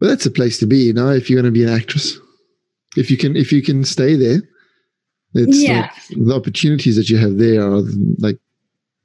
well, 0.00 0.10
that's 0.10 0.26
a 0.26 0.30
place 0.30 0.58
to 0.58 0.66
be, 0.66 0.78
you 0.78 0.92
know, 0.92 1.10
if 1.10 1.28
you're 1.28 1.40
going 1.40 1.52
to 1.52 1.58
be 1.58 1.64
an 1.64 1.74
actress. 1.74 2.18
If 2.96 3.10
you 3.10 3.16
can, 3.16 3.36
if 3.36 3.52
you 3.52 3.62
can 3.62 3.84
stay 3.84 4.16
there, 4.16 4.40
it's 5.38 5.62
yeah. 5.62 5.90
Like 6.10 6.26
the 6.26 6.34
opportunities 6.34 6.96
that 6.96 7.08
you 7.08 7.18
have 7.18 7.38
there 7.38 7.62
are 7.62 7.82
like 8.18 8.38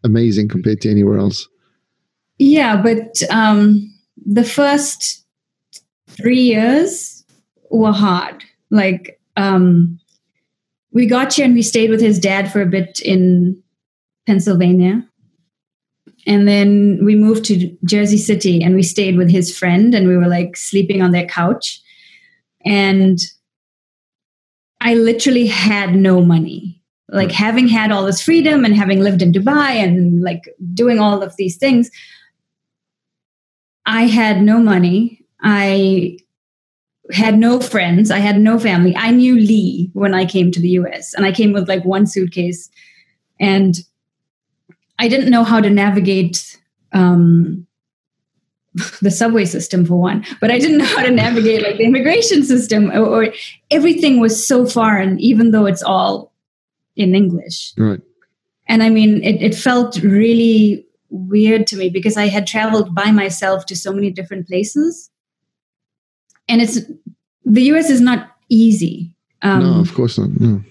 amazing 0.04 0.48
compared 0.48 0.82
to 0.82 0.92
anywhere 0.92 1.18
else. 1.18 1.48
Yeah, 2.40 2.82
but 2.82 3.22
um, 3.30 3.94
the 4.26 4.44
first 4.44 5.26
three 6.08 6.42
years 6.42 7.24
were 7.70 7.92
hard. 7.92 8.44
Like 8.70 9.20
um, 9.38 10.00
we 10.92 11.08
got 11.08 11.34
here 11.34 11.46
and 11.46 11.54
we 11.54 11.62
stayed 11.62 11.90
with 11.90 12.02
his 12.02 12.20
dad 12.20 12.52
for 12.52 12.62
a 12.62 12.68
bit 12.68 13.00
in 13.02 13.62
Pennsylvania. 14.26 15.08
And 16.26 16.48
then 16.48 17.00
we 17.04 17.16
moved 17.16 17.44
to 17.46 17.76
Jersey 17.84 18.18
City 18.18 18.64
and 18.64 18.76
we 18.76 18.84
stayed 18.84 19.18
with 19.18 19.30
his 19.30 19.56
friend 19.58 19.94
and 19.94 20.08
we 20.08 20.16
were 20.16 20.28
like 20.28 20.56
sleeping 20.56 21.02
on 21.02 21.12
their 21.12 21.26
couch. 21.26 21.82
And 22.66 23.20
I 24.84 24.96
literally 24.96 25.48
had 25.48 25.96
no 25.96 26.22
money. 26.22 26.82
Like 27.08 27.32
having 27.32 27.68
had 27.68 27.92
all 27.92 28.06
this 28.06 28.22
freedom 28.22 28.66
and 28.66 28.76
having 28.76 29.00
lived 29.00 29.22
in 29.22 29.32
Dubai 29.32 29.76
and 29.76 30.22
like 30.22 30.44
doing 30.74 31.00
all 31.00 31.24
of 31.24 31.36
these 31.38 31.58
things, 31.58 31.90
I 33.86 34.04
had 34.04 34.42
no 34.42 34.60
money. 34.60 35.26
I 35.42 36.18
had 37.12 37.38
no 37.38 37.60
friends. 37.60 38.12
I 38.12 38.20
had 38.20 38.40
no 38.40 38.60
family. 38.60 38.96
I 38.96 39.12
knew 39.12 39.36
Lee 39.36 39.90
when 39.94 40.14
I 40.14 40.26
came 40.26 40.52
to 40.52 40.60
the 40.60 40.70
US, 40.70 41.14
and 41.14 41.26
I 41.26 41.32
came 41.32 41.54
with 41.54 41.68
like 41.68 41.84
one 41.86 42.06
suitcase, 42.06 42.70
and 43.40 43.78
I 45.00 45.08
didn't 45.08 45.30
know 45.30 45.44
how 45.44 45.60
to 45.60 45.70
navigate 45.70 46.58
um, 46.94 47.68
the 49.02 49.12
subway 49.12 49.46
system 49.46 49.86
for 49.86 49.96
one, 49.96 50.26
but 50.42 50.52
I 50.52 50.60
didn't 50.60 50.80
know 50.80 50.86
how 50.86 51.04
to 51.04 51.12
navigate 51.12 51.62
like 51.62 51.78
the 51.78 51.86
immigration 51.86 52.44
system, 52.44 52.92
or, 52.92 53.06
or 53.06 53.34
everything 53.70 54.20
was 54.20 54.46
so 54.48 54.66
foreign, 54.66 55.20
even 55.20 55.52
though 55.52 55.66
it's 55.66 55.84
all 55.84 56.34
in 56.96 57.16
English. 57.16 57.74
Right. 57.78 58.02
And 58.68 58.82
I 58.82 58.90
mean, 58.90 59.24
it, 59.24 59.42
it 59.42 59.56
felt 59.56 60.02
really 60.02 60.86
weird 61.10 61.68
to 61.68 61.76
me 61.76 61.90
because 61.90 62.18
I 62.18 62.28
had 62.28 62.48
traveled 62.48 62.96
by 62.96 63.12
myself 63.12 63.66
to 63.68 63.76
so 63.76 63.94
many 63.94 64.10
different 64.10 64.48
places 64.48 65.12
and 66.48 66.62
it's 66.62 66.80
the 67.46 67.62
US 67.74 67.90
is 67.90 68.02
not 68.02 68.32
easy. 68.50 69.16
Um, 69.42 69.64
no, 69.64 69.80
of 69.80 69.94
course 69.94 70.18
not. 70.18 70.30
No. 70.40 70.64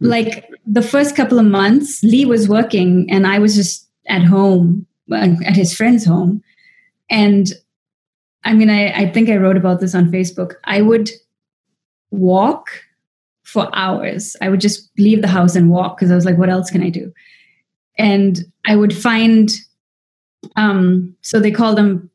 Like 0.00 0.48
the 0.66 0.82
first 0.82 1.16
couple 1.16 1.38
of 1.38 1.46
months, 1.46 2.02
Lee 2.02 2.24
was 2.24 2.48
working, 2.48 3.06
and 3.10 3.26
I 3.26 3.38
was 3.38 3.54
just 3.54 3.88
at 4.06 4.22
home 4.22 4.86
at 5.12 5.56
his 5.56 5.74
friend's 5.74 6.04
home, 6.04 6.42
and 7.10 7.48
I 8.44 8.52
mean, 8.52 8.70
I, 8.70 8.92
I 8.92 9.10
think 9.10 9.28
I 9.28 9.36
wrote 9.36 9.56
about 9.56 9.80
this 9.80 9.94
on 9.94 10.10
Facebook. 10.10 10.54
I 10.64 10.82
would 10.82 11.10
walk 12.10 12.68
for 13.42 13.70
hours. 13.72 14.36
I 14.40 14.48
would 14.48 14.60
just 14.60 14.90
leave 14.98 15.22
the 15.22 15.28
house 15.28 15.56
and 15.56 15.70
walk 15.70 15.96
because 15.96 16.10
I 16.10 16.14
was 16.14 16.24
like, 16.24 16.38
what 16.38 16.50
else 16.50 16.70
can 16.70 16.82
I 16.82 16.90
do? 16.90 17.12
And 17.98 18.40
I 18.66 18.76
would 18.76 18.96
find, 18.96 19.50
um, 20.56 21.14
so 21.22 21.40
they 21.40 21.50
call 21.50 21.74
them 21.74 22.10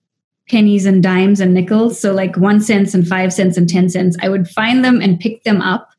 pennies 0.50 0.86
and 0.86 1.02
dimes 1.02 1.40
and 1.40 1.54
nickels. 1.54 2.00
So 2.00 2.14
like 2.14 2.36
one 2.38 2.60
cents 2.60 2.94
and 2.94 3.08
five 3.08 3.32
cents 3.32 3.58
and 3.58 3.70
10 3.70 3.90
cents. 3.90 4.18
I 4.22 4.30
would 4.30 4.48
find 4.50 4.84
them 4.84 5.00
and 5.02 5.20
pick 5.20 5.44
them 5.44 5.62
up 5.62 5.90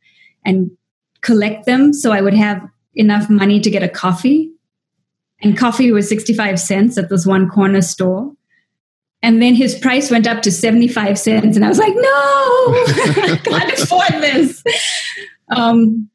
and 0.44 0.70
collect 1.22 1.66
them. 1.66 1.92
So 1.92 2.12
I 2.12 2.20
would 2.20 2.35
have 2.35 2.68
enough 2.94 3.31
money 3.31 3.61
to 3.61 3.70
get 3.70 3.83
a 3.83 3.88
coffee. 3.88 4.50
And 5.42 5.57
coffee 5.57 5.92
was 5.92 6.09
65 6.09 6.61
cents 6.61 6.98
at 6.98 7.09
this 7.09 7.24
one 7.24 7.48
corner 7.48 7.81
store. 7.81 8.33
And 9.22 9.42
then 9.42 9.54
his 9.54 9.74
price 9.74 10.11
went 10.11 10.26
up 10.26 10.42
to 10.42 10.50
75 10.50 11.18
cents. 11.18 11.56
And 11.56 11.64
I 11.64 11.68
was 11.68 11.78
like, 11.78 11.94
no, 11.94 12.02
I 12.02 13.40
can't 13.44 13.72
afford 13.78 14.22
this. 14.22 14.64
Um, 15.50 16.09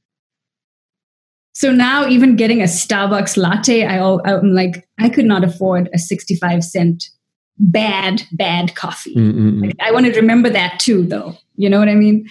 so 1.53 1.71
now, 1.71 2.07
even 2.07 2.35
getting 2.35 2.61
a 2.61 2.65
Starbucks 2.65 3.37
latte, 3.37 3.85
I, 3.85 3.99
I'm 3.99 4.53
like, 4.53 4.87
I 4.99 5.07
could 5.07 5.25
not 5.25 5.43
afford 5.43 5.89
a 5.93 5.97
65 5.97 6.63
cent 6.63 7.09
bad, 7.57 8.23
bad 8.33 8.75
coffee. 8.75 9.13
Like, 9.61 9.75
I 9.79 9.91
want 9.91 10.05
to 10.05 10.11
remember 10.13 10.49
that 10.49 10.79
too, 10.79 11.05
though. 11.05 11.37
You 11.55 11.69
know 11.69 11.79
what 11.79 11.87
I 11.87 11.95
mean? 11.95 12.27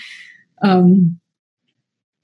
Um, 0.62 1.18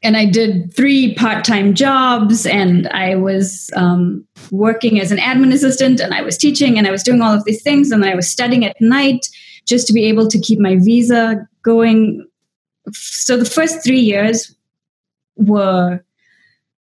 and 0.02 0.16
I 0.16 0.24
did 0.24 0.74
three 0.74 1.14
part 1.14 1.44
time 1.44 1.74
jobs, 1.74 2.46
and 2.46 2.88
I 2.88 3.16
was 3.16 3.70
um, 3.76 4.26
working 4.50 5.00
as 5.00 5.12
an 5.12 5.18
admin 5.18 5.52
assistant, 5.52 6.00
and 6.00 6.14
I 6.14 6.22
was 6.22 6.38
teaching, 6.38 6.78
and 6.78 6.86
I 6.86 6.90
was 6.90 7.02
doing 7.02 7.20
all 7.20 7.34
of 7.34 7.44
these 7.44 7.62
things, 7.62 7.90
and 7.90 8.04
I 8.04 8.14
was 8.14 8.30
studying 8.30 8.64
at 8.64 8.80
night 8.80 9.26
just 9.66 9.86
to 9.86 9.92
be 9.92 10.04
able 10.04 10.28
to 10.28 10.38
keep 10.38 10.58
my 10.58 10.76
visa 10.76 11.46
going. 11.62 12.26
So 12.92 13.36
the 13.36 13.44
first 13.44 13.84
three 13.84 14.00
years 14.00 14.54
were 15.36 16.02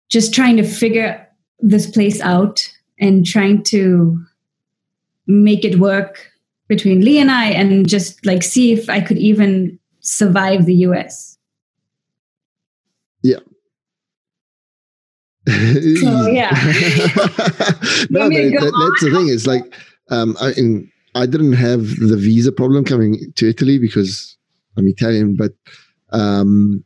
just 0.10 0.34
trying 0.34 0.58
to 0.58 0.64
figure 0.64 1.26
this 1.60 1.90
place 1.90 2.22
out 2.22 2.62
and 3.00 3.26
trying 3.26 3.64
to 3.64 4.20
make 5.28 5.64
it 5.64 5.80
work 5.80 6.32
between 6.68 7.02
Lee 7.02 7.20
and 7.20 7.32
I 7.32 7.48
and 7.48 7.88
just 7.88 8.26
like 8.26 8.44
see 8.44 8.72
if 8.72 8.90
I 8.90 9.02
could 9.02 9.18
even 9.18 9.78
survive 10.00 10.66
the 10.66 10.76
US. 10.76 11.38
Yeah. 13.24 13.40
so 15.48 16.28
yeah. 16.28 16.52
no, 18.10 18.30
but 18.30 18.30
that, 18.30 18.74
that's 18.76 19.04
the 19.04 19.12
thing. 19.14 19.30
It's 19.30 19.48
like 19.48 19.64
um, 20.10 20.36
I, 20.42 20.52
in, 20.58 20.92
I 21.16 21.26
didn't 21.26 21.54
have 21.54 21.82
the 22.00 22.18
visa 22.18 22.52
problem 22.52 22.84
coming 22.86 23.18
to 23.36 23.50
Italy 23.50 23.78
because 23.80 24.38
I'm 24.78 24.88
Italian, 24.88 25.36
but 25.36 25.52
um, 26.12 26.84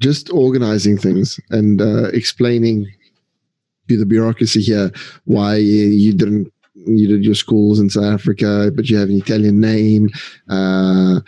just 0.00 0.30
organizing 0.30 0.98
things 0.98 1.40
and 1.50 1.80
uh, 1.80 2.08
explaining 2.08 2.86
to 3.88 3.96
the 3.96 4.06
bureaucracy 4.06 4.60
here 4.60 4.90
why 5.24 5.56
you 5.56 6.12
didn't 6.12 6.52
you 6.74 7.06
did 7.06 7.24
your 7.24 7.34
schools 7.34 7.78
in 7.78 7.90
South 7.90 8.04
Africa, 8.04 8.70
but 8.74 8.88
you 8.88 8.96
have 8.96 9.08
an 9.08 9.18
Italian 9.18 9.60
name. 9.60 10.08
Uh, 10.48 11.20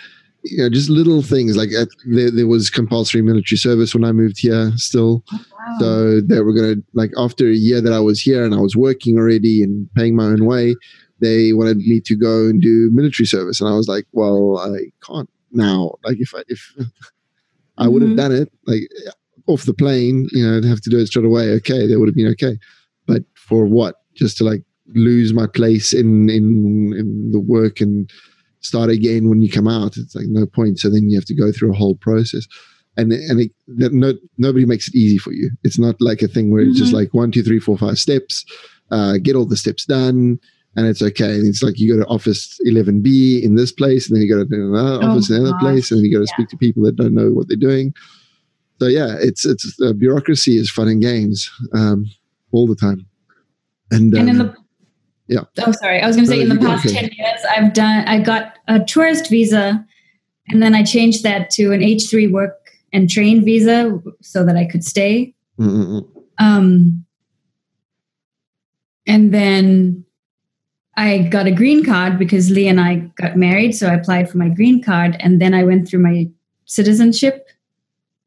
you 0.45 0.59
know, 0.59 0.69
just 0.69 0.91
little 0.91 1.23
things 1.23 1.57
like 1.57 1.73
at, 1.73 1.89
there, 2.07 2.31
there 2.31 2.47
was 2.47 2.71
compulsory 2.71 3.23
military 3.23 3.57
service 3.59 3.95
when 3.95 4.05
I 4.05 4.13
moved 4.13 4.39
here 4.39 4.73
still. 4.77 5.25
Oh, 5.33 5.41
wow. 5.59 5.77
So 5.81 6.21
they 6.21 6.41
were 6.41 6.53
going 6.53 6.77
to, 6.77 6.85
like, 6.93 7.11
after 7.17 7.49
a 7.49 7.55
year 7.55 7.81
that 7.81 7.93
I 7.93 8.01
was 8.01 8.21
here 8.21 8.45
and 8.45 8.55
I 8.55 8.59
was 8.61 8.77
working 8.77 9.17
already 9.19 9.63
and 9.63 9.89
paying 9.95 10.15
my 10.15 10.27
own 10.27 10.45
way, 10.45 10.77
they 11.21 11.53
wanted 11.55 11.79
me 11.79 12.01
to 12.01 12.15
go 12.15 12.47
and 12.47 12.61
do 12.61 12.91
military 12.93 13.27
service. 13.27 13.61
And 13.61 13.71
I 13.71 13.75
was 13.75 13.89
like, 13.89 14.05
well, 14.13 14.59
I 14.59 14.91
can't 15.07 15.31
now. 15.51 15.95
Like, 16.05 16.19
if 16.21 16.35
I, 16.35 16.43
if 16.49 16.61
I 17.79 17.89
would 17.89 18.03
have 18.03 18.13
Mhm. 18.13 18.17
done 18.17 18.33
it, 18.33 18.53
like, 18.67 18.89
off 19.47 19.65
the 19.65 19.75
plane, 19.75 20.29
you 20.33 20.47
know, 20.47 20.57
I'd 20.59 20.65
have 20.65 20.81
to 20.83 20.91
do 20.91 20.99
it 20.99 21.07
straight 21.07 21.25
away. 21.27 21.51
Okay, 21.53 21.87
that 21.87 21.99
would 21.99 22.09
have 22.09 22.15
been 22.15 22.29
okay. 22.33 22.59
But 23.07 23.23
for 23.35 23.67
what? 23.67 23.97
Just 24.15 24.37
to 24.39 24.45
like 24.45 24.63
lose 24.95 25.33
my 25.33 25.47
place 25.47 25.93
in 25.93 26.31
in 26.31 26.93
in 26.97 27.31
the 27.33 27.41
work 27.41 27.81
and 27.81 28.11
start 28.65 28.91
again 28.91 29.29
when 29.29 29.41
you 29.43 29.51
come 29.51 29.69
out. 29.69 29.97
It's 29.97 30.15
like 30.15 30.27
no 30.29 30.47
point. 30.47 30.79
So 30.81 30.89
then 30.91 31.09
you 31.11 31.17
have 31.19 31.27
to 31.27 31.35
go 31.35 31.53
through 31.53 31.73
a 31.73 31.77
whole 31.77 31.97
process, 31.97 32.47
and 32.97 33.13
and 33.13 33.41
it, 33.41 33.51
that 33.79 33.93
no 33.93 34.15
nobody 34.39 34.67
makes 34.67 34.89
it 34.89 34.95
easy 34.95 35.19
for 35.19 35.33
you. 35.33 35.51
It's 35.63 35.79
not 35.79 35.97
like 36.01 36.23
a 36.23 36.29
thing 36.29 36.51
where 36.51 36.63
it's 36.63 36.79
just 36.79 36.93
Mhm. 36.93 36.97
like 37.01 37.15
one, 37.15 37.31
two, 37.31 37.43
three, 37.43 37.61
four, 37.61 37.77
five 37.79 37.99
steps. 37.99 38.45
Uh, 38.91 39.17
get 39.19 39.35
all 39.37 39.47
the 39.47 39.57
steps 39.57 39.85
done. 39.87 40.39
And 40.77 40.89
it's 40.89 41.01
okay. 41.03 41.35
And 41.37 41.47
it's 41.47 41.63
like 41.63 41.79
you 41.79 41.95
go 41.95 42.01
to 42.03 42.09
office 42.09 42.59
11B 42.67 43.41
in 43.45 43.55
this 43.55 43.71
place, 43.71 44.09
and 44.09 44.17
then 44.17 44.23
you 44.25 44.29
go 44.29 44.43
to 44.45 44.55
another 44.55 44.99
Oh 45.05 45.11
office 45.11 45.31
in 45.31 45.37
another 45.37 45.53
gosh. 45.53 45.61
place, 45.63 45.91
and 45.93 45.99
then 45.99 46.05
you 46.05 46.13
got 46.13 46.19
to 46.27 46.31
Yeah. 46.31 46.35
speak 46.35 46.49
to 46.49 46.57
people 46.57 46.83
that 46.83 46.97
don't 46.97 47.15
know 47.15 47.31
what 47.31 47.47
they're 47.47 47.57
doing. 47.57 47.95
So 48.81 48.89
yeah, 48.89 49.17
it's 49.21 49.47
it's 49.47 49.65
uh, 49.81 49.93
bureaucracy 49.93 50.57
is 50.57 50.69
fun 50.71 50.89
and 50.89 51.01
games 51.01 51.49
um, 51.75 52.07
all 52.51 52.67
the 52.67 52.75
time. 52.75 53.07
And, 53.93 54.13
and 54.15 54.29
in 54.29 54.41
um, 54.41 54.47
the 54.49 54.55
yeah. 55.29 55.45
oh 55.65 55.73
sorry 55.73 56.01
i 56.03 56.07
was 56.09 56.17
going 56.17 56.27
to 56.27 56.31
say 56.33 56.39
No, 56.45 56.55
in 56.55 56.59
the 56.61 56.67
past. 56.67 56.89
10 56.89 57.11
years 57.17 57.34
i've 57.57 57.73
done 57.73 58.07
i 58.07 58.21
got 58.21 58.55
a 58.69 58.81
tourist 58.81 59.31
visa 59.31 59.85
and 60.49 60.63
then 60.63 60.75
i 60.75 60.83
changed 60.83 61.23
that 61.23 61.51
to 61.51 61.73
an 61.73 61.81
h3 61.81 62.31
work 62.31 62.71
and 62.93 63.09
train 63.09 63.45
visa 63.45 64.01
so 64.21 64.45
that 64.45 64.57
i 64.57 64.65
could 64.65 64.85
stay. 64.85 65.35
Um, 66.39 67.05
and 69.07 69.33
then 69.33 70.05
i 70.97 71.19
got 71.19 71.47
a 71.47 71.53
green 71.53 71.85
card 71.85 72.19
because 72.19 72.51
lee 72.51 72.69
and 72.69 72.81
i 72.81 72.97
got 73.17 73.37
married 73.37 73.73
so 73.73 73.89
i 73.89 73.95
applied 73.95 74.29
for 74.29 74.39
my 74.39 74.49
green 74.49 74.83
card 74.83 75.17
and 75.21 75.41
then 75.41 75.55
i 75.55 75.63
went 75.63 75.89
through 75.89 76.01
my 76.01 76.29
citizenship 76.65 77.49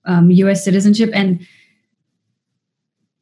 um, 0.05 0.31
us 0.31 0.63
citizenship 0.63 1.09
and 1.13 1.45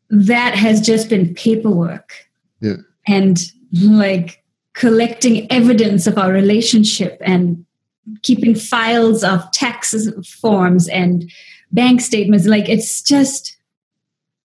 that 0.10 0.56
has 0.56 0.82
just 0.82 1.10
been 1.10 1.34
paperwork. 1.34 2.14
Yeah. 2.62 2.78
and 3.06 3.38
like 3.74 4.42
collecting 4.76 5.50
evidence 5.52 6.06
of 6.08 6.18
our 6.18 6.32
relationship 6.32 7.18
and 7.22 7.66
keeping 8.22 8.54
files 8.56 9.24
of 9.24 9.50
tax 9.52 9.96
forms 10.42 10.88
and 10.90 11.32
bank 11.72 12.00
statements 12.02 12.46
like 12.46 12.70
it's 12.70 13.02
just 13.02 13.58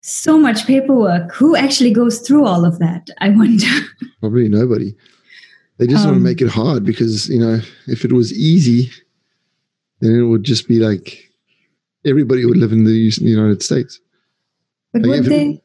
so 0.02 0.38
much 0.38 0.66
paperwork 0.66 1.32
who 1.34 1.56
actually 1.56 1.92
goes 1.92 2.20
through 2.20 2.44
all 2.44 2.64
of 2.64 2.78
that 2.78 3.08
i 3.20 3.28
wonder 3.30 3.66
probably 4.20 4.48
nobody. 4.48 4.94
They 5.78 5.86
just 5.86 6.04
want 6.06 6.14
to 6.14 6.20
Um, 6.20 6.22
make 6.22 6.40
it 6.40 6.48
hard 6.48 6.84
because 6.84 7.28
you 7.28 7.38
know 7.38 7.60
if 7.86 8.02
it 8.04 8.12
was 8.12 8.32
easy, 8.32 8.90
then 10.00 10.12
it 10.18 10.22
would 10.22 10.42
just 10.42 10.66
be 10.68 10.78
like 10.78 11.30
everybody 12.06 12.46
would 12.46 12.56
live 12.56 12.72
in 12.72 12.84
the 12.84 13.12
United 13.20 13.62
States. 13.62 14.00
but 14.94 15.02
Like, 15.02 15.10
would 15.10 15.20
if 15.20 15.26
it- 15.26 15.28
they 15.30 15.62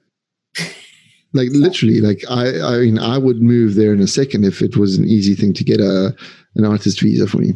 Like 1.33 1.49
literally, 1.51 2.01
like 2.01 2.23
I, 2.29 2.59
I 2.61 2.77
mean, 2.79 2.99
I 2.99 3.17
would 3.17 3.41
move 3.41 3.75
there 3.75 3.93
in 3.93 4.01
a 4.01 4.07
second 4.07 4.43
if 4.45 4.61
it 4.61 4.75
was 4.75 4.97
an 4.97 5.05
easy 5.05 5.33
thing 5.35 5.53
to 5.53 5.63
get 5.63 5.79
a 5.79 6.13
an 6.55 6.65
artist 6.65 6.99
visa 7.01 7.27
for 7.27 7.37
me. 7.37 7.53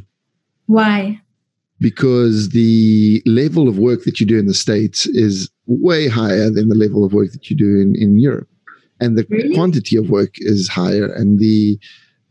why 0.68 1.20
because 1.82 2.50
the 2.50 3.22
level 3.26 3.68
of 3.68 3.78
work 3.78 4.04
that 4.06 4.20
you 4.20 4.26
do 4.26 4.40
in 4.40 4.46
the 4.46 4.54
states 4.54 5.06
is 5.08 5.50
way 5.68 6.08
higher 6.08 6.50
than 6.50 6.70
the 6.70 6.76
level 6.76 7.04
of 7.04 7.12
work 7.12 7.32
that 7.34 7.50
you 7.50 7.56
do 7.56 7.78
in, 7.82 7.94
in 7.98 8.18
Europe, 8.18 8.48
and 9.02 9.18
the 9.18 9.26
Really? 9.30 9.54
quantity 9.54 9.98
of 9.98 10.10
work 10.10 10.34
is 10.38 10.70
higher, 10.70 11.08
and 11.12 11.40
the 11.40 11.78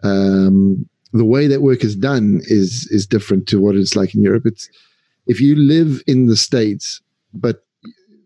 um, 0.02 0.88
the 1.12 1.24
way 1.26 1.46
that 1.46 1.60
work 1.62 1.84
is 1.84 1.94
done 1.94 2.40
is 2.44 2.88
is 2.90 3.06
different 3.06 3.46
to 3.48 3.60
what 3.60 3.74
it's 3.76 3.94
like 3.94 4.14
in 4.14 4.22
Europe. 4.22 4.46
It's 4.46 4.68
if 5.26 5.40
you 5.42 5.56
live 5.56 6.02
in 6.06 6.26
the 6.26 6.36
states, 6.36 7.02
but 7.34 7.56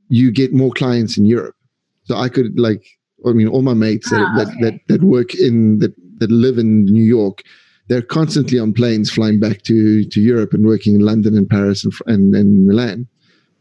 you 0.08 0.30
get 0.30 0.52
more 0.54 0.70
clients 0.72 1.18
in 1.18 1.26
Europe. 1.26 1.56
So 2.04 2.16
I 2.16 2.28
could 2.28 2.58
like, 2.58 2.84
I 3.26 3.32
mean, 3.32 3.48
all 3.48 3.62
my 3.62 3.74
mates 3.74 4.10
that, 4.10 4.20
Ah, 4.20 4.36
that, 4.38 4.48
okay. 4.48 4.60
that 4.62 4.80
that 4.88 5.02
work 5.02 5.34
in 5.34 5.78
that 5.78 5.94
that 6.18 6.30
live 6.30 6.58
in 6.58 6.84
New 6.84 7.02
York, 7.04 7.42
they're 7.88 8.02
constantly 8.02 8.58
on 8.58 8.72
planes 8.72 9.10
flying 9.10 9.40
back 9.40 9.62
to 9.62 10.04
to 10.04 10.20
Europe 10.20 10.52
and 10.54 10.66
working 10.66 10.94
in 10.94 11.00
London 11.00 11.36
and 11.36 11.48
Paris 11.48 11.84
and 11.84 11.92
and, 12.06 12.34
and 12.34 12.66
Milan 12.66 13.06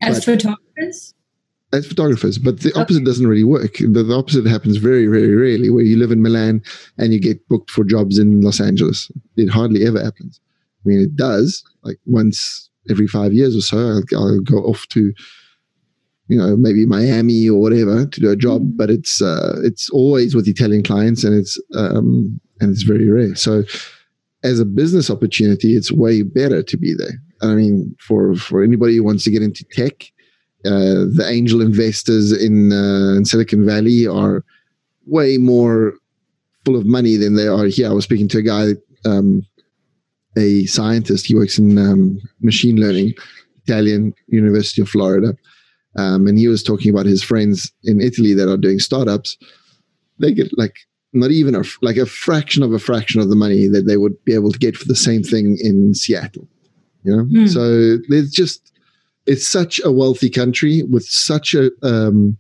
as 0.01 0.17
But- 0.17 0.25
photographers 0.25 1.13
as 1.73 1.85
photographers. 1.85 2.37
But 2.37 2.61
the 2.61 2.73
opposite 2.79 3.03
doesn't 3.03 3.27
really 3.27 3.43
work. 3.43 3.77
The, 3.79 4.03
the 4.03 4.15
opposite 4.15 4.45
happens 4.45 4.77
very 4.77 5.07
very 5.07 5.35
rarely, 5.35 5.69
where 5.69 5.83
you 5.83 5.97
live 5.97 6.11
in 6.11 6.21
Milan 6.21 6.61
and 6.97 7.11
you 7.13 7.19
get 7.19 7.45
booked 7.49 7.71
for 7.71 7.83
jobs 7.83 8.17
in 8.19 8.41
Los 8.41 8.61
Angeles. 8.61 9.11
It 9.35 9.49
hardly 9.49 9.85
ever 9.85 10.01
happens. 10.03 10.39
I 10.85 10.89
mean, 10.89 10.99
it 11.01 11.15
does 11.15 11.63
like 11.83 11.97
once 12.05 12.69
every 12.89 13.07
five 13.07 13.33
years 13.33 13.53
or 13.55 13.61
so. 13.61 13.77
I'll, 13.77 14.03
I'll 14.17 14.39
go 14.39 14.59
off 14.59 14.87
to 14.89 15.13
you 16.27 16.37
know 16.37 16.55
maybe 16.57 16.85
Miami 16.85 17.49
or 17.49 17.59
whatever 17.59 18.05
to 18.05 18.19
do 18.21 18.29
a 18.31 18.35
job, 18.35 18.61
Mhm. 18.61 18.77
but 18.77 18.89
it's 18.89 19.21
uh, 19.21 19.59
it's 19.63 19.89
always 19.89 20.35
with 20.35 20.47
Italian 20.47 20.83
clients 20.83 21.23
and 21.23 21.33
it's 21.35 21.59
um, 21.75 22.39
and 22.59 22.71
it's 22.71 22.83
very 22.83 23.09
rare. 23.09 23.35
So 23.35 23.63
as 24.43 24.59
a 24.59 24.65
business 24.65 25.09
opportunity, 25.09 25.75
it's 25.75 25.91
way 25.91 26.21
better 26.21 26.61
to 26.63 26.77
be 26.77 26.93
there. 26.93 27.21
I 27.41 27.55
mean, 27.55 27.95
for 28.07 28.35
for 28.35 28.63
anybody 28.63 28.95
who 28.97 29.03
wants 29.03 29.23
to 29.25 29.31
get 29.31 29.41
into 29.43 29.63
tech, 29.71 29.95
uh, 30.65 31.05
the 31.17 31.25
angel 31.27 31.61
investors 31.61 32.31
in, 32.31 32.71
uh, 32.73 33.13
in 33.17 33.25
Silicon 33.25 33.65
Valley 33.65 34.07
are 34.07 34.43
way 35.05 35.37
more 35.37 35.93
full 36.65 36.75
of 36.75 36.85
money 36.85 37.15
than 37.15 37.35
they 37.35 37.47
are 37.47 37.65
here. 37.65 37.87
I 37.89 37.93
was 37.93 38.03
speaking 38.03 38.27
to 38.29 38.39
a 38.39 38.41
guy, 38.41 38.65
um, 39.05 39.45
a 40.37 40.65
scientist. 40.65 41.25
He 41.27 41.35
works 41.35 41.57
in 41.57 41.77
um, 41.77 42.19
machine 42.41 42.77
learning, 42.77 43.13
Italian 43.65 44.13
University 44.27 44.81
of 44.81 44.89
Florida, 44.89 45.35
um, 45.97 46.27
and 46.27 46.37
he 46.37 46.47
was 46.47 46.63
talking 46.63 46.91
about 46.91 47.05
his 47.05 47.23
friends 47.23 47.71
in 47.83 47.99
Italy 48.01 48.33
that 48.33 48.49
are 48.49 48.57
doing 48.57 48.79
startups. 48.79 49.37
They 50.19 50.31
get 50.31 50.57
like 50.57 50.75
not 51.13 51.31
even 51.31 51.55
a 51.55 51.63
like 51.81 51.97
a 51.97 52.05
fraction 52.05 52.63
of 52.63 52.73
a 52.73 52.79
fraction 52.79 53.19
of 53.21 53.29
the 53.29 53.35
money 53.35 53.67
that 53.67 53.87
they 53.87 53.97
would 53.97 54.23
be 54.25 54.33
able 54.33 54.51
to 54.51 54.59
get 54.59 54.75
for 54.77 54.85
the 54.87 54.95
same 54.95 55.23
thing 55.23 55.57
in 55.61 55.93
Seattle. 55.93 56.47
You 57.03 57.15
know, 57.15 57.23
Hmm. 57.23 57.47
so 57.47 57.97
there's 58.09 58.31
just 58.31 58.71
it's 59.25 59.47
such 59.47 59.81
a 59.83 59.91
wealthy 59.91 60.29
country 60.29 60.83
with 60.83 61.05
such 61.05 61.53
a 61.53 61.71
um, 61.83 62.37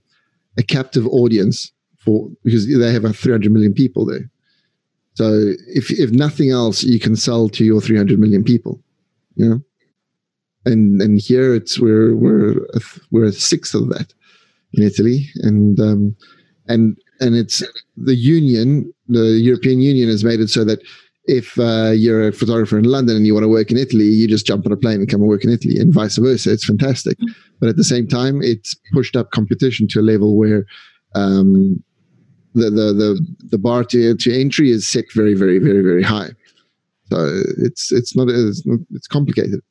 a 0.57 0.63
captive 0.63 1.07
audience 1.07 1.71
for 1.97 2.29
because 2.43 2.67
they 2.67 2.91
have 2.93 3.05
a 3.05 3.13
300 3.13 3.51
million 3.51 3.73
people 3.73 4.05
there. 4.05 4.29
So 5.15 5.53
if 5.67 5.91
if 5.91 6.11
nothing 6.11 6.51
else, 6.51 6.83
you 6.83 6.99
can 6.99 7.15
sell 7.15 7.49
to 7.49 7.65
your 7.65 7.81
300 7.81 8.19
million 8.19 8.43
people. 8.43 8.81
You 9.35 9.49
know, 9.49 9.61
and 10.67 11.01
and 11.01 11.19
here 11.19 11.53
it's 11.55 11.79
we're 11.79 12.15
we're 12.15 12.55
we're 13.11 13.25
a 13.25 13.31
sixth 13.31 13.73
of 13.73 13.89
that 13.89 14.13
in 14.73 14.83
Italy, 14.83 15.27
and 15.37 15.79
um, 15.79 16.15
and 16.67 16.97
and 17.19 17.35
it's 17.35 17.63
the 17.95 18.15
union, 18.15 18.93
the 19.07 19.39
European 19.49 19.79
Union 19.81 20.07
has 20.09 20.23
made 20.23 20.39
it 20.39 20.49
so 20.49 20.63
that 20.65 20.79
if 21.25 21.59
uh, 21.59 21.91
you're 21.93 22.27
a 22.27 22.31
photographer 22.31 22.77
in 22.77 22.85
London 22.85 23.15
and 23.15 23.25
you 23.25 23.33
want 23.33 23.43
to 23.43 23.49
work 23.49 23.71
in 23.71 23.77
Italy, 23.77 24.05
you 24.05 24.27
just 24.27 24.45
jump 24.45 24.65
on 24.65 24.71
a 24.71 24.77
plane 24.77 24.99
and 24.99 25.09
come 25.09 25.21
and 25.21 25.29
work 25.29 25.43
in 25.43 25.51
Italy, 25.51 25.77
and 25.77 25.93
vice 25.93 26.17
versa. 26.17 26.51
It's 26.51 26.65
fantastic, 26.65 27.17
but 27.59 27.69
at 27.69 27.77
the 27.77 27.83
same 27.83 28.07
time, 28.07 28.41
it's 28.41 28.75
pushed 28.93 29.15
up 29.15 29.31
competition 29.31 29.87
to 29.89 29.99
a 29.99 30.09
level 30.13 30.37
where 30.37 30.65
um, 31.15 31.83
the, 32.53 32.69
the 32.69 32.93
the 32.93 33.09
the 33.51 33.57
bar 33.57 33.83
to, 33.85 34.15
to 34.15 34.39
entry 34.39 34.71
is 34.71 34.87
set 34.87 35.05
very 35.13 35.33
very 35.33 35.59
very 35.59 35.81
very 35.81 36.03
high. 36.03 36.29
So 37.09 37.41
it's 37.57 37.91
it's 37.91 38.15
not 38.15 38.29
it's, 38.29 38.65
not, 38.65 38.79
it's 38.91 39.07
complicated. 39.07 39.61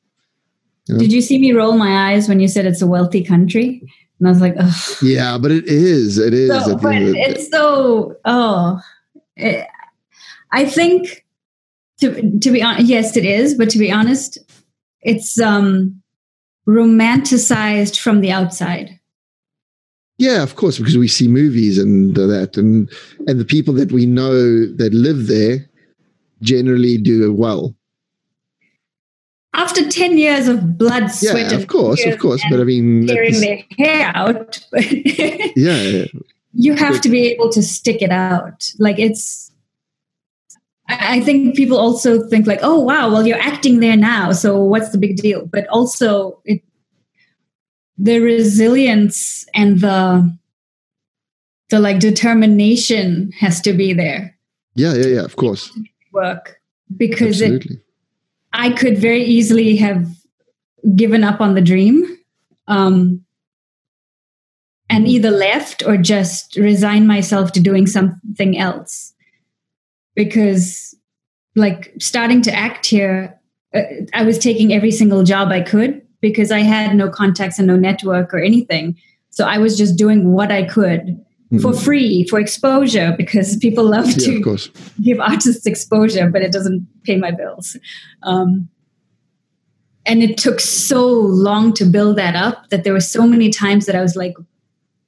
Yeah. 0.87 0.97
Did 0.97 1.11
you 1.11 1.21
see 1.21 1.37
me 1.37 1.51
roll 1.51 1.77
my 1.77 2.11
eyes 2.11 2.29
when 2.29 2.39
you 2.39 2.47
said 2.47 2.65
it's 2.65 2.81
a 2.81 2.87
wealthy 2.87 3.23
country? 3.23 3.81
And 4.19 4.27
I 4.27 4.31
was 4.31 4.41
like, 4.41 4.55
Ugh. 4.57 4.97
Yeah, 5.01 5.37
but 5.37 5.51
it 5.51 5.65
is 5.65 6.17
it 6.17 6.33
is. 6.33 6.49
So, 6.65 6.77
but 6.77 6.95
it's 6.95 7.49
so, 7.49 8.15
oh, 8.25 8.79
Eh, 9.37 9.65
I 10.51 10.65
think 10.65 11.25
to, 11.99 12.39
to 12.39 12.51
be 12.51 12.61
honest, 12.61 12.87
yes, 12.87 13.17
it 13.17 13.25
is. 13.25 13.53
But 13.55 13.69
to 13.71 13.79
be 13.79 13.91
honest, 13.91 14.37
it's 15.01 15.39
um, 15.39 16.01
romanticized 16.67 17.99
from 17.99 18.21
the 18.21 18.31
outside. 18.31 18.99
Yeah, 20.17 20.41
of 20.41 20.55
course, 20.55 20.79
because 20.79 20.97
we 20.97 21.07
see 21.07 21.27
movies 21.27 21.77
and 21.77 22.15
that, 22.15 22.57
and 22.57 22.89
and 23.27 23.39
the 23.39 23.45
people 23.45 23.73
that 23.75 23.91
we 23.91 24.07
know 24.07 24.65
that 24.65 24.91
live 24.93 25.27
there 25.27 25.69
generally 26.41 26.97
do 26.97 27.31
well. 27.33 27.75
After 29.53 29.89
10 29.89 30.17
years 30.17 30.47
of 30.47 30.77
blood, 30.77 31.07
sweat, 31.07 31.51
Yeah, 31.51 31.57
of 31.57 31.67
course, 31.67 32.05
of 32.05 32.19
course. 32.19 32.43
But 32.49 32.59
I 32.59 32.63
mean, 32.63 33.07
tearing 33.07 33.39
their 33.39 33.63
hair 33.77 34.11
out, 34.13 34.59
yeah, 34.73 35.81
yeah, 35.81 36.05
you 36.53 36.75
have 36.75 37.01
to 37.01 37.09
be 37.09 37.27
able 37.27 37.49
to 37.49 37.63
stick 37.63 38.01
it 38.01 38.11
out. 38.11 38.69
Like 38.77 38.99
it's, 38.99 39.51
I 40.89 41.21
think 41.21 41.55
people 41.55 41.77
also 41.77 42.27
think 42.27 42.45
like, 42.45 42.59
oh 42.61 42.79
wow, 42.79 43.09
well 43.09 43.25
you're 43.25 43.39
acting 43.39 43.79
there 43.79 43.97
now, 43.97 44.31
so 44.31 44.61
what's 44.63 44.89
the 44.89 44.97
big 44.97 45.17
deal? 45.17 45.45
But 45.45 45.67
also 45.67 46.39
it 46.45 46.61
the 47.97 48.19
resilience 48.19 49.45
and 49.53 49.79
the 49.79 50.37
the 51.69 51.79
like 51.79 51.99
determination 51.99 53.31
has 53.39 53.59
to 53.61 53.73
be 53.73 53.93
there. 53.93 54.37
Yeah, 54.75 54.93
yeah, 54.93 55.07
yeah, 55.07 55.23
of 55.23 55.35
course. 55.35 55.77
Work 56.13 56.61
because 56.95 57.41
it, 57.41 57.65
I 58.57 58.71
could 58.71 58.97
very 58.97 59.23
easily 59.23 59.77
have 59.77 60.05
given 60.95 61.23
up 61.23 61.39
on 61.39 61.53
the 61.53 61.61
dream 61.61 62.03
um, 62.67 63.23
and 64.89 65.05
mm-hmm. 65.05 65.11
either 65.11 65.31
left 65.31 65.83
or 65.85 65.95
just 65.95 66.55
resigned 66.57 67.07
myself 67.07 67.51
to 67.53 67.61
doing 67.61 67.87
something 67.87 68.57
else. 68.57 69.13
Because 70.15 70.95
like 71.55 71.93
starting 71.99 72.41
to 72.43 72.53
act 72.53 72.85
here 72.85 73.35
uh, 73.73 73.81
i 74.13 74.23
was 74.23 74.37
taking 74.37 74.71
every 74.71 74.91
single 74.91 75.23
job 75.23 75.49
i 75.49 75.59
could 75.59 76.01
because 76.21 76.51
i 76.51 76.59
had 76.59 76.95
no 76.95 77.09
contacts 77.09 77.57
and 77.57 77.67
no 77.67 77.75
network 77.75 78.33
or 78.33 78.39
anything. 78.39 78.95
So 79.31 79.45
i 79.45 79.57
was 79.57 79.77
just 79.77 79.97
doing 79.97 80.33
what 80.33 80.51
i 80.51 80.63
could 80.63 81.19
mm-hmm. 81.51 81.59
for 81.59 81.73
free 81.73 82.25
for 82.29 82.39
exposure 82.39 83.13
because 83.17 83.57
people 83.57 83.83
love 83.83 84.07
yeah, 84.11 84.41
to 84.41 84.57
give 85.01 85.19
artists 85.19 85.65
exposure 85.65 86.29
but 86.29 86.41
it 86.41 86.51
doesn't 86.51 86.87
pay 87.03 87.17
my 87.17 87.31
bills. 87.31 87.77
Um, 88.23 88.69
and 90.05 90.23
it 90.23 90.37
took 90.37 90.61
so 90.61 91.05
long 91.05 91.73
to 91.73 91.83
build 91.83 92.17
that 92.17 92.35
up 92.35 92.69
that 92.69 92.85
there 92.85 92.93
were 92.93 93.01
so 93.01 93.27
many 93.27 93.49
times 93.49 93.85
that 93.85 93.95
i 93.95 94.01
was 94.01 94.15
like 94.15 94.35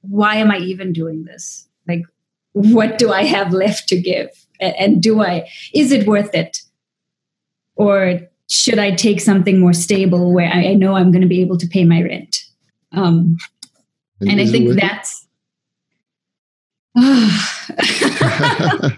why 0.02 0.36
am 0.36 0.50
i 0.50 0.58
even 0.58 0.92
doing 0.92 1.24
this? 1.24 1.68
Like 1.86 2.02
what 2.52 2.98
do 2.98 3.12
i 3.12 3.24
have 3.24 3.52
left 3.52 3.88
to 3.88 4.00
give? 4.00 4.28
And 4.60 5.02
do 5.02 5.22
i 5.22 5.48
is 5.74 5.92
it 5.92 6.06
worth 6.06 6.34
it? 6.34 6.58
Or 7.76 8.20
should 8.48 8.78
i 8.78 8.90
take 8.90 9.20
something 9.20 9.60
more 9.60 9.72
stable 9.72 10.32
where 10.32 10.50
i, 10.50 10.74
know 10.74 10.96
i'm 10.96 11.12
going 11.12 11.22
to 11.22 11.28
be 11.28 11.40
able 11.40 11.58
to 11.58 11.68
pay 11.68 11.84
my 11.84 12.02
rent? 12.02 12.44
Um, 12.92 13.36
and, 14.20 14.30
and 14.30 14.40
i 14.40 14.46
think 14.46 14.78
that's 14.78 15.26
I 16.96 18.96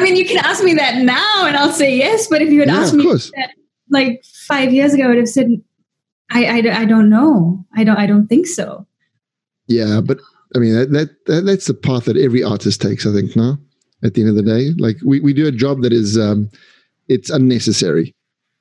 mean, 0.00 0.16
you 0.16 0.26
can 0.26 0.38
ask 0.38 0.64
me 0.64 0.74
that 0.74 1.02
now, 1.02 1.46
and 1.46 1.56
I'll 1.56 1.72
say 1.72 1.96
yes. 1.96 2.26
But 2.26 2.42
if 2.42 2.50
you 2.50 2.60
had 2.60 2.68
yeah, 2.68 2.76
asked 2.76 2.94
me 2.94 3.06
that 3.06 3.50
like 3.90 4.24
five 4.46 4.72
years 4.72 4.94
ago, 4.94 5.04
I 5.04 5.08
would 5.08 5.18
have 5.18 5.28
said, 5.28 5.48
I, 6.30 6.46
I, 6.46 6.80
I 6.80 6.84
don't 6.84 7.08
know. 7.08 7.64
I 7.74 7.84
don't 7.84 7.96
I 7.96 8.06
don't 8.06 8.26
think 8.26 8.46
so. 8.46 8.86
Yeah, 9.68 10.00
but 10.04 10.18
I 10.54 10.58
mean 10.58 10.74
that, 10.74 10.92
that, 10.92 11.26
that 11.26 11.46
that's 11.46 11.66
the 11.66 11.74
path 11.74 12.06
that 12.06 12.16
every 12.16 12.42
artist 12.42 12.80
takes. 12.80 13.06
I 13.06 13.12
think 13.12 13.36
now 13.36 13.58
at 14.04 14.14
the 14.14 14.22
end 14.22 14.30
of 14.30 14.36
the 14.36 14.42
day. 14.42 14.70
Like 14.78 14.96
we, 15.04 15.20
we 15.20 15.32
do 15.32 15.46
a 15.46 15.52
job 15.52 15.82
that 15.82 15.92
is 15.92 16.18
um, 16.18 16.50
it's 17.08 17.30
unnecessary. 17.30 18.14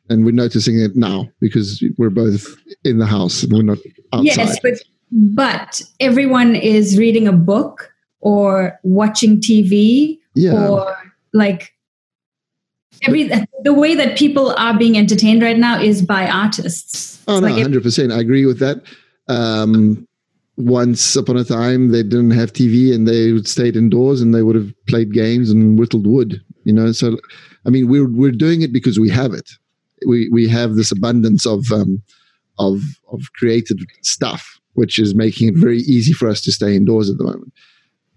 And 0.08 0.23
we're 0.23 0.31
noticing 0.31 0.79
it 0.79 0.95
now 0.95 1.27
because 1.41 1.84
we're 1.97 2.12
both 2.12 2.45
in 2.84 2.99
the 2.99 3.08
house 3.08 3.41
and 3.41 3.51
we're 3.51 3.63
not 3.63 3.79
outside. 4.13 4.38
Yes, 4.38 4.60
but 4.62 4.73
but 5.12 5.81
everyone 5.99 6.55
is 6.55 6.99
reading 6.99 7.27
a 7.27 7.31
book 7.31 7.91
or 8.25 8.79
watching 8.81 9.39
TV 9.39 10.17
yeah. 10.33 10.67
or 10.67 10.97
like 11.31 11.71
every 13.03 13.29
the 13.61 13.73
way 13.73 13.93
that 13.93 14.17
people 14.17 14.49
are 14.57 14.75
being 14.75 14.97
entertained 14.97 15.43
right 15.43 15.59
now 15.59 15.79
is 15.79 16.01
by 16.01 16.27
artists. 16.27 17.23
Oh 17.27 17.39
no, 17.39 17.47
hundred 17.53 17.83
percent. 17.83 18.11
I 18.11 18.19
agree 18.19 18.47
with 18.47 18.57
that. 18.59 18.81
Um, 19.27 20.07
once 20.57 21.15
upon 21.15 21.38
a 21.38 21.43
time 21.43 21.91
they 21.91 22.01
didn't 22.01 22.31
have 22.31 22.51
TV 22.51 22.93
and 22.93 23.07
they 23.07 23.31
would 23.31 23.47
stayed 23.47 23.75
indoors 23.75 24.21
and 24.21 24.33
they 24.33 24.41
would 24.41 24.55
have 24.55 24.73
played 24.88 25.13
games 25.13 25.51
and 25.51 25.77
whittled 25.77 26.07
wood, 26.07 26.41
you 26.63 26.73
know. 26.73 26.91
So, 26.93 27.17
I 27.67 27.69
mean, 27.69 27.88
we're 27.88 28.09
we're 28.09 28.31
doing 28.31 28.63
it 28.63 28.73
because 28.73 28.99
we 28.99 29.09
have 29.11 29.33
it. 29.33 29.51
We 30.07 30.29
we 30.29 30.47
have 30.47 30.73
this 30.73 30.91
abundance 30.91 31.45
of 31.45 31.71
um, 31.71 32.01
of 32.57 32.81
of 33.11 33.21
creative 33.35 33.77
stuff, 34.01 34.59
which 34.73 34.97
is 34.97 35.13
making 35.13 35.49
it 35.49 35.55
very 35.55 35.81
easy 35.81 36.11
for 36.11 36.27
us 36.27 36.41
to 36.41 36.51
stay 36.51 36.75
indoors 36.75 37.11
at 37.11 37.19
the 37.19 37.23
moment. 37.23 37.53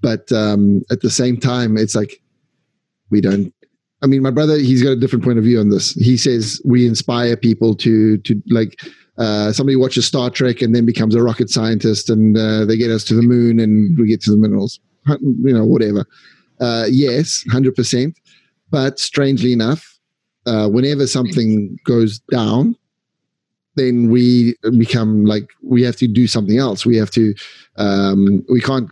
But 0.01 0.31
um, 0.33 0.83
at 0.91 1.01
the 1.01 1.11
same 1.11 1.37
time, 1.37 1.77
it's 1.77 1.95
like 1.95 2.21
we 3.11 3.21
don't. 3.21 3.53
I 4.01 4.07
mean, 4.07 4.23
my 4.23 4.31
brother, 4.31 4.57
he's 4.57 4.83
got 4.83 4.91
a 4.91 4.97
different 4.97 5.25
point 5.25 5.39
of 5.39 5.45
view 5.45 5.59
on 5.59 5.71
this. 5.71 5.93
He 5.95 6.17
says 6.17 6.63
we 6.65 6.87
inspire 6.87 7.37
people 7.37 7.75
to 7.77 8.19
to 8.19 8.41
like 8.49 8.81
uh, 9.19 9.53
somebody 9.53 9.77
watches 9.77 10.07
Star 10.07 10.31
Trek 10.31 10.63
and 10.63 10.75
then 10.75 10.87
becomes 10.87 11.15
a 11.15 11.23
rocket 11.23 11.51
scientist, 11.51 12.09
and 12.09 12.37
uh, 12.39 12.65
they 12.65 12.77
get 12.77 12.91
us 12.91 13.05
to 13.05 13.15
the 13.15 13.23
moon, 13.23 13.59
and 13.59 13.99
we 13.99 14.07
get 14.07 14.21
to 14.23 14.31
the 14.31 14.37
minerals. 14.37 14.79
You 15.09 15.55
know, 15.55 15.65
whatever. 15.65 16.05
Uh, 16.61 16.87
yes, 16.89 17.45
hundred 17.51 17.75
percent. 17.75 18.19
But 18.71 18.99
strangely 18.99 19.53
enough, 19.53 19.99
uh, 20.47 20.69
whenever 20.69 21.07
something 21.07 21.79
goes 21.85 22.19
down, 22.31 22.77
then 23.75 24.11
we 24.11 24.55
become 24.79 25.25
like 25.25 25.49
we 25.63 25.83
have 25.83 25.97
to 25.97 26.07
do 26.07 26.27
something 26.27 26.59
else. 26.59 26.85
We 26.85 26.97
have 26.97 27.11
to. 27.13 27.35
Um, 27.77 28.45
we 28.51 28.61
can't 28.61 28.91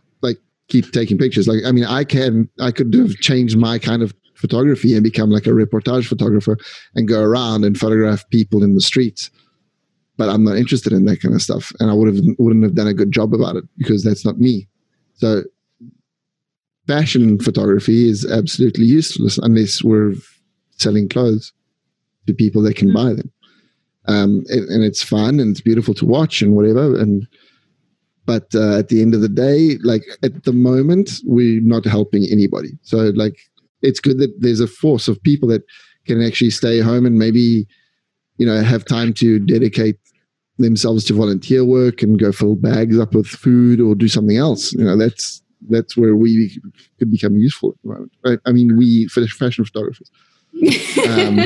keep 0.68 0.92
taking 0.92 1.18
pictures. 1.18 1.48
Like 1.48 1.64
I 1.66 1.72
mean, 1.72 1.85
I 1.85 2.05
can. 2.05 2.48
I 2.61 2.70
could 2.70 2.92
have 2.94 3.16
changed 3.16 3.57
my 3.57 3.79
kind 3.79 4.02
of 4.02 4.14
photography 4.35 4.94
and 4.94 5.02
become 5.02 5.31
like 5.31 5.46
a 5.46 5.50
reportage 5.50 6.07
photographer 6.07 6.59
and 6.94 7.09
go 7.09 7.22
around 7.22 7.64
and 7.64 7.79
photograph 7.79 8.29
people 8.29 8.62
in 8.62 8.74
the 8.74 8.83
streets 8.83 9.31
but 10.16 10.29
I'm 10.29 10.44
not 10.44 10.57
interested 10.57 10.92
in 10.92 11.05
that 11.07 11.20
kind 11.20 11.35
of 11.35 11.42
stuff, 11.42 11.72
and 11.81 11.90
I 11.90 11.94
would 11.94 12.14
have 12.14 12.24
wouldn't 12.38 12.64
have 12.64 12.74
done 12.74 12.87
a 12.87 12.94
good 12.94 13.12
job 13.12 13.35
about 13.35 13.57
it 13.57 13.64
because 13.76 14.02
that's 14.02 14.24
not 14.24 14.38
me. 14.38 14.66
So, 15.14 15.42
fashion 16.87 17.38
photography 17.38 18.09
is 18.09 18.31
absolutely 18.31 18.85
useless 18.85 19.38
unless 19.38 19.83
we're 19.83 20.14
selling 20.76 21.09
clothes 21.09 21.52
to 22.26 22.35
people 22.35 22.62
that 22.62 22.76
can 22.76 22.88
mm-hmm. 22.88 23.09
buy 23.09 23.12
them. 23.14 23.33
Um, 24.09 24.44
and, 24.48 24.68
and, 24.68 24.85
it's 24.85 25.02
fun 25.02 25.40
and 25.40 25.50
it's 25.50 25.61
beautiful 25.61 25.92
to 25.94 26.07
watch 26.07 26.40
and 26.40 26.55
whatever. 26.55 26.96
And 26.96 27.26
but 28.27 28.55
uh, 28.55 28.79
at 28.79 28.89
the 28.89 29.01
end 29.01 29.15
of 29.15 29.21
the 29.21 29.29
day, 29.29 29.79
like 29.83 30.03
at 30.23 30.45
the 30.45 30.53
moment, 30.53 31.21
we're 31.25 31.62
not 31.62 31.85
helping 31.85 32.27
anybody. 32.31 32.71
So 32.83 33.12
like, 33.15 33.39
it's 33.83 34.01
good 34.01 34.19
that 34.19 34.35
there's 34.41 34.61
a 34.61 34.67
force 34.67 35.09
of 35.09 35.23
people 35.23 35.49
that 35.51 35.62
can 36.07 36.23
actually 36.23 36.51
stay 36.51 36.81
home 36.81 37.07
and 37.07 37.19
maybe 37.19 37.67
you 38.39 38.47
know 38.47 38.61
have 38.62 38.85
time 38.85 39.12
to 39.15 39.39
dedicate 39.39 39.99
themselves 40.59 41.05
to 41.05 41.15
volunteer 41.15 41.65
work 41.65 42.03
and 42.03 42.19
go 42.19 42.33
fill 42.33 42.57
bags 42.57 42.99
up 42.99 43.15
with 43.15 43.27
food 43.27 43.81
or 43.81 43.95
do 43.95 44.09
something 44.09 44.37
else. 44.37 44.73
You 44.73 44.85
know, 44.85 44.97
that's 44.97 45.43
that's 45.69 45.97
where 45.97 46.17
we 46.17 46.59
could 46.99 47.11
become 47.11 47.37
useful 47.37 47.71
at 47.71 47.83
the 47.83 47.89
moment. 47.89 48.12
Right? 48.25 48.39
I 48.45 48.53
mean, 48.53 48.77
we 48.77 49.09
fashion 49.09 49.65
photographers. 49.65 50.11
Um, 51.07 51.41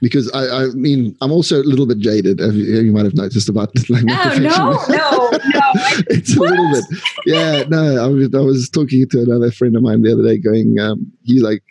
because 0.00 0.30
I, 0.32 0.64
I 0.64 0.66
mean, 0.68 1.16
I'm 1.20 1.32
also 1.32 1.62
a 1.62 1.64
little 1.64 1.86
bit 1.86 1.98
jaded. 1.98 2.40
You, 2.40 2.92
might 2.92 3.04
have 3.04 3.14
noticed 3.14 3.48
about 3.48 3.70
like 3.88 4.04
oh, 4.08 4.38
no, 4.38 4.38
no, 4.38 5.30
no. 5.54 5.72
it's 6.08 6.36
what? 6.36 6.50
a 6.50 6.54
little 6.54 6.70
bit. 6.72 7.00
Yeah, 7.24 7.64
no. 7.68 8.04
I 8.04 8.06
was, 8.06 8.34
I 8.34 8.40
was 8.40 8.68
talking 8.68 9.08
to 9.08 9.22
another 9.22 9.50
friend 9.50 9.76
of 9.76 9.82
mine 9.82 10.02
the 10.02 10.12
other 10.12 10.22
day, 10.22 10.38
going, 10.38 10.78
um, 10.78 11.10
he's 11.24 11.42
like, 11.42 11.62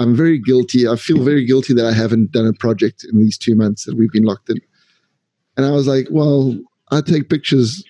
I'm 0.00 0.16
very 0.16 0.38
guilty. 0.38 0.88
I 0.88 0.96
feel 0.96 1.22
very 1.22 1.44
guilty 1.44 1.74
that 1.74 1.86
I 1.86 1.92
haven't 1.92 2.32
done 2.32 2.46
a 2.46 2.52
project 2.52 3.04
in 3.04 3.18
these 3.18 3.38
two 3.38 3.54
months 3.54 3.84
that 3.84 3.96
we've 3.96 4.10
been 4.10 4.24
locked 4.24 4.50
in. 4.50 4.58
And 5.56 5.64
I 5.64 5.70
was 5.70 5.86
like, 5.86 6.08
well, 6.10 6.58
I 6.90 7.00
take 7.00 7.28
pictures. 7.28 7.84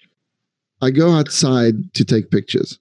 I 0.83 0.91
go 0.91 1.13
outside 1.13 1.95
to 1.95 2.05
take 2.05 2.31
pictures. 2.31 2.79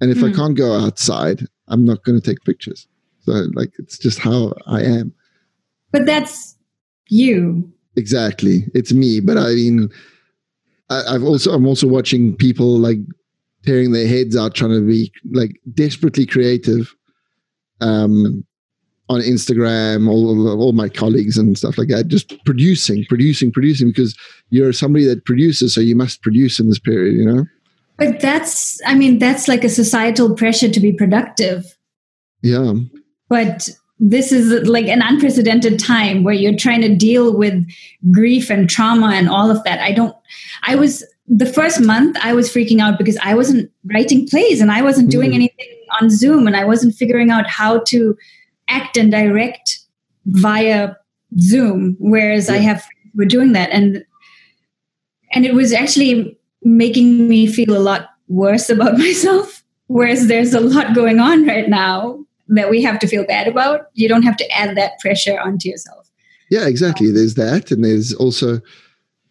And 0.00 0.10
if 0.10 0.18
mm. 0.18 0.26
I 0.26 0.28
hmm. 0.28 0.36
can't 0.36 0.56
go 0.56 0.78
outside, 0.78 1.46
I'm 1.68 1.84
not 1.84 2.04
going 2.04 2.20
to 2.20 2.24
take 2.24 2.44
pictures. 2.44 2.86
So, 3.22 3.32
like, 3.54 3.72
it's 3.78 3.98
just 3.98 4.18
how 4.18 4.52
I 4.66 4.82
am. 4.82 5.14
But 5.94 6.06
that's 6.06 6.56
you. 7.08 7.72
Exactly. 7.96 8.64
It's 8.74 8.92
me. 8.92 9.20
But 9.20 9.38
I 9.38 9.54
mean, 9.54 9.88
I, 10.90 11.14
I've 11.14 11.22
also, 11.22 11.52
I'm 11.52 11.66
also 11.66 11.86
watching 11.86 12.36
people 12.36 12.78
like 12.78 12.98
tearing 13.64 13.92
their 13.92 14.08
heads 14.08 14.36
out 14.36 14.54
trying 14.54 14.72
to 14.72 14.86
be 14.86 15.12
like 15.32 15.60
desperately 15.72 16.26
creative. 16.26 16.94
Um, 17.80 18.44
on 19.10 19.20
Instagram, 19.20 20.08
all, 20.08 20.48
all 20.60 20.72
my 20.72 20.88
colleagues 20.88 21.36
and 21.36 21.58
stuff 21.58 21.76
like 21.76 21.88
that, 21.88 22.08
just 22.08 22.42
producing, 22.46 23.04
producing, 23.06 23.52
producing, 23.52 23.88
because 23.88 24.16
you're 24.48 24.72
somebody 24.72 25.04
that 25.04 25.26
produces, 25.26 25.74
so 25.74 25.80
you 25.82 25.94
must 25.94 26.22
produce 26.22 26.58
in 26.58 26.68
this 26.68 26.78
period, 26.78 27.14
you 27.14 27.26
know? 27.26 27.44
But 27.98 28.20
that's, 28.20 28.80
I 28.86 28.94
mean, 28.94 29.18
that's 29.18 29.46
like 29.46 29.62
a 29.62 29.68
societal 29.68 30.34
pressure 30.34 30.70
to 30.70 30.80
be 30.80 30.92
productive. 30.92 31.76
Yeah. 32.42 32.72
But 33.28 33.68
this 34.06 34.32
is 34.32 34.68
like 34.68 34.86
an 34.86 35.00
unprecedented 35.02 35.78
time 35.78 36.24
where 36.24 36.34
you're 36.34 36.56
trying 36.56 36.82
to 36.82 36.94
deal 36.94 37.36
with 37.36 37.66
grief 38.10 38.50
and 38.50 38.68
trauma 38.68 39.12
and 39.14 39.28
all 39.28 39.50
of 39.50 39.62
that. 39.64 39.80
I 39.80 39.92
don't, 39.92 40.14
I 40.64 40.74
was, 40.74 41.04
the 41.26 41.46
first 41.46 41.80
month 41.80 42.18
I 42.22 42.34
was 42.34 42.52
freaking 42.52 42.80
out 42.80 42.98
because 42.98 43.16
I 43.22 43.34
wasn't 43.34 43.70
writing 43.92 44.28
plays 44.28 44.60
and 44.60 44.70
I 44.70 44.82
wasn't 44.82 45.10
doing 45.10 45.30
mm. 45.30 45.36
anything 45.36 45.66
on 46.00 46.10
Zoom 46.10 46.46
and 46.46 46.54
I 46.54 46.64
wasn't 46.64 46.94
figuring 46.94 47.30
out 47.30 47.46
how 47.46 47.78
to 47.88 48.16
act 48.68 48.96
and 48.96 49.10
direct 49.10 49.78
via 50.26 50.94
Zoom, 51.38 51.96
whereas 51.98 52.48
yeah. 52.48 52.56
I 52.56 52.58
have 52.58 52.84
we're 53.14 53.26
doing 53.26 53.52
that, 53.52 53.70
and 53.70 54.04
and 55.32 55.46
it 55.46 55.54
was 55.54 55.72
actually 55.72 56.36
making 56.62 57.28
me 57.28 57.46
feel 57.46 57.76
a 57.76 57.78
lot 57.78 58.10
worse 58.28 58.70
about 58.74 58.98
myself. 58.98 59.62
Whereas 59.86 60.28
there's 60.28 60.54
a 60.54 60.60
lot 60.60 60.94
going 60.94 61.20
on 61.20 61.46
right 61.46 61.68
now, 61.68 62.24
that 62.48 62.70
we 62.70 62.82
have 62.82 62.98
to 63.00 63.06
feel 63.06 63.24
bad 63.24 63.48
about. 63.48 63.86
You 63.94 64.08
don't 64.08 64.22
have 64.22 64.36
to 64.36 64.50
add 64.50 64.76
that 64.76 64.98
pressure 65.00 65.38
onto 65.40 65.68
yourself. 65.68 66.10
Yeah, 66.50 66.66
exactly. 66.66 67.08
Um, 67.08 67.14
there's 67.14 67.34
that, 67.34 67.70
and 67.70 67.84
there's 67.84 68.12
also 68.14 68.60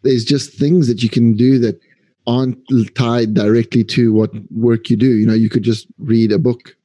there's 0.01 0.25
just 0.25 0.53
things 0.53 0.87
that 0.87 1.01
you 1.03 1.09
can 1.09 1.33
do 1.35 1.59
that 1.59 1.79
aren't 2.25 2.57
tied 2.95 3.33
directly 3.33 3.83
to 3.83 4.13
what 4.13 4.31
work 4.51 4.89
you 4.89 4.97
do. 4.97 5.17
You 5.17 5.25
know, 5.25 5.33
you 5.33 5.49
could 5.49 5.63
just 5.63 5.87
read 5.99 6.31
a 6.31 6.39
book, 6.39 6.75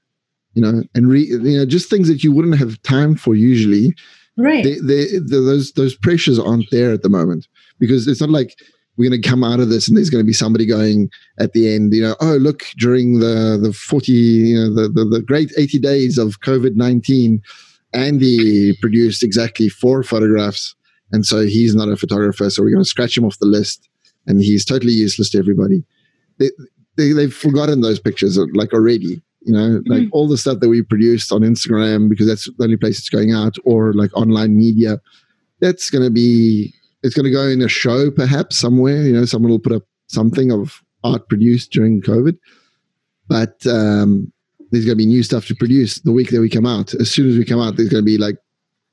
you 0.55 0.63
know, 0.63 0.83
and 0.95 1.09
read, 1.09 1.29
you 1.29 1.59
know, 1.59 1.67
just 1.67 1.91
things 1.91 2.09
that 2.09 2.25
you 2.25 2.33
wouldn't 2.33 2.59
have 2.59 2.81
time 2.83 3.15
for 3.15 3.35
usually. 3.35 3.95
Right. 4.37 4.65
They, 4.65 4.75
they, 4.75 5.05
they, 5.19 5.19
those 5.29 5.73
those 5.73 5.97
pressures 5.97 6.39
aren't 6.39 6.71
there 6.71 6.93
at 6.93 7.03
the 7.03 7.09
moment 7.09 7.49
because 7.79 8.07
it's 8.07 8.21
not 8.21 8.31
like 8.31 8.57
we're 8.99 9.09
going 9.09 9.23
to 9.23 9.29
come 9.29 9.45
out 9.45 9.61
of 9.61 9.69
this 9.69 9.87
and 9.87 9.97
there's 9.97 10.11
going 10.11 10.23
to 10.23 10.27
be 10.27 10.33
somebody 10.33 10.67
going 10.67 11.09
at 11.39 11.53
the 11.53 11.73
end, 11.73 11.95
you 11.95 12.03
know, 12.03 12.17
oh 12.21 12.37
look, 12.37 12.65
during 12.77 13.21
the 13.21 13.59
the 13.63 13.73
forty, 13.73 14.13
you 14.13 14.59
know, 14.59 14.75
the 14.75 14.89
the, 14.89 15.05
the 15.05 15.23
great 15.23 15.53
eighty 15.57 15.79
days 15.79 16.19
of 16.19 16.41
COVID 16.41 16.75
nineteen, 16.75 17.41
Andy 17.95 18.77
produced 18.81 19.23
exactly 19.23 19.69
four 19.69 20.03
photographs, 20.03 20.75
and 21.13 21.25
so 21.25 21.47
he's 21.47 21.75
not 21.75 21.89
a 21.89 21.97
photographer, 21.97 22.51
so 22.51 22.63
we're 22.63 22.71
going 22.71 22.83
to 22.83 22.89
scratch 22.89 23.17
him 23.17 23.25
off 23.25 23.39
the 23.39 23.47
list 23.47 23.89
and 24.27 24.41
he's 24.41 24.65
totally 24.65 24.93
useless 24.93 25.31
to 25.31 25.39
everybody. 25.39 25.83
They, 26.39 26.51
they 26.97 27.13
they've 27.13 27.35
forgotten 27.35 27.81
those 27.81 27.99
pictures 27.99 28.39
like 28.55 28.73
already. 28.73 29.23
You 29.43 29.55
know, 29.55 29.81
mm-hmm. 29.81 29.91
like 29.91 30.09
all 30.13 30.29
the 30.29 30.37
stuff 30.37 30.61
that 30.61 30.69
we 30.69 30.83
produced 30.83 31.33
on 31.33 31.41
Instagram 31.41 32.09
because 32.09 32.27
that's 32.27 32.45
the 32.45 32.65
only 32.65 32.77
place 32.77 32.99
it's 32.99 33.09
going 33.09 33.33
out, 33.33 33.57
or 33.65 33.93
like 33.95 34.15
online 34.17 34.57
media. 34.57 35.01
That's 35.61 35.91
going 35.91 36.05
to 36.05 36.11
be 36.11 36.75
it's 37.03 37.15
going 37.15 37.25
to 37.25 37.31
go 37.31 37.47
in 37.47 37.63
a 37.63 37.69
show 37.69 38.11
perhaps 38.11 38.57
somewhere. 38.57 39.03
You 39.03 39.13
know, 39.15 39.25
someone 39.25 39.51
will 39.51 39.59
put 39.59 39.73
up 39.73 39.83
something 40.09 40.51
of 40.51 40.83
art 41.05 41.29
produced 41.29 41.71
during 41.73 42.03
COVID, 42.03 42.37
but 43.29 43.67
um, 43.67 44.33
there's 44.71 44.85
going 44.85 44.97
to 44.97 45.03
be 45.03 45.07
new 45.07 45.23
stuff 45.23 45.47
to 45.47 45.55
produce 45.55 46.01
the 46.01 46.13
week 46.13 46.31
that 46.31 46.41
we 46.41 46.49
come 46.49 46.67
out. 46.67 46.95
As 46.95 47.11
soon 47.11 47.29
as 47.29 47.37
we 47.37 47.45
come 47.45 47.61
out, 47.61 47.77
there's 47.77 47.89
going 47.89 48.03
to 48.03 48.07
be 48.07 48.19
like 48.19 48.37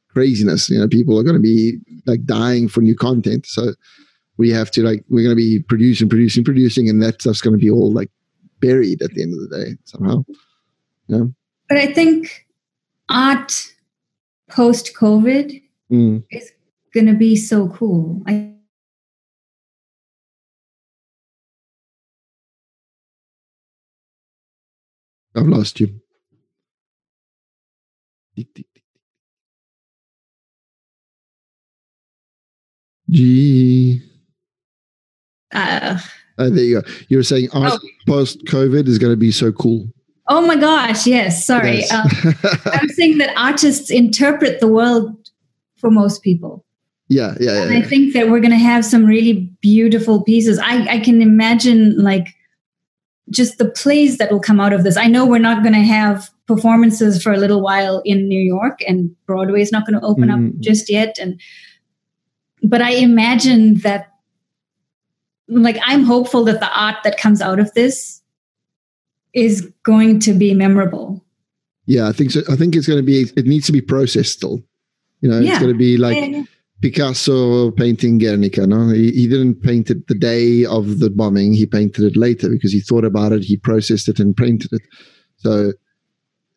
craziness. 0.10 0.70
You 0.70 0.80
know, 0.80 0.88
people 0.88 1.20
are 1.20 1.24
going 1.24 1.36
to 1.36 1.42
be 1.42 1.78
like 2.06 2.26
dying 2.26 2.68
for 2.68 2.82
new 2.82 2.96
content. 2.96 3.46
So 3.46 3.74
we 4.38 4.50
have 4.52 4.72
to 4.72 4.84
like 4.84 5.04
we're 5.10 5.24
going 5.24 5.36
to 5.36 5.42
be 5.42 5.64
producing, 5.68 6.10
producing, 6.10 6.44
producing, 6.44 6.90
and 6.90 7.02
that 7.02 7.22
stuff's 7.22 7.42
going 7.42 7.58
to 7.58 7.64
be 7.64 7.70
all 7.70 7.92
like 7.92 8.12
buried 8.60 9.02
at 9.02 9.12
the 9.12 9.22
end 9.22 9.34
of 9.34 9.50
the 9.50 9.58
day 9.58 9.78
somehow. 9.86 10.24
Yeah. 11.08 11.26
But 11.70 11.78
I 11.78 11.94
think 11.94 12.46
art 13.10 13.72
post 14.50 14.94
COVID 14.96 15.62
mm. 15.92 16.24
is 16.32 16.52
going 16.96 17.08
to 17.08 17.14
be 17.14 17.36
so 17.36 17.68
cool. 17.68 18.24
I 18.26 18.54
I've 25.36 25.48
lost 25.48 25.82
you. 25.82 25.90
G. 33.10 34.02
Uh, 35.54 36.00
uh, 36.38 36.50
there 36.50 36.64
you 36.64 36.82
go. 36.82 36.88
You 37.10 37.18
were 37.18 37.24
saying 37.24 37.50
oh. 37.54 37.78
post 38.08 38.46
COVID 38.46 38.88
is 38.88 38.98
going 38.98 39.12
to 39.12 39.18
be 39.18 39.32
so 39.32 39.52
cool. 39.52 39.88
Oh 40.28 40.46
my 40.48 40.56
gosh, 40.56 41.06
yes. 41.06 41.46
Sorry. 41.46 41.80
Yes. 41.80 41.92
Um, 41.92 42.36
I'm 42.74 42.88
saying 42.90 43.20
that 43.20 43.34
artists 43.38 43.92
interpret 43.92 44.60
the 44.62 44.68
world 44.68 45.30
for 45.78 45.92
most 45.92 46.24
people. 46.24 46.65
Yeah, 47.08 47.36
yeah, 47.40 47.54
yeah. 47.54 47.64
And 47.64 47.74
I 47.74 47.82
think 47.82 48.14
that 48.14 48.30
we're 48.30 48.40
going 48.40 48.52
to 48.52 48.58
have 48.58 48.84
some 48.84 49.06
really 49.06 49.34
beautiful 49.62 50.24
pieces. 50.24 50.58
I, 50.60 50.86
I 50.88 51.00
can 51.00 51.22
imagine 51.22 51.98
like 52.02 52.30
just 53.30 53.58
the 53.58 53.70
plays 53.70 54.18
that 54.18 54.32
will 54.32 54.40
come 54.40 54.60
out 54.60 54.74
of 54.74 54.84
this. 54.84 54.98
I 54.98 55.08
know 55.08 55.26
we're 55.26 55.38
not 55.40 55.64
going 55.64 55.74
to 55.74 55.84
have 55.84 56.30
performances 56.48 57.22
for 57.22 57.32
a 57.32 57.38
little 57.38 57.62
while 57.62 58.02
in 58.06 58.28
New 58.28 58.42
York, 58.42 58.80
and 58.88 59.16
Broadway 59.26 59.62
is 59.62 59.72
not 59.72 59.86
going 59.86 60.00
to 60.00 60.06
open 60.06 60.30
mm-hmm. 60.30 60.48
up 60.48 60.60
just 60.60 60.90
yet. 60.90 61.18
And 61.20 61.40
but 62.64 62.82
I 62.82 62.92
imagine 62.92 63.76
that 63.82 64.12
like 65.48 65.78
I'm 65.84 66.04
hopeful 66.04 66.44
that 66.46 66.60
the 66.60 66.72
art 66.80 66.98
that 67.04 67.18
comes 67.18 67.42
out 67.42 67.60
of 67.60 67.74
this 67.74 68.22
is 69.34 69.72
going 69.84 70.20
to 70.22 70.34
be 70.34 70.54
memorable. 70.54 71.24
Yeah, 71.86 72.08
I 72.08 72.14
think 72.14 72.32
so. 72.32 72.42
I 72.50 72.56
think 72.56 72.76
it's 72.76 72.88
going 72.88 73.00
to 73.00 73.04
be. 73.04 73.30
It 73.36 73.46
needs 73.46 73.68
to 73.68 73.72
be 73.72 73.82
processed 73.82 74.34
still. 74.34 74.64
You 75.22 75.30
know, 75.30 75.40
yeah. 75.40 75.52
it's 75.52 75.60
going 75.60 75.72
to 75.72 75.78
be 75.78 75.98
like 75.98 76.18
yeah. 76.18 76.44
Picasso 76.86 77.72
painting 77.72 78.20
Guernica. 78.20 78.68
No, 78.68 78.90
he, 78.90 79.10
he 79.10 79.28
didn't 79.28 79.64
paint 79.64 79.90
it 79.90 80.06
the 80.06 80.14
day 80.14 80.66
of 80.66 81.00
the 81.00 81.10
bombing. 81.10 81.52
He 81.52 81.66
painted 81.66 82.06
it 82.06 82.16
later 82.16 82.48
because 82.48 82.72
he 82.72 82.80
thought 82.80 83.04
about 83.04 83.32
it. 83.32 83.44
He 83.44 83.58
processed 83.58 84.08
it 84.08 84.20
and 84.20 84.38
painted 84.38 84.72
it. 84.72 84.84
So 85.38 85.74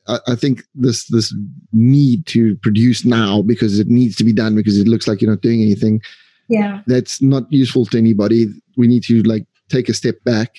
I, 0.06 0.18
I 0.26 0.34
think 0.34 0.64
this 0.74 1.06
this 1.06 1.34
need 1.72 2.26
to 2.26 2.56
produce 2.56 3.06
now 3.06 3.40
because 3.40 3.78
it 3.78 3.86
needs 3.86 4.16
to 4.16 4.24
be 4.24 4.34
done 4.34 4.54
because 4.54 4.78
it 4.78 4.86
looks 4.86 5.08
like 5.08 5.22
you're 5.22 5.30
not 5.30 5.40
doing 5.40 5.62
anything. 5.62 6.02
Yeah, 6.50 6.82
that's 6.86 7.22
not 7.22 7.50
useful 7.50 7.86
to 7.86 7.96
anybody. 7.96 8.48
We 8.76 8.86
need 8.86 9.04
to 9.04 9.22
like 9.22 9.46
take 9.70 9.88
a 9.88 9.94
step 9.94 10.22
back, 10.24 10.58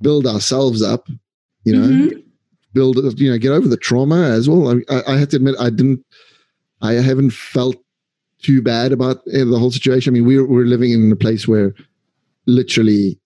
build 0.00 0.26
ourselves 0.26 0.80
up. 0.80 1.06
You 1.64 1.76
know, 1.76 1.86
mm-hmm. 1.86 2.20
build 2.72 3.20
you 3.20 3.30
know 3.30 3.36
get 3.36 3.52
over 3.52 3.68
the 3.68 3.76
trauma 3.76 4.22
as 4.30 4.48
well. 4.48 4.80
I, 4.88 5.02
I 5.06 5.18
have 5.18 5.28
to 5.28 5.36
admit 5.36 5.56
I 5.60 5.68
didn't. 5.68 6.02
I 6.80 6.94
haven't 6.94 7.34
felt 7.34 7.76
too 8.42 8.62
bad 8.62 8.92
about 8.92 9.18
eh, 9.32 9.44
the 9.44 9.58
whole 9.58 9.70
situation. 9.70 10.12
I 10.12 10.14
mean, 10.14 10.26
we're 10.26 10.46
we're 10.46 10.64
living 10.64 10.92
in 10.92 11.10
a 11.12 11.16
place 11.16 11.46
where 11.46 11.74
literally 12.46 13.18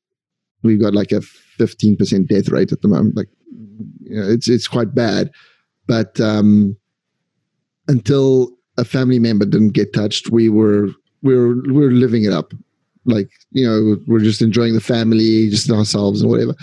we've 0.62 0.80
got 0.80 0.94
like 0.94 1.12
a 1.12 1.20
15% 1.58 2.26
death 2.26 2.48
rate 2.48 2.72
at 2.72 2.82
the 2.82 2.88
moment. 2.88 3.16
Like 3.16 3.28
you 4.00 4.20
know, 4.20 4.28
it's 4.28 4.48
it's 4.48 4.68
quite 4.68 4.94
bad. 4.94 5.30
But 5.86 6.18
um, 6.20 6.76
until 7.88 8.50
a 8.76 8.84
family 8.84 9.18
member 9.18 9.44
didn't 9.44 9.70
get 9.70 9.92
touched, 9.92 10.30
we 10.30 10.48
were 10.48 10.88
we 11.22 11.36
were 11.36 11.54
we 11.62 11.72
were 11.72 11.90
living 11.90 12.24
it 12.24 12.32
up. 12.32 12.52
Like 13.04 13.30
you 13.52 13.66
know, 13.66 13.98
we're 14.06 14.20
just 14.20 14.42
enjoying 14.42 14.74
the 14.74 14.80
family, 14.80 15.50
just 15.50 15.70
ourselves 15.70 16.22
and 16.22 16.30
whatever. 16.30 16.54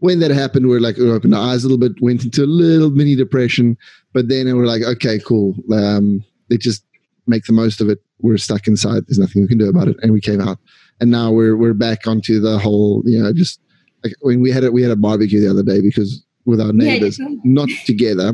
When 0.00 0.20
that 0.20 0.30
happened, 0.30 0.68
we 0.68 0.76
are 0.76 0.80
like 0.80 0.96
we 0.96 1.10
opened 1.10 1.34
our 1.34 1.48
eyes 1.52 1.64
a 1.64 1.68
little 1.68 1.78
bit, 1.78 2.00
went 2.00 2.24
into 2.24 2.44
a 2.44 2.46
little 2.46 2.90
mini 2.90 3.16
depression, 3.16 3.76
but 4.12 4.28
then 4.28 4.46
we 4.46 4.54
we're 4.54 4.66
like, 4.66 4.82
okay, 4.82 5.18
cool. 5.18 5.56
Um, 5.72 6.24
let's 6.50 6.64
just 6.64 6.84
make 7.28 7.44
the 7.44 7.52
most 7.52 7.80
of 7.80 7.88
it. 7.88 7.98
We're 8.20 8.38
stuck 8.38 8.66
inside. 8.66 9.04
There's 9.06 9.18
nothing 9.18 9.42
we 9.42 9.48
can 9.48 9.58
do 9.58 9.68
about 9.68 9.88
it, 9.88 9.96
and 10.02 10.12
we 10.12 10.20
came 10.20 10.40
out. 10.40 10.58
And 11.00 11.10
now 11.10 11.30
we're 11.30 11.56
we're 11.56 11.74
back 11.74 12.06
onto 12.06 12.40
the 12.40 12.58
whole, 12.58 13.02
you 13.04 13.22
know, 13.22 13.32
just 13.32 13.60
like 14.02 14.14
when 14.20 14.40
we 14.40 14.50
had 14.50 14.64
it, 14.64 14.72
we 14.72 14.82
had 14.82 14.90
a 14.90 14.96
barbecue 14.96 15.40
the 15.40 15.50
other 15.50 15.62
day 15.62 15.80
because 15.80 16.24
with 16.44 16.60
our 16.60 16.72
neighbors, 16.72 17.18
yeah, 17.18 17.28
not 17.44 17.68
together. 17.84 18.32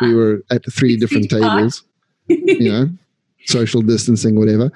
We 0.00 0.12
ah. 0.12 0.16
were 0.16 0.42
at 0.50 0.62
three 0.72 0.96
different 0.96 1.30
tables, 1.30 1.84
you 2.28 2.70
know, 2.70 2.88
social 3.46 3.82
distancing, 3.82 4.38
whatever. 4.38 4.72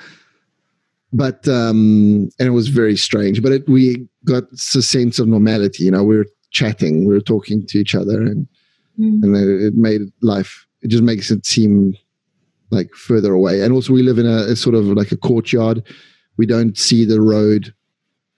But 1.13 1.49
um, 1.49 2.29
and 2.39 2.49
it 2.49 2.51
was 2.51 2.69
very 2.69 2.97
strange. 2.97 3.43
But 3.43 3.53
it, 3.53 3.69
we 3.69 4.07
got 4.25 4.45
a 4.53 4.83
sense 4.83 5.19
of 5.19 5.27
normality. 5.27 5.85
You 5.85 5.91
know, 5.91 6.05
we 6.05 6.19
were 6.19 6.27
chatting, 6.51 7.07
we 7.07 7.15
were 7.15 7.21
talking 7.21 7.67
to 7.67 7.79
each 7.79 7.95
other, 7.95 8.21
and 8.21 8.47
mm. 8.99 9.23
and 9.23 9.37
it, 9.37 9.75
made 9.75 10.03
life. 10.23 10.67
It 10.83 10.89
just 10.89 11.03
makes 11.03 11.31
it 11.31 11.47
seem 11.47 11.95
like 12.71 12.95
further 12.95 13.33
away. 13.33 13.63
And 13.63 13.73
also, 13.73 13.93
we 13.93 14.03
live 14.03 14.19
in 14.19 14.27
a, 14.27 14.53
a 14.53 14.57
sort 14.57 14.75
of 14.75 14.87
like 14.87 15.13
a 15.13 15.17
courtyard. 15.17 15.83
We 16.37 16.47
don't 16.47 16.77
see 16.77 17.05
the 17.05 17.21
road. 17.21 17.75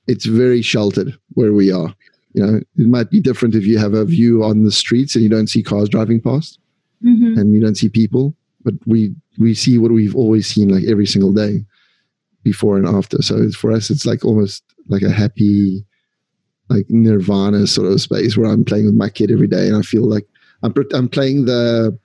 It's 0.07 0.25
very 0.25 0.63
sheltered 0.63 1.15
where 1.35 1.53
we 1.53 1.71
are 1.73 1.95
you 2.33 2.45
know 2.45 2.59
it 2.59 2.87
might 2.89 3.11
be 3.11 3.21
different 3.21 3.55
if 3.55 3.65
you 3.65 3.79
have 3.79 3.95
a 3.95 4.05
view 4.05 4.45
on 4.45 4.63
the 4.63 4.71
streets 4.71 5.15
and 5.15 5.23
you 5.23 5.29
don't 5.29 5.49
see 5.49 5.63
cars 5.63 5.89
driving 5.89 6.21
past 6.21 6.59
mm-hmm. 7.05 7.39
and 7.39 7.53
you 7.53 7.61
don't 7.61 7.77
see 7.77 7.89
people 7.89 8.35
but 8.63 8.75
we 8.87 9.15
we 9.39 9.55
see 9.55 9.79
what 9.79 9.93
we've 9.93 10.17
always 10.17 10.47
seen 10.47 10.69
like 10.69 10.85
every 10.89 11.07
single 11.07 11.33
day 11.33 11.65
before 12.43 12.77
and 12.77 12.87
after 12.87 13.21
so 13.23 13.51
for 13.51 13.73
us 13.73 13.91
it's 13.91 14.07
like 14.07 14.25
almost 14.25 14.63
like 14.89 15.03
a 15.03 15.11
happy 15.11 15.85
like 16.69 16.87
nirvana 16.89 17.67
sort 17.67 17.91
of 17.91 18.01
space 18.01 18.37
where 18.37 18.51
i'm 18.51 18.65
playing 18.65 18.87
with 18.87 18.95
my 18.95 19.09
kid 19.09 19.31
every 19.31 19.49
day 19.49 19.67
and 19.67 19.77
i 19.77 19.83
feel 19.83 20.09
like 20.09 20.27
i'm, 20.63 20.73
I'm 20.95 21.09
playing 21.09 21.47
the 21.47 21.97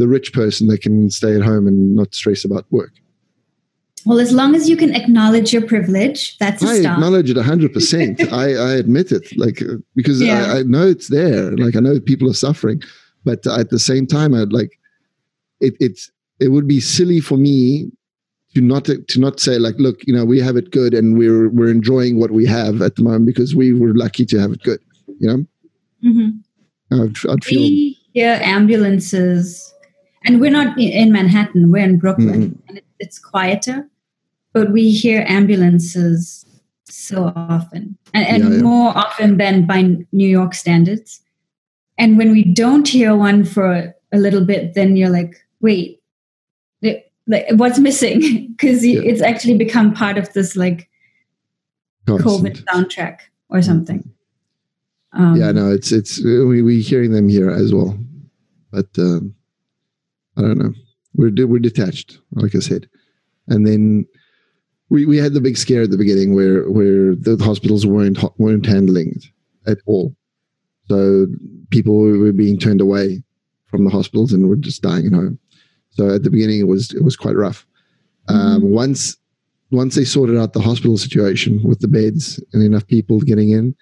the 0.00 0.08
rich 0.08 0.32
person 0.32 0.66
that 0.66 0.82
can 0.82 1.10
stay 1.10 1.34
at 1.34 1.42
home 1.42 1.68
and 1.68 1.94
not 1.94 2.14
stress 2.14 2.44
about 2.44 2.66
work 2.70 2.92
well, 4.06 4.18
as 4.18 4.32
long 4.32 4.54
as 4.54 4.68
you 4.68 4.76
can 4.76 4.94
acknowledge 4.94 5.52
your 5.52 5.66
privilege, 5.66 6.38
that's 6.38 6.62
a 6.62 6.66
I 6.66 6.80
start. 6.80 6.86
I 6.86 6.94
acknowledge 6.94 7.30
it 7.30 7.36
100%. 7.36 8.32
I, 8.32 8.54
I 8.54 8.72
admit 8.76 9.12
it, 9.12 9.36
like, 9.36 9.60
uh, 9.60 9.76
because 9.94 10.22
yeah. 10.22 10.52
I, 10.54 10.60
I, 10.60 10.62
know 10.62 10.86
it's 10.86 11.08
there. 11.08 11.52
Like, 11.52 11.76
I 11.76 11.80
know 11.80 12.00
people 12.00 12.30
are 12.30 12.34
suffering. 12.34 12.82
But 13.24 13.46
at 13.46 13.68
the 13.68 13.78
same 13.78 14.06
time, 14.06 14.34
I'd 14.34 14.52
like, 14.52 14.78
it, 15.60 15.74
it's, 15.80 16.10
it 16.38 16.48
would 16.48 16.66
be 16.66 16.80
silly 16.80 17.20
for 17.20 17.36
me 17.36 17.90
to 18.54 18.60
not 18.62 18.86
to 18.86 19.20
not 19.20 19.38
say 19.38 19.60
like 19.60 19.76
look 19.78 20.04
you 20.08 20.12
know 20.12 20.24
we 20.24 20.40
have 20.40 20.56
it 20.56 20.72
good 20.72 20.92
and 20.92 21.16
we're 21.16 21.48
we're 21.50 21.70
enjoying 21.70 22.18
what 22.18 22.32
we 22.32 22.44
have 22.44 22.82
at 22.82 22.96
the 22.96 23.02
moment 23.04 23.24
because 23.24 23.54
we 23.54 23.72
were 23.72 23.94
lucky 23.94 24.26
to 24.26 24.40
have 24.40 24.50
it 24.50 24.60
good 24.64 24.80
you 25.20 25.28
know 25.28 25.46
mm-hmm. 26.02 27.00
I'd, 27.00 27.30
I'd 27.30 27.44
feel 27.44 27.60
we 27.60 27.96
hear 28.12 28.40
ambulances 28.42 29.72
and 30.24 30.40
we're 30.40 30.50
not 30.50 30.78
in 30.78 31.12
manhattan 31.12 31.70
we're 31.70 31.84
in 31.84 31.98
brooklyn 31.98 32.50
mm-hmm. 32.50 32.68
and 32.68 32.82
it's 32.98 33.18
quieter 33.18 33.88
but 34.52 34.70
we 34.70 34.90
hear 34.90 35.24
ambulances 35.28 36.44
so 36.84 37.32
often 37.36 37.96
and, 38.12 38.26
and 38.26 38.44
yeah, 38.44 38.56
yeah. 38.56 38.62
more 38.62 38.96
often 38.96 39.36
than 39.36 39.66
by 39.66 39.82
new 40.12 40.28
york 40.28 40.54
standards 40.54 41.20
and 42.00 42.16
when 42.16 42.30
we 42.30 42.44
don't 42.44 42.88
hear 42.88 43.14
one 43.14 43.44
for 43.44 43.94
a 44.10 44.18
little 44.18 44.42
bit, 44.42 44.72
then 44.72 44.96
you're 44.96 45.10
like, 45.10 45.36
wait, 45.60 46.02
it, 46.80 47.12
like 47.26 47.44
what's 47.52 47.78
missing? 47.78 48.46
Because 48.60 48.84
yeah. 48.84 49.00
it's 49.02 49.22
actually 49.22 49.56
become 49.56 49.94
part 49.94 50.18
of 50.18 50.32
this 50.34 50.54
like 50.56 50.88
Constant. 52.06 52.26
COVID 52.26 52.64
soundtrack 52.64 53.18
or 53.48 53.62
something. 53.62 54.04
Um, 55.12 55.36
yeah, 55.36 55.50
no, 55.52 55.70
it's 55.70 55.92
it's 55.92 56.22
we 56.22 56.62
we 56.62 56.80
hearing 56.80 57.12
them 57.12 57.28
here 57.28 57.50
as 57.50 57.72
well, 57.72 57.98
but 58.70 58.88
um, 58.98 59.34
I 60.40 60.48
don't 60.48 60.58
know. 60.58 60.72
We're 61.14 61.46
we're 61.46 61.58
detached, 61.58 62.18
like 62.32 62.54
I 62.54 62.60
said, 62.60 62.88
and 63.48 63.66
then 63.66 64.06
we 64.88 65.06
we 65.06 65.18
had 65.18 65.34
the 65.34 65.40
big 65.40 65.58
scare 65.58 65.82
at 65.82 65.90
the 65.90 65.98
beginning 65.98 66.34
where 66.34 66.68
where 66.70 67.14
the 67.14 67.36
hospitals 67.42 67.84
weren't 67.84 68.18
weren't 68.38 68.66
handling 68.66 69.12
it 69.16 69.24
at 69.70 69.78
all. 69.86 70.14
So 70.88 71.26
people 71.70 71.98
were 71.98 72.32
being 72.32 72.58
turned 72.58 72.80
away 72.80 73.22
from 73.66 73.84
the 73.84 73.90
hospitals 73.90 74.32
and 74.32 74.48
were 74.48 74.56
just 74.56 74.82
dying 74.82 75.06
at 75.06 75.12
home. 75.12 75.38
So 75.90 76.14
at 76.14 76.22
the 76.22 76.30
beginning, 76.30 76.60
it 76.60 76.68
was 76.68 76.92
it 76.92 77.04
was 77.04 77.16
quite 77.16 77.36
rough. 77.36 77.66
Um, 78.28 78.36
mm-hmm. 78.36 78.64
Um, 78.66 78.70
once 78.72 79.16
once 79.70 79.94
they 79.94 80.04
sorted 80.04 80.36
out 80.36 80.52
the 80.52 80.60
hospital 80.60 80.96
situation 80.96 81.62
with 81.62 81.80
the 81.80 81.88
beds 81.88 82.42
and 82.52 82.62
enough 82.62 82.86
people 82.86 83.20
getting 83.20 83.50
in, 83.50 83.74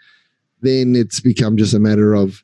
then 0.60 0.96
it's 0.96 1.20
become 1.20 1.56
just 1.56 1.72
a 1.72 1.78
matter 1.78 2.14
of, 2.14 2.42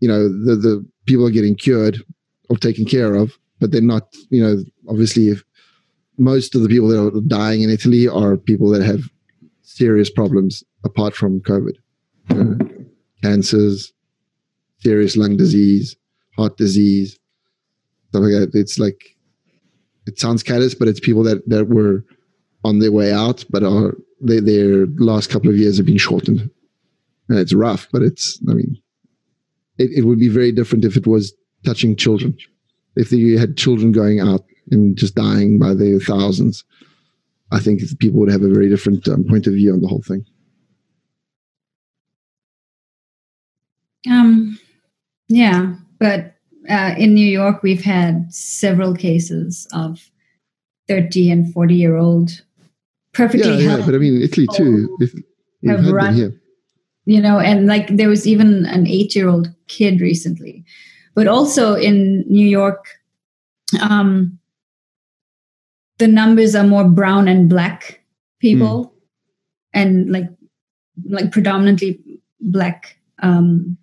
you 0.00 0.08
know, 0.08 0.28
the 0.28 0.56
the 0.56 0.86
people 1.06 1.26
are 1.26 1.30
getting 1.30 1.54
cured 1.54 2.02
or 2.50 2.56
taken 2.56 2.84
care 2.84 3.14
of, 3.14 3.32
but 3.60 3.70
they're 3.70 3.80
not, 3.80 4.12
you 4.28 4.42
know, 4.42 4.62
obviously 4.88 5.28
if 5.28 5.42
most 6.18 6.54
of 6.54 6.62
the 6.62 6.68
people 6.68 6.88
that 6.88 7.00
are 7.00 7.20
dying 7.28 7.62
in 7.62 7.70
Italy 7.70 8.06
are 8.06 8.36
people 8.36 8.68
that 8.70 8.82
have 8.82 9.08
serious 9.62 10.10
problems 10.10 10.62
apart 10.84 11.14
from 11.14 11.40
COVID, 11.40 11.76
you 12.28 12.44
know, 12.44 12.58
cancers, 13.22 13.92
serious 14.80 15.16
lung 15.16 15.36
disease, 15.36 15.96
heart 16.36 16.56
disease, 16.56 17.18
stuff 18.08 18.22
like 18.22 18.32
that. 18.32 18.50
It's 18.54 18.78
like 18.78 19.16
it 20.06 20.18
sounds 20.18 20.42
callous, 20.42 20.74
but 20.74 20.88
it's 20.88 21.00
people 21.00 21.22
that 21.22 21.48
that 21.48 21.68
were 21.68 22.04
on 22.64 22.80
their 22.80 22.92
way 22.92 23.12
out, 23.12 23.44
but 23.48 23.62
are 23.62 23.94
they, 24.20 24.40
their 24.40 24.86
last 24.98 25.30
couple 25.30 25.48
of 25.48 25.56
years 25.56 25.76
have 25.76 25.86
been 25.86 25.96
shortened. 25.96 26.50
And 27.28 27.38
it's 27.38 27.54
rough, 27.54 27.86
but 27.92 28.02
it's 28.02 28.38
I 28.50 28.54
mean, 28.54 28.76
it, 29.78 29.90
it 29.98 30.04
would 30.04 30.18
be 30.18 30.28
very 30.28 30.52
different 30.52 30.84
if 30.84 30.96
it 30.96 31.06
was 31.06 31.32
touching 31.64 31.96
children. 31.96 32.36
If 32.96 33.12
you 33.12 33.38
had 33.38 33.56
children 33.56 33.92
going 33.92 34.20
out 34.20 34.44
and 34.70 34.96
just 34.96 35.14
dying 35.14 35.58
by 35.58 35.74
the 35.74 35.98
thousands, 36.00 36.64
I 37.52 37.60
think 37.60 37.80
people 37.98 38.20
would 38.20 38.30
have 38.30 38.42
a 38.42 38.48
very 38.48 38.68
different 38.68 39.06
um, 39.08 39.24
point 39.24 39.46
of 39.46 39.54
view 39.54 39.72
on 39.72 39.80
the 39.80 39.88
whole 39.88 40.02
thing. 40.02 40.24
Um, 44.08 44.58
yeah, 45.28 45.74
but 45.98 46.34
uh, 46.68 46.94
in 46.96 47.14
New 47.14 47.26
York, 47.26 47.62
we've 47.62 47.84
had 47.84 48.32
several 48.32 48.94
cases 48.94 49.66
of 49.72 50.10
30 50.88 51.30
and 51.30 51.52
40 51.52 51.74
year 51.74 51.96
old 51.96 52.42
perfectly 53.12 53.64
yeah, 53.64 53.76
yeah, 53.78 53.86
but 53.86 53.94
I 53.94 53.98
mean, 53.98 54.22
Italy 54.22 54.46
too. 54.54 54.96
If, 55.00 55.14
have 55.66 55.86
run. 55.86 56.38
You 57.04 57.20
know, 57.20 57.38
and 57.38 57.66
like 57.66 57.88
there 57.88 58.08
was 58.08 58.26
even 58.26 58.66
an 58.66 58.86
eight 58.86 59.14
year 59.14 59.28
old 59.28 59.52
kid 59.68 60.00
recently. 60.00 60.64
But 61.14 61.26
also 61.26 61.74
in 61.74 62.24
New 62.28 62.46
York, 62.46 62.86
um, 63.80 64.38
the 66.00 66.08
numbers 66.08 66.56
are 66.56 66.66
more 66.66 66.88
brown 66.88 67.28
and 67.28 67.48
black 67.48 68.00
people 68.40 68.86
mm. 68.86 68.90
and 69.74 70.10
like 70.10 70.28
like 71.08 71.30
predominantly 71.30 72.00
black 72.40 72.98
um 73.22 73.76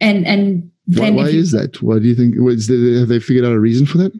and 0.00 0.26
and 0.26 0.70
then 0.86 1.16
why, 1.16 1.24
why 1.24 1.28
you, 1.28 1.40
is 1.40 1.50
that 1.50 1.82
why 1.82 1.98
do 1.98 2.06
you 2.06 2.14
think 2.14 2.36
was 2.38 2.68
there, 2.68 2.98
have 3.00 3.08
they 3.08 3.20
figured 3.20 3.44
out 3.44 3.52
a 3.52 3.60
reason 3.60 3.86
for 3.86 3.98
that 3.98 4.12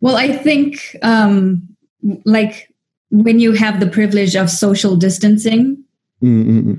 well 0.00 0.16
i 0.16 0.32
think 0.32 0.96
um 1.02 1.62
like 2.24 2.72
when 3.10 3.38
you 3.38 3.52
have 3.52 3.78
the 3.78 3.86
privilege 3.86 4.34
of 4.34 4.48
social 4.48 4.96
distancing 4.96 5.76
mm-hmm. 6.22 6.74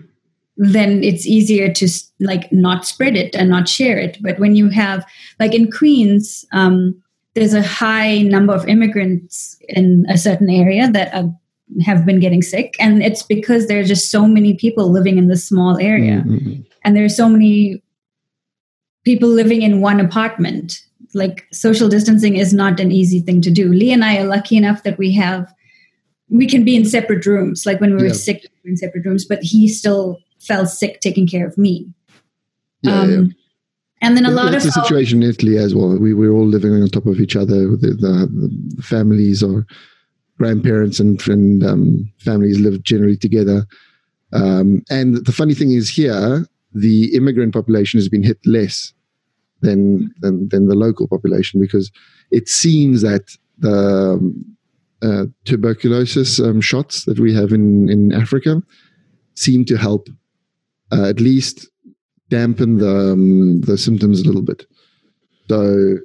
then 0.57 1.03
it's 1.03 1.27
easier 1.27 1.71
to 1.71 1.87
like 2.19 2.51
not 2.51 2.85
spread 2.85 3.15
it 3.15 3.35
and 3.35 3.49
not 3.49 3.67
share 3.67 3.97
it. 3.97 4.17
But 4.21 4.39
when 4.39 4.55
you 4.55 4.69
have 4.69 5.05
like 5.39 5.53
in 5.53 5.71
queens 5.71 6.45
um 6.51 7.01
there's 7.35 7.53
a 7.53 7.63
high 7.63 8.21
number 8.21 8.53
of 8.53 8.67
immigrants 8.67 9.57
in 9.69 10.05
a 10.07 10.17
certain 10.17 10.49
area 10.49 10.89
that 10.91 11.13
are, 11.13 11.33
have 11.83 12.05
been 12.05 12.19
getting 12.19 12.41
sick. 12.41 12.75
And 12.79 13.01
it's 13.01 13.23
because 13.23 13.67
there 13.67 13.79
are 13.79 13.83
just 13.83 14.11
so 14.11 14.27
many 14.27 14.53
people 14.53 14.91
living 14.91 15.17
in 15.17 15.27
this 15.27 15.47
small 15.47 15.77
area. 15.79 16.23
Mm-hmm. 16.25 16.61
and 16.83 16.95
there's 16.95 17.17
so 17.17 17.27
many 17.27 17.81
people 19.03 19.29
living 19.29 19.61
in 19.61 19.81
one 19.81 19.99
apartment. 19.99 20.79
Like 21.15 21.47
social 21.51 21.89
distancing 21.89 22.35
is 22.35 22.53
not 22.53 22.79
an 22.79 22.91
easy 22.91 23.19
thing 23.19 23.41
to 23.41 23.51
do. 23.51 23.71
Lee 23.71 23.91
and 23.91 24.03
i 24.03 24.17
are 24.17 24.25
lucky 24.25 24.57
enough 24.57 24.83
that 24.83 24.97
we 24.97 25.13
have 25.13 25.53
we 26.29 26.47
can 26.47 26.63
be 26.63 26.75
in 26.75 26.85
separate 26.85 27.25
rooms. 27.25 27.65
Like 27.65 27.79
when 27.79 27.95
we 27.95 28.01
were 28.01 28.07
yeah. 28.07 28.13
sick 28.13 28.45
we 28.63 28.71
in 28.71 28.77
separate 28.77 29.05
rooms 29.05 29.25
but 29.25 29.39
he 29.41 29.67
still 29.67 30.19
felt 30.39 30.69
sick 30.69 30.99
taking 30.99 31.27
care 31.27 31.47
of 31.47 31.57
me 31.57 31.87
yeah, 32.83 32.99
um, 32.99 33.11
yeah 33.11 33.33
and 34.03 34.17
then 34.17 34.25
a 34.25 34.31
lot 34.31 34.51
That's 34.51 34.65
of 34.65 34.73
the 34.73 34.81
situation 34.81 35.23
in 35.23 35.29
Italy 35.29 35.57
as 35.57 35.73
well. 35.73 35.97
We 35.97 36.13
we're 36.13 36.33
all 36.33 36.45
living 36.45 36.73
on 36.73 36.87
top 36.89 37.05
of 37.05 37.21
each 37.21 37.37
other. 37.37 37.69
The, 37.77 37.95
the, 38.03 38.69
the 38.75 38.83
families 38.83 39.41
or 39.41 39.65
grandparents 40.37 40.99
and 40.99 41.25
and 41.27 41.63
um, 41.63 42.11
families 42.19 42.59
live 42.59 42.83
generally 42.83 43.15
together. 43.15 43.65
Um, 44.33 44.83
and 44.89 45.25
the 45.25 45.31
funny 45.31 45.53
thing 45.53 45.71
is 45.71 45.89
here, 45.89 46.45
the 46.73 47.15
immigrant 47.15 47.53
population 47.53 47.97
has 47.97 48.09
been 48.09 48.23
hit 48.23 48.39
less 48.45 48.93
than 49.61 50.13
than, 50.19 50.49
than 50.49 50.67
the 50.67 50.75
local 50.75 51.07
population 51.07 51.61
because 51.61 51.89
it 52.29 52.49
seems 52.49 53.03
that 53.03 53.37
the 53.59 54.17
um, 54.19 54.45
uh, 55.01 55.25
tuberculosis 55.45 56.41
um, 56.41 56.59
shots 56.59 57.05
that 57.05 57.19
we 57.19 57.33
have 57.33 57.53
in 57.53 57.87
in 57.87 58.11
Africa 58.11 58.61
seem 59.35 59.63
to 59.63 59.77
help 59.77 60.09
uh, 60.91 61.05
at 61.05 61.21
least 61.21 61.69
dampen 62.29 62.77
the 62.77 63.13
um, 63.13 63.61
the 63.61 63.77
symptoms 63.77 64.21
a 64.21 64.25
little 64.25 64.41
bit. 64.41 64.65
So, 65.49 65.97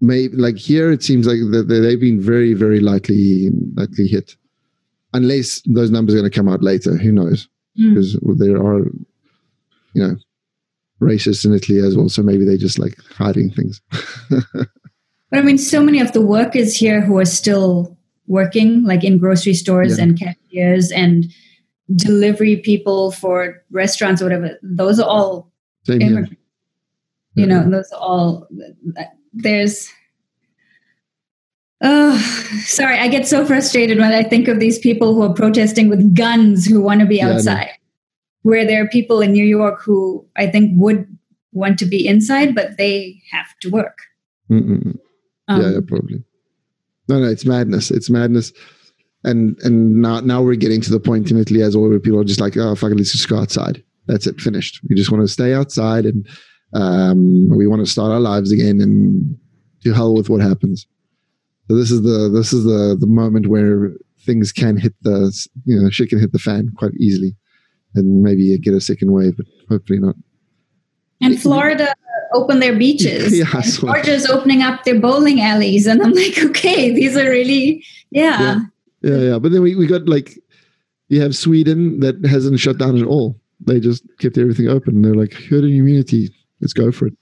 maybe 0.00 0.36
like 0.36 0.56
here, 0.56 0.90
it 0.90 1.02
seems 1.02 1.26
like 1.26 1.38
that 1.52 1.66
they've 1.68 2.00
been 2.00 2.20
very, 2.20 2.54
very 2.54 2.80
lightly 2.80 3.50
lightly 3.74 4.06
hit, 4.06 4.36
unless 5.12 5.62
those 5.66 5.90
numbers 5.90 6.14
are 6.14 6.18
going 6.18 6.30
to 6.30 6.36
come 6.36 6.48
out 6.48 6.62
later. 6.62 6.96
Who 6.96 7.12
knows? 7.12 7.48
Mm. 7.78 7.94
Because 7.94 8.18
there 8.38 8.56
are, 8.56 8.86
you 9.94 10.02
know, 10.02 10.16
racists 11.00 11.44
in 11.44 11.54
Italy 11.54 11.78
as 11.80 11.96
well. 11.96 12.08
So 12.08 12.22
maybe 12.22 12.44
they're 12.44 12.56
just 12.56 12.78
like 12.78 12.98
hiding 13.16 13.50
things. 13.50 13.80
but 14.30 15.38
I 15.38 15.42
mean, 15.42 15.58
so 15.58 15.82
many 15.82 16.00
of 16.00 16.12
the 16.12 16.20
workers 16.20 16.76
here 16.76 17.00
who 17.00 17.18
are 17.18 17.24
still 17.24 17.96
working, 18.26 18.84
like 18.84 19.04
in 19.04 19.18
grocery 19.18 19.54
stores 19.54 19.98
yeah. 19.98 20.04
and 20.04 20.18
cashiers 20.18 20.92
and 20.92 21.32
delivery 21.96 22.56
people 22.56 23.10
for 23.12 23.62
restaurants 23.70 24.22
or 24.22 24.26
whatever 24.26 24.58
those 24.62 25.00
are 25.00 25.08
all 25.08 25.50
Same 25.84 26.02
immigrants. 26.02 26.36
You 27.34 27.46
know 27.46 27.68
those 27.68 27.90
are 27.92 28.00
all 28.00 28.48
there's 29.32 29.88
oh 31.82 32.18
sorry 32.64 32.98
i 32.98 33.08
get 33.08 33.26
so 33.26 33.46
frustrated 33.46 33.98
when 33.98 34.12
i 34.12 34.22
think 34.22 34.48
of 34.48 34.60
these 34.60 34.78
people 34.78 35.14
who 35.14 35.22
are 35.22 35.32
protesting 35.32 35.88
with 35.88 36.14
guns 36.14 36.66
who 36.66 36.80
want 36.80 37.00
to 37.00 37.06
be 37.06 37.16
yeah, 37.16 37.30
outside. 37.30 37.70
Where 38.42 38.66
there 38.66 38.82
are 38.82 38.88
people 38.88 39.20
in 39.20 39.32
new 39.32 39.44
york 39.44 39.80
who 39.82 40.26
i 40.36 40.46
think 40.46 40.72
would 40.74 41.06
want 41.52 41.78
to 41.78 41.86
be 41.86 42.06
inside 42.06 42.54
but 42.54 42.76
they 42.76 43.20
have 43.30 43.48
to 43.60 43.70
work. 43.70 43.98
Um, 44.50 44.98
yeah, 45.48 45.70
yeah 45.70 45.80
probably. 45.86 46.22
No 47.08 47.20
no 47.20 47.26
it's 47.26 47.46
madness. 47.46 47.90
It's 47.90 48.10
madness 48.10 48.52
and 49.24 49.58
and 49.62 49.96
now 49.96 50.20
now 50.20 50.42
we're 50.42 50.54
getting 50.54 50.80
to 50.80 50.90
the 50.90 51.00
point 51.00 51.30
in 51.30 51.38
Italy 51.38 51.62
as 51.62 51.76
well 51.76 51.88
where 51.88 52.00
people 52.00 52.20
are 52.20 52.24
just 52.24 52.40
like, 52.40 52.56
oh 52.56 52.74
fuck 52.74 52.92
it, 52.92 52.96
let's 52.96 53.12
just 53.12 53.28
go 53.28 53.38
outside. 53.38 53.82
That's 54.06 54.26
it, 54.26 54.40
finished. 54.40 54.80
We 54.88 54.96
just 54.96 55.10
want 55.10 55.22
to 55.22 55.28
stay 55.28 55.54
outside 55.54 56.04
and 56.04 56.26
um, 56.72 57.48
we 57.56 57.66
want 57.66 57.84
to 57.84 57.90
start 57.90 58.12
our 58.12 58.20
lives 58.20 58.52
again 58.52 58.80
and 58.80 59.38
to 59.84 59.92
hell 59.92 60.14
with 60.14 60.28
what 60.30 60.40
happens. 60.40 60.86
So 61.68 61.76
this 61.76 61.90
is 61.90 62.02
the 62.02 62.28
this 62.32 62.52
is 62.52 62.64
the 62.64 62.96
the 62.98 63.06
moment 63.06 63.46
where 63.46 63.92
things 64.24 64.52
can 64.52 64.76
hit 64.76 64.94
the 65.02 65.32
you 65.64 65.80
know 65.80 65.90
shit 65.90 66.08
can 66.08 66.18
hit 66.18 66.32
the 66.32 66.38
fan 66.38 66.70
quite 66.76 66.94
easily, 66.94 67.36
and 67.94 68.22
maybe 68.22 68.56
get 68.58 68.74
a 68.74 68.80
second 68.80 69.12
wave, 69.12 69.36
but 69.36 69.46
hopefully 69.68 69.98
not. 69.98 70.16
And 71.20 71.40
Florida 71.40 71.94
open 72.32 72.60
their 72.60 72.76
beaches. 72.76 73.36
yeah, 73.38 73.60
Georgia's 73.60 74.26
opening 74.26 74.62
up 74.62 74.84
their 74.84 74.98
bowling 74.98 75.40
alleys, 75.40 75.86
and 75.86 76.02
I'm 76.02 76.12
like, 76.12 76.38
okay, 76.38 76.92
these 76.92 77.16
are 77.16 77.30
really 77.30 77.84
yeah. 78.10 78.40
yeah 78.40 78.60
yeah, 79.02 79.16
yeah. 79.16 79.38
But 79.38 79.52
then 79.52 79.62
we, 79.62 79.74
we 79.74 79.86
got 79.86 80.08
like 80.08 80.38
you 81.08 81.20
have 81.20 81.36
Sweden 81.36 82.00
that 82.00 82.24
hasn't 82.24 82.60
shut 82.60 82.78
down 82.78 82.98
at 82.98 83.06
all. 83.06 83.38
They 83.60 83.80
just 83.80 84.04
kept 84.18 84.38
everything 84.38 84.68
open. 84.68 85.02
They're 85.02 85.14
like 85.14 85.32
herd 85.32 85.64
immunity. 85.64 86.34
Let's 86.60 86.72
go 86.72 86.92
for 86.92 87.06
it. 87.06 87.14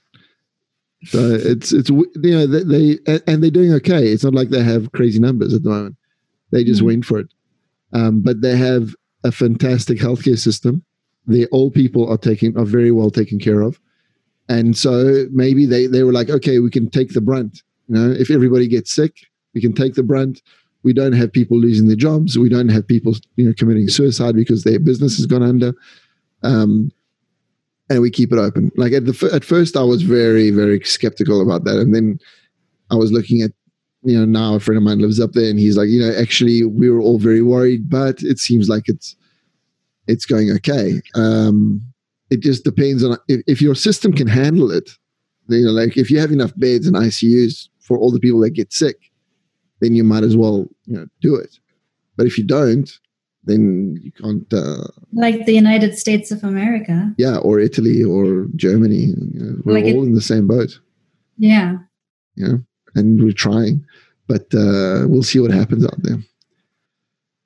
So 1.05 1.19
it's 1.31 1.71
it's 1.71 1.89
you 1.89 2.07
know 2.23 2.45
they, 2.45 2.63
they 2.63 3.21
and 3.27 3.41
they're 3.41 3.51
doing 3.51 3.73
okay. 3.73 4.07
It's 4.07 4.23
not 4.23 4.33
like 4.33 4.49
they 4.49 4.63
have 4.63 4.91
crazy 4.91 5.19
numbers 5.19 5.53
at 5.53 5.63
the 5.63 5.69
moment. 5.69 5.95
They 6.51 6.63
just 6.63 6.79
mm-hmm. 6.79 6.87
went 6.87 7.05
for 7.05 7.19
it. 7.19 7.27
Um, 7.93 8.21
but 8.21 8.41
they 8.41 8.55
have 8.57 8.95
a 9.23 9.31
fantastic 9.31 9.99
healthcare 9.99 10.37
system. 10.37 10.83
The 11.27 11.47
old 11.51 11.73
people 11.73 12.09
are 12.09 12.17
taking 12.17 12.57
are 12.57 12.65
very 12.65 12.91
well 12.91 13.11
taken 13.11 13.39
care 13.39 13.61
of. 13.61 13.79
And 14.49 14.75
so 14.75 15.25
maybe 15.31 15.67
they, 15.67 15.85
they 15.85 16.01
were 16.01 16.11
like, 16.11 16.29
okay, 16.29 16.57
we 16.57 16.71
can 16.71 16.89
take 16.89 17.13
the 17.13 17.21
brunt. 17.21 17.61
You 17.87 17.95
know, 17.95 18.11
if 18.11 18.31
everybody 18.31 18.67
gets 18.67 18.91
sick, 18.91 19.15
we 19.53 19.61
can 19.61 19.73
take 19.73 19.93
the 19.93 20.03
brunt. 20.03 20.41
We 20.83 20.93
don't 20.93 21.13
have 21.13 21.31
people 21.31 21.57
losing 21.57 21.87
their 21.87 21.97
jobs. 21.97 22.37
We 22.37 22.49
don't 22.49 22.69
have 22.69 22.87
people, 22.87 23.15
you 23.35 23.45
know, 23.45 23.53
committing 23.57 23.89
suicide 23.89 24.35
because 24.35 24.63
their 24.63 24.79
business 24.79 25.17
has 25.17 25.25
gone 25.25 25.43
under. 25.43 25.73
Um, 26.43 26.91
and 27.89 28.01
we 28.01 28.11
keep 28.11 28.31
it 28.31 28.37
open. 28.37 28.71
Like 28.75 28.93
at 28.93 29.05
the 29.05 29.29
at 29.33 29.43
first, 29.43 29.75
I 29.75 29.83
was 29.83 30.03
very 30.03 30.51
very 30.51 30.79
skeptical 30.81 31.41
about 31.41 31.63
that, 31.63 31.77
and 31.77 31.93
then 31.93 32.19
I 32.91 32.95
was 32.95 33.11
looking 33.11 33.41
at 33.41 33.51
you 34.03 34.17
know 34.17 34.25
now 34.25 34.55
a 34.55 34.59
friend 34.59 34.77
of 34.77 34.83
mine 34.83 34.99
lives 34.99 35.19
up 35.19 35.33
there, 35.33 35.49
and 35.49 35.59
he's 35.59 35.77
like, 35.77 35.89
you 35.89 35.99
know, 35.99 36.13
actually 36.15 36.63
we 36.63 36.89
were 36.89 37.01
all 37.01 37.17
very 37.17 37.41
worried, 37.41 37.89
but 37.89 38.21
it 38.21 38.39
seems 38.39 38.69
like 38.69 38.87
it's 38.87 39.15
it's 40.07 40.25
going 40.25 40.51
okay. 40.51 41.01
Um, 41.15 41.81
it 42.29 42.41
just 42.41 42.63
depends 42.63 43.03
on 43.03 43.17
if, 43.27 43.41
if 43.47 43.61
your 43.61 43.75
system 43.75 44.13
can 44.13 44.27
handle 44.27 44.71
it. 44.71 44.91
You 45.47 45.65
know, 45.65 45.71
like 45.71 45.97
if 45.97 46.11
you 46.11 46.19
have 46.19 46.31
enough 46.31 46.53
beds 46.57 46.85
and 46.85 46.95
ICUs 46.95 47.69
for 47.79 47.97
all 47.97 48.11
the 48.11 48.19
people 48.19 48.39
that 48.41 48.51
get 48.51 48.71
sick, 48.71 49.08
then 49.81 49.95
you 49.95 50.03
might 50.03 50.23
as 50.23 50.35
well 50.35 50.67
you 50.85 50.97
know 50.97 51.07
do 51.21 51.35
it. 51.35 51.57
But 52.17 52.25
if 52.25 52.37
you 52.37 52.43
don't, 52.43 52.89
then 53.43 53.97
you 54.01 54.11
can't. 54.11 54.51
Uh, 54.53 54.87
like 55.13 55.45
the 55.45 55.53
United 55.53 55.97
States 55.97 56.31
of 56.31 56.43
America. 56.43 57.13
Yeah, 57.17 57.37
or 57.37 57.59
Italy 57.59 58.03
or 58.03 58.47
Germany. 58.55 59.13
You 59.33 59.39
know, 59.43 59.61
we're 59.63 59.73
like 59.73 59.85
all 59.85 60.03
it, 60.03 60.07
in 60.07 60.15
the 60.15 60.21
same 60.21 60.47
boat. 60.47 60.79
Yeah. 61.37 61.77
Yeah, 62.35 62.57
and 62.95 63.21
we're 63.21 63.33
trying, 63.33 63.85
but 64.27 64.53
uh, 64.53 65.05
we'll 65.07 65.23
see 65.23 65.39
what 65.39 65.51
happens 65.51 65.85
out 65.85 66.01
there. 66.03 66.17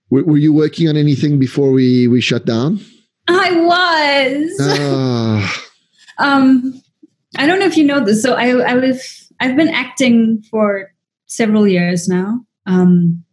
Were, 0.10 0.24
were, 0.24 0.38
you 0.38 0.54
working 0.54 0.88
on 0.88 0.98
anything 0.98 1.40
before 1.40 1.72
we 1.72 2.08
we 2.08 2.22
shut 2.22 2.46
down? 2.46 2.80
I 3.28 3.52
was. 3.52 4.60
Uh, 4.60 5.48
um, 6.24 6.80
I 7.38 7.48
don't 7.48 7.60
know 7.60 7.66
if 7.66 7.78
you 7.78 7.86
know 7.86 8.06
this. 8.06 8.22
So 8.22 8.34
I 8.34 8.50
I 8.50 8.76
was 8.76 9.32
I've 9.40 9.56
been 9.56 9.70
acting 9.70 10.44
for 10.52 10.93
several 11.36 11.68
years 11.68 12.08
now. 12.08 12.46
Um, 12.66 13.24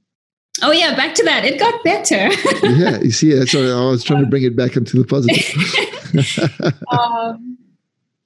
Oh 0.62 0.72
yeah, 0.72 0.94
back 0.94 1.14
to 1.14 1.24
that. 1.24 1.44
It 1.44 1.58
got 1.58 1.82
better. 1.84 2.28
yeah, 2.76 3.00
you 3.00 3.10
see, 3.10 3.32
that's 3.32 3.54
why 3.54 3.60
I 3.60 3.84
was 3.86 4.04
trying 4.04 4.24
to 4.24 4.28
bring 4.28 4.42
it 4.42 4.56
back 4.56 4.76
into 4.76 4.98
the 4.98 5.06
positive. 5.06 6.74
um, 6.92 7.56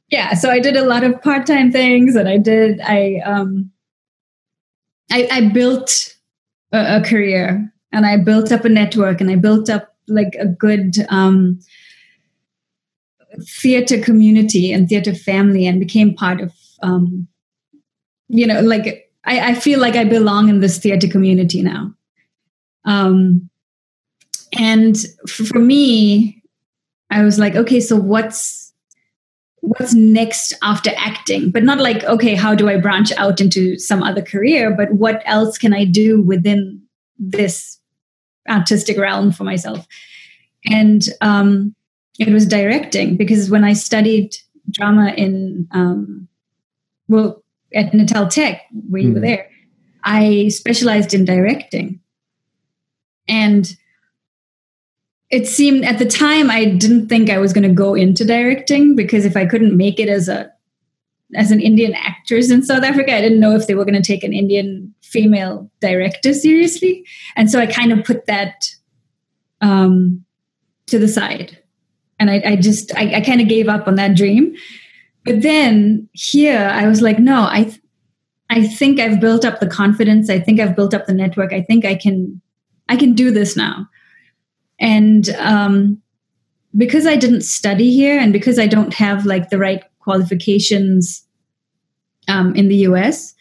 yeah, 0.08 0.34
so 0.34 0.50
I 0.50 0.58
did 0.58 0.76
a 0.76 0.84
lot 0.84 1.04
of 1.04 1.20
part-time 1.22 1.70
things, 1.70 2.16
and 2.16 2.28
I 2.28 2.38
did. 2.38 2.80
I 2.80 3.20
um, 3.24 3.70
I, 5.12 5.28
I 5.30 5.48
built 5.48 6.14
a, 6.72 6.96
a, 6.96 7.00
career, 7.02 7.72
and 7.92 8.06
I 8.06 8.16
built 8.16 8.50
up 8.50 8.64
a 8.64 8.68
network, 8.68 9.20
and 9.20 9.30
I 9.30 9.36
built 9.36 9.70
up 9.70 9.94
like 10.08 10.34
a 10.38 10.46
good 10.46 10.96
um, 11.10 11.60
theater 13.42 14.00
community 14.00 14.72
and 14.72 14.88
theater 14.88 15.14
family, 15.14 15.66
and 15.66 15.78
became 15.78 16.14
part 16.14 16.40
of 16.40 16.52
um, 16.82 17.28
you 18.28 18.46
know, 18.46 18.60
like 18.60 19.03
I, 19.24 19.50
I 19.50 19.54
feel 19.54 19.80
like 19.80 19.96
I 19.96 20.04
belong 20.04 20.48
in 20.48 20.60
this 20.60 20.78
theater 20.78 21.08
community 21.08 21.62
now. 21.62 21.94
Um, 22.84 23.48
and 24.58 24.96
for 25.26 25.58
me, 25.58 26.42
I 27.10 27.22
was 27.22 27.38
like, 27.38 27.54
okay, 27.54 27.80
so 27.80 27.96
what's 27.96 28.72
what's 29.60 29.94
next 29.94 30.52
after 30.62 30.90
acting? 30.96 31.50
But 31.50 31.62
not 31.62 31.80
like, 31.80 32.04
okay, 32.04 32.34
how 32.34 32.54
do 32.54 32.68
I 32.68 32.76
branch 32.76 33.12
out 33.12 33.40
into 33.40 33.78
some 33.78 34.02
other 34.02 34.20
career? 34.20 34.74
But 34.76 34.92
what 34.92 35.22
else 35.24 35.56
can 35.56 35.72
I 35.72 35.86
do 35.86 36.20
within 36.20 36.82
this 37.18 37.78
artistic 38.48 38.98
realm 38.98 39.32
for 39.32 39.44
myself? 39.44 39.86
And 40.66 41.02
um, 41.22 41.74
it 42.18 42.30
was 42.30 42.46
directing 42.46 43.16
because 43.16 43.50
when 43.50 43.64
I 43.64 43.72
studied 43.72 44.36
drama 44.70 45.14
in 45.16 45.66
um, 45.70 46.28
well 47.08 47.43
at 47.72 47.94
Natal 47.94 48.28
Tech, 48.28 48.62
where 48.88 49.02
mm. 49.02 49.06
you 49.06 49.12
were 49.12 49.20
hmm. 49.20 49.26
there, 49.26 49.50
I 50.04 50.48
specialized 50.48 51.14
in 51.14 51.24
directing. 51.24 52.00
And 53.26 53.74
it 55.30 55.48
seemed 55.48 55.84
at 55.84 55.98
the 55.98 56.06
time 56.06 56.50
I 56.50 56.64
didn't 56.64 57.08
think 57.08 57.30
I 57.30 57.38
was 57.38 57.52
going 57.52 57.68
to 57.68 57.74
go 57.74 57.94
into 57.94 58.24
directing 58.24 58.94
because 58.94 59.24
if 59.24 59.36
I 59.36 59.46
couldn't 59.46 59.76
make 59.76 59.98
it 59.98 60.08
as 60.08 60.28
a 60.28 60.52
as 61.34 61.50
an 61.50 61.58
Indian 61.60 61.94
actress 61.94 62.50
in 62.50 62.62
South 62.62 62.84
Africa, 62.84 63.12
I 63.12 63.20
didn't 63.20 63.40
know 63.40 63.56
if 63.56 63.66
they 63.66 63.74
were 63.74 63.84
going 63.84 64.00
to 64.00 64.06
take 64.06 64.22
an 64.22 64.32
Indian 64.32 64.94
female 65.02 65.68
director 65.80 66.32
seriously, 66.32 67.04
and 67.34 67.50
so 67.50 67.58
I 67.58 67.66
kind 67.66 67.90
of 67.92 68.04
put 68.04 68.26
that 68.26 68.68
um, 69.60 70.24
to 70.86 70.98
the 70.98 71.08
side, 71.08 71.58
and 72.20 72.30
I, 72.30 72.42
I 72.44 72.56
just 72.56 72.94
I, 72.94 73.16
I 73.16 73.20
kind 73.20 73.40
of 73.40 73.48
gave 73.48 73.68
up 73.68 73.88
on 73.88 73.96
that 73.96 74.14
dream. 74.14 74.54
But 75.24 75.42
then 75.42 76.08
here, 76.12 76.70
I 76.72 76.86
was 76.86 77.00
like, 77.00 77.18
no, 77.18 77.46
I 77.50 77.64
th- 77.64 77.80
I 78.50 78.66
think 78.66 79.00
I've 79.00 79.20
built 79.20 79.44
up 79.44 79.58
the 79.58 79.66
confidence. 79.66 80.28
I 80.28 80.38
think 80.38 80.60
I've 80.60 80.76
built 80.76 80.94
up 80.94 81.06
the 81.06 81.14
network. 81.14 81.52
I 81.52 81.62
think 81.62 81.84
I 81.84 81.94
can 81.94 82.40
I 82.88 82.96
can 82.96 83.14
do 83.14 83.30
this 83.30 83.56
now. 83.56 83.88
And 84.78 85.30
um, 85.38 86.02
because 86.76 87.06
I 87.06 87.16
didn't 87.16 87.42
study 87.42 87.92
here 87.92 88.18
and 88.18 88.32
because 88.32 88.58
I 88.58 88.66
don't 88.66 88.92
have 88.94 89.24
like 89.24 89.50
the 89.50 89.58
right 89.58 89.82
qualifications 90.00 91.26
um, 92.28 92.54
in 92.54 92.68
the 92.68 92.76
US, 92.88 93.34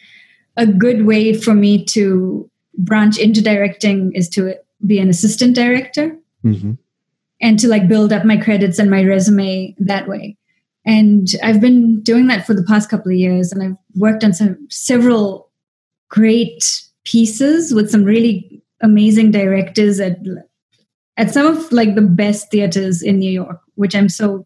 a 0.55 0.65
good 0.65 1.05
way 1.05 1.33
for 1.33 1.53
me 1.53 1.83
to 1.85 2.49
branch 2.77 3.17
into 3.17 3.41
directing 3.41 4.13
is 4.13 4.29
to 4.29 4.55
be 4.85 4.99
an 4.99 5.09
assistant 5.09 5.55
director 5.55 6.17
mm-hmm. 6.43 6.73
and 7.41 7.59
to 7.59 7.67
like 7.67 7.87
build 7.87 8.13
up 8.13 8.25
my 8.25 8.37
credits 8.37 8.79
and 8.79 8.89
my 8.89 9.03
resume 9.03 9.75
that 9.79 10.07
way. 10.07 10.37
And 10.85 11.27
I've 11.41 11.61
been 11.61 12.01
doing 12.01 12.27
that 12.27 12.45
for 12.45 12.53
the 12.53 12.63
past 12.63 12.89
couple 12.89 13.11
of 13.11 13.17
years, 13.17 13.51
and 13.51 13.63
I've 13.63 13.77
worked 13.95 14.23
on 14.23 14.33
some 14.33 14.57
several 14.69 15.49
great 16.09 16.63
pieces 17.05 17.73
with 17.73 17.89
some 17.89 18.03
really 18.03 18.61
amazing 18.81 19.31
directors 19.31 19.99
at 19.99 20.17
at 21.17 21.31
some 21.31 21.45
of 21.45 21.71
like 21.71 21.95
the 21.95 22.01
best 22.01 22.51
theaters 22.51 23.01
in 23.01 23.19
New 23.19 23.31
York, 23.31 23.61
which 23.75 23.95
I'm 23.95 24.09
so 24.09 24.45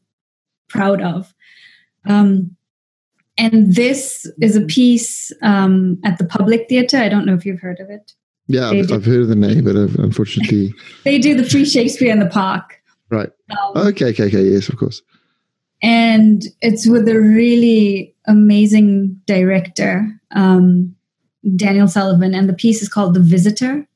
proud 0.67 1.01
of. 1.01 1.33
Um, 2.05 2.55
and 3.37 3.73
this 3.75 4.29
is 4.41 4.55
a 4.55 4.61
piece 4.61 5.31
um, 5.41 5.99
at 6.03 6.17
the 6.17 6.25
Public 6.25 6.67
Theater. 6.67 6.97
I 6.97 7.09
don't 7.09 7.25
know 7.25 7.35
if 7.35 7.45
you've 7.45 7.59
heard 7.59 7.79
of 7.79 7.89
it. 7.89 8.13
Yeah, 8.47 8.69
I've, 8.69 8.91
I've, 8.91 9.05
heard 9.05 9.21
of 9.21 9.27
the 9.27 9.35
name, 9.35 9.65
but 9.65 9.75
I've, 9.75 9.95
unfortunately, 9.95 10.73
they 11.03 11.19
do 11.19 11.35
the 11.35 11.47
free 11.47 11.65
Shakespeare 11.65 12.11
in 12.11 12.19
the 12.19 12.27
Park. 12.27 12.81
Right. 13.09 13.29
Um, 13.51 13.87
okay. 13.87 14.07
Okay. 14.07 14.25
Okay. 14.25 14.43
Yes, 14.43 14.69
of 14.69 14.77
course. 14.77 15.01
And 15.81 16.43
it's 16.61 16.87
with 16.87 17.07
a 17.07 17.19
really 17.19 18.15
amazing 18.25 19.21
director, 19.25 20.11
um, 20.31 20.95
Daniel 21.55 21.87
Sullivan, 21.87 22.33
and 22.33 22.49
the 22.49 22.53
piece 22.53 22.81
is 22.81 22.89
called 22.89 23.13
The 23.13 23.19
Visitor 23.19 23.87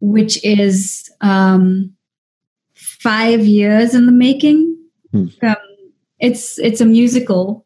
which 0.00 0.42
is 0.44 1.10
um, 1.20 1.94
five 2.74 3.44
years 3.44 3.94
in 3.94 4.06
the 4.06 4.12
making. 4.12 4.76
Hmm. 5.12 5.26
Um, 5.42 5.56
it's 6.18 6.58
it's 6.58 6.80
a 6.80 6.86
musical 6.86 7.64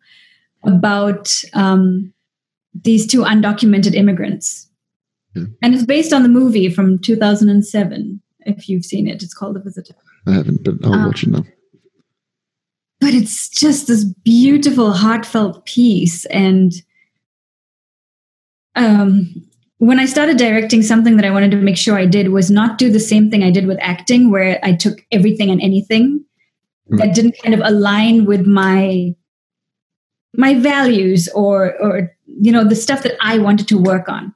about 0.64 1.34
um, 1.54 2.12
these 2.82 3.06
two 3.06 3.20
undocumented 3.20 3.94
immigrants, 3.94 4.68
yeah. 5.34 5.44
and 5.62 5.74
it's 5.74 5.84
based 5.84 6.12
on 6.12 6.22
the 6.22 6.28
movie 6.28 6.68
from 6.68 6.98
2007. 6.98 8.20
If 8.46 8.68
you've 8.68 8.84
seen 8.84 9.08
it, 9.08 9.22
it's 9.22 9.34
called 9.34 9.56
The 9.56 9.60
Visitor. 9.60 9.94
I 10.26 10.32
haven't, 10.32 10.64
but 10.64 10.74
I'll 10.84 10.94
um, 10.94 11.06
watch 11.06 11.22
it 11.22 11.30
now. 11.30 11.44
But 13.04 13.12
it's 13.12 13.50
just 13.50 13.86
this 13.86 14.02
beautiful, 14.02 14.92
heartfelt 14.92 15.66
piece, 15.66 16.24
and 16.24 16.72
um, 18.76 19.46
when 19.76 19.98
I 20.00 20.06
started 20.06 20.38
directing, 20.38 20.80
something 20.80 21.16
that 21.16 21.26
I 21.26 21.30
wanted 21.30 21.50
to 21.50 21.58
make 21.58 21.76
sure 21.76 21.98
I 21.98 22.06
did 22.06 22.30
was 22.30 22.50
not 22.50 22.78
do 22.78 22.90
the 22.90 22.98
same 22.98 23.30
thing 23.30 23.42
I 23.42 23.50
did 23.50 23.66
with 23.66 23.76
acting, 23.82 24.30
where 24.30 24.58
I 24.62 24.72
took 24.72 25.04
everything 25.12 25.50
and 25.50 25.60
anything 25.60 26.24
mm. 26.90 26.96
that 26.96 27.14
didn't 27.14 27.36
kind 27.42 27.52
of 27.54 27.60
align 27.62 28.24
with 28.24 28.46
my 28.46 29.14
my 30.34 30.54
values 30.54 31.28
or 31.34 31.78
or 31.82 32.10
you 32.24 32.50
know 32.50 32.66
the 32.66 32.74
stuff 32.74 33.02
that 33.02 33.18
I 33.20 33.36
wanted 33.36 33.68
to 33.68 33.76
work 33.76 34.08
on. 34.08 34.34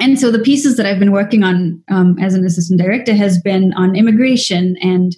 And 0.00 0.18
so 0.18 0.30
the 0.30 0.38
pieces 0.38 0.78
that 0.78 0.86
I've 0.86 0.98
been 0.98 1.12
working 1.12 1.44
on 1.44 1.84
um, 1.90 2.18
as 2.18 2.32
an 2.32 2.46
assistant 2.46 2.80
director 2.80 3.14
has 3.14 3.38
been 3.38 3.74
on 3.74 3.94
immigration 3.94 4.78
and 4.80 5.14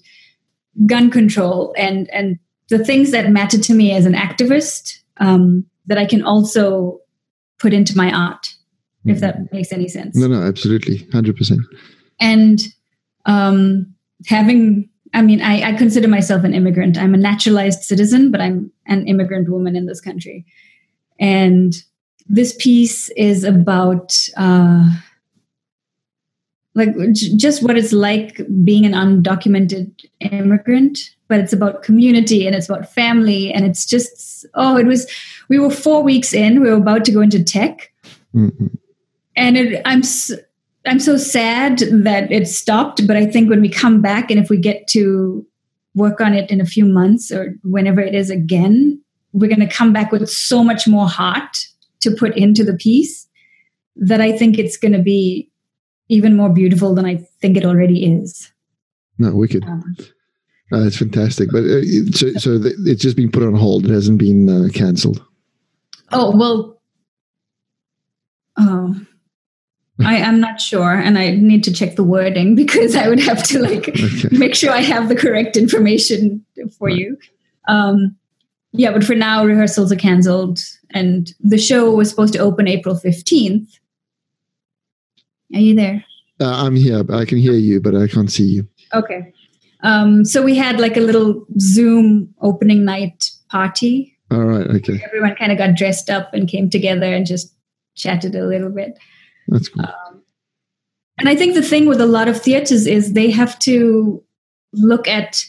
gun 0.88 1.08
control 1.08 1.72
and 1.78 2.10
and 2.10 2.40
the 2.68 2.84
things 2.84 3.10
that 3.10 3.30
matter 3.30 3.58
to 3.58 3.74
me 3.74 3.92
as 3.92 4.06
an 4.06 4.14
activist 4.14 4.98
um, 5.18 5.66
that 5.86 5.98
I 5.98 6.06
can 6.06 6.22
also 6.22 7.00
put 7.58 7.72
into 7.72 7.96
my 7.96 8.12
art 8.12 8.54
if 9.06 9.20
that 9.20 9.36
mm-hmm. 9.36 9.56
makes 9.56 9.72
any 9.72 9.88
sense. 9.88 10.16
No, 10.16 10.26
no, 10.26 10.42
absolutely, 10.42 11.06
hundred 11.12 11.36
percent. 11.36 11.60
And 12.20 12.60
um, 13.26 13.94
having, 14.26 14.88
I 15.12 15.22
mean, 15.22 15.42
I, 15.42 15.70
I, 15.70 15.72
consider 15.74 16.08
myself 16.08 16.44
an 16.44 16.54
immigrant. 16.54 16.96
I'm 16.96 17.14
a 17.14 17.18
naturalized 17.18 17.82
citizen, 17.82 18.30
but 18.30 18.40
I'm 18.40 18.70
an 18.86 19.06
immigrant 19.06 19.48
woman 19.48 19.76
in 19.76 19.86
this 19.86 20.00
country. 20.00 20.46
And 21.18 21.74
this 22.26 22.54
piece 22.58 23.10
is 23.10 23.44
about 23.44 24.16
uh, 24.36 24.90
like 26.74 26.94
j- 27.12 27.36
just 27.36 27.62
what 27.62 27.76
it's 27.76 27.92
like 27.92 28.40
being 28.64 28.86
an 28.86 28.92
undocumented 28.92 29.92
immigrant, 30.20 30.98
but 31.34 31.40
it's 31.40 31.52
about 31.52 31.82
community 31.82 32.46
and 32.46 32.54
it's 32.54 32.68
about 32.68 32.88
family. 32.88 33.52
And 33.52 33.66
it's 33.66 33.84
just 33.84 34.46
oh 34.54 34.76
it 34.76 34.86
was 34.86 35.10
we 35.48 35.58
were 35.58 35.70
four 35.70 36.00
weeks 36.00 36.32
in 36.32 36.60
we 36.60 36.70
were 36.70 36.76
about 36.76 37.04
to 37.06 37.12
go 37.12 37.20
into 37.20 37.42
tech. 37.42 37.90
Mm-hmm. 38.34 38.66
and 39.36 39.56
it, 39.56 39.80
i'm 39.84 40.02
i'm 40.86 40.98
so 40.98 41.16
sad 41.16 41.78
that 41.78 42.32
it 42.32 42.48
stopped 42.48 43.06
but 43.06 43.16
i 43.16 43.24
think 43.24 43.48
when 43.48 43.60
we 43.60 43.68
come 43.68 44.02
back 44.02 44.28
and 44.28 44.40
if 44.40 44.50
we 44.50 44.56
get 44.56 44.88
to 44.88 45.46
work 45.94 46.20
on 46.20 46.34
it 46.34 46.50
in 46.50 46.60
a 46.60 46.66
few 46.66 46.84
months 46.84 47.30
or 47.30 47.54
whenever 47.62 48.00
it 48.00 48.12
is 48.12 48.30
again 48.30 49.00
we're 49.32 49.46
going 49.46 49.60
to 49.68 49.72
come 49.72 49.92
back 49.92 50.10
with 50.10 50.28
so 50.28 50.64
much 50.64 50.88
more 50.88 51.08
heart 51.08 51.56
to 52.00 52.10
put 52.10 52.36
into 52.36 52.64
the 52.64 52.74
piece 52.74 53.28
that 53.94 54.20
i 54.20 54.36
think 54.36 54.58
it's 54.58 54.76
going 54.76 54.96
to 54.98 55.02
be 55.02 55.48
even 56.08 56.36
more 56.36 56.50
beautiful 56.50 56.92
than 56.92 57.06
i 57.06 57.14
think 57.40 57.56
it 57.56 57.64
already 57.64 58.04
is. 58.04 58.50
No 59.16 59.32
wicked. 59.32 59.62
Um, 59.64 59.96
uh, 60.74 60.82
that's 60.82 60.96
fantastic. 60.96 61.50
But 61.50 61.64
uh, 61.64 61.82
so, 62.12 62.32
so 62.34 62.60
it's 62.62 63.02
just 63.02 63.16
been 63.16 63.30
put 63.30 63.42
on 63.42 63.54
hold. 63.54 63.84
It 63.84 63.90
hasn't 63.90 64.18
been 64.18 64.48
uh, 64.48 64.68
cancelled. 64.72 65.24
Oh 66.12 66.36
well. 66.36 66.80
Oh, 68.56 68.94
I 70.04 70.16
am 70.16 70.40
not 70.40 70.60
sure, 70.60 70.92
and 70.94 71.18
I 71.18 71.32
need 71.32 71.64
to 71.64 71.72
check 71.72 71.96
the 71.96 72.04
wording 72.04 72.54
because 72.56 72.96
I 72.96 73.08
would 73.08 73.20
have 73.20 73.42
to 73.44 73.60
like 73.60 73.88
okay. 73.88 74.28
make 74.32 74.54
sure 74.54 74.70
I 74.70 74.80
have 74.80 75.08
the 75.08 75.16
correct 75.16 75.56
information 75.56 76.44
for 76.78 76.88
right. 76.88 76.96
you. 76.96 77.18
Um, 77.68 78.16
yeah, 78.72 78.92
but 78.92 79.04
for 79.04 79.14
now, 79.14 79.44
rehearsals 79.44 79.92
are 79.92 79.96
cancelled, 79.96 80.58
and 80.90 81.32
the 81.40 81.58
show 81.58 81.90
was 81.92 82.10
supposed 82.10 82.32
to 82.34 82.40
open 82.40 82.66
April 82.66 82.96
fifteenth. 82.96 83.78
Are 85.54 85.60
you 85.60 85.76
there? 85.76 86.04
Uh, 86.40 86.64
I'm 86.64 86.74
here. 86.74 87.04
I 87.12 87.24
can 87.24 87.38
hear 87.38 87.52
you, 87.52 87.80
but 87.80 87.94
I 87.94 88.08
can't 88.08 88.30
see 88.30 88.44
you. 88.44 88.68
Okay. 88.92 89.32
Um, 89.84 90.24
so 90.24 90.42
we 90.42 90.56
had 90.56 90.80
like 90.80 90.96
a 90.96 91.00
little 91.00 91.46
Zoom 91.60 92.34
opening 92.40 92.84
night 92.84 93.30
party. 93.50 94.18
All 94.30 94.44
right. 94.44 94.66
Okay. 94.66 95.00
Everyone 95.04 95.36
kind 95.36 95.52
of 95.52 95.58
got 95.58 95.76
dressed 95.76 96.10
up 96.10 96.32
and 96.32 96.48
came 96.48 96.70
together 96.70 97.12
and 97.12 97.26
just 97.26 97.54
chatted 97.94 98.34
a 98.34 98.46
little 98.46 98.70
bit. 98.70 98.98
That's 99.48 99.68
cool. 99.68 99.84
Um, 99.84 100.22
and 101.18 101.28
I 101.28 101.36
think 101.36 101.54
the 101.54 101.62
thing 101.62 101.86
with 101.86 102.00
a 102.00 102.06
lot 102.06 102.28
of 102.28 102.40
theaters 102.40 102.86
is 102.86 103.12
they 103.12 103.30
have 103.30 103.58
to 103.60 104.22
look 104.72 105.06
at 105.06 105.44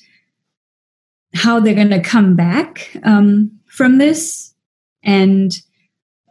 how 1.34 1.60
they're 1.60 1.74
going 1.74 1.90
to 1.90 2.02
come 2.02 2.36
back 2.36 2.92
um, 3.04 3.52
from 3.68 3.98
this. 3.98 4.54
And 5.04 5.54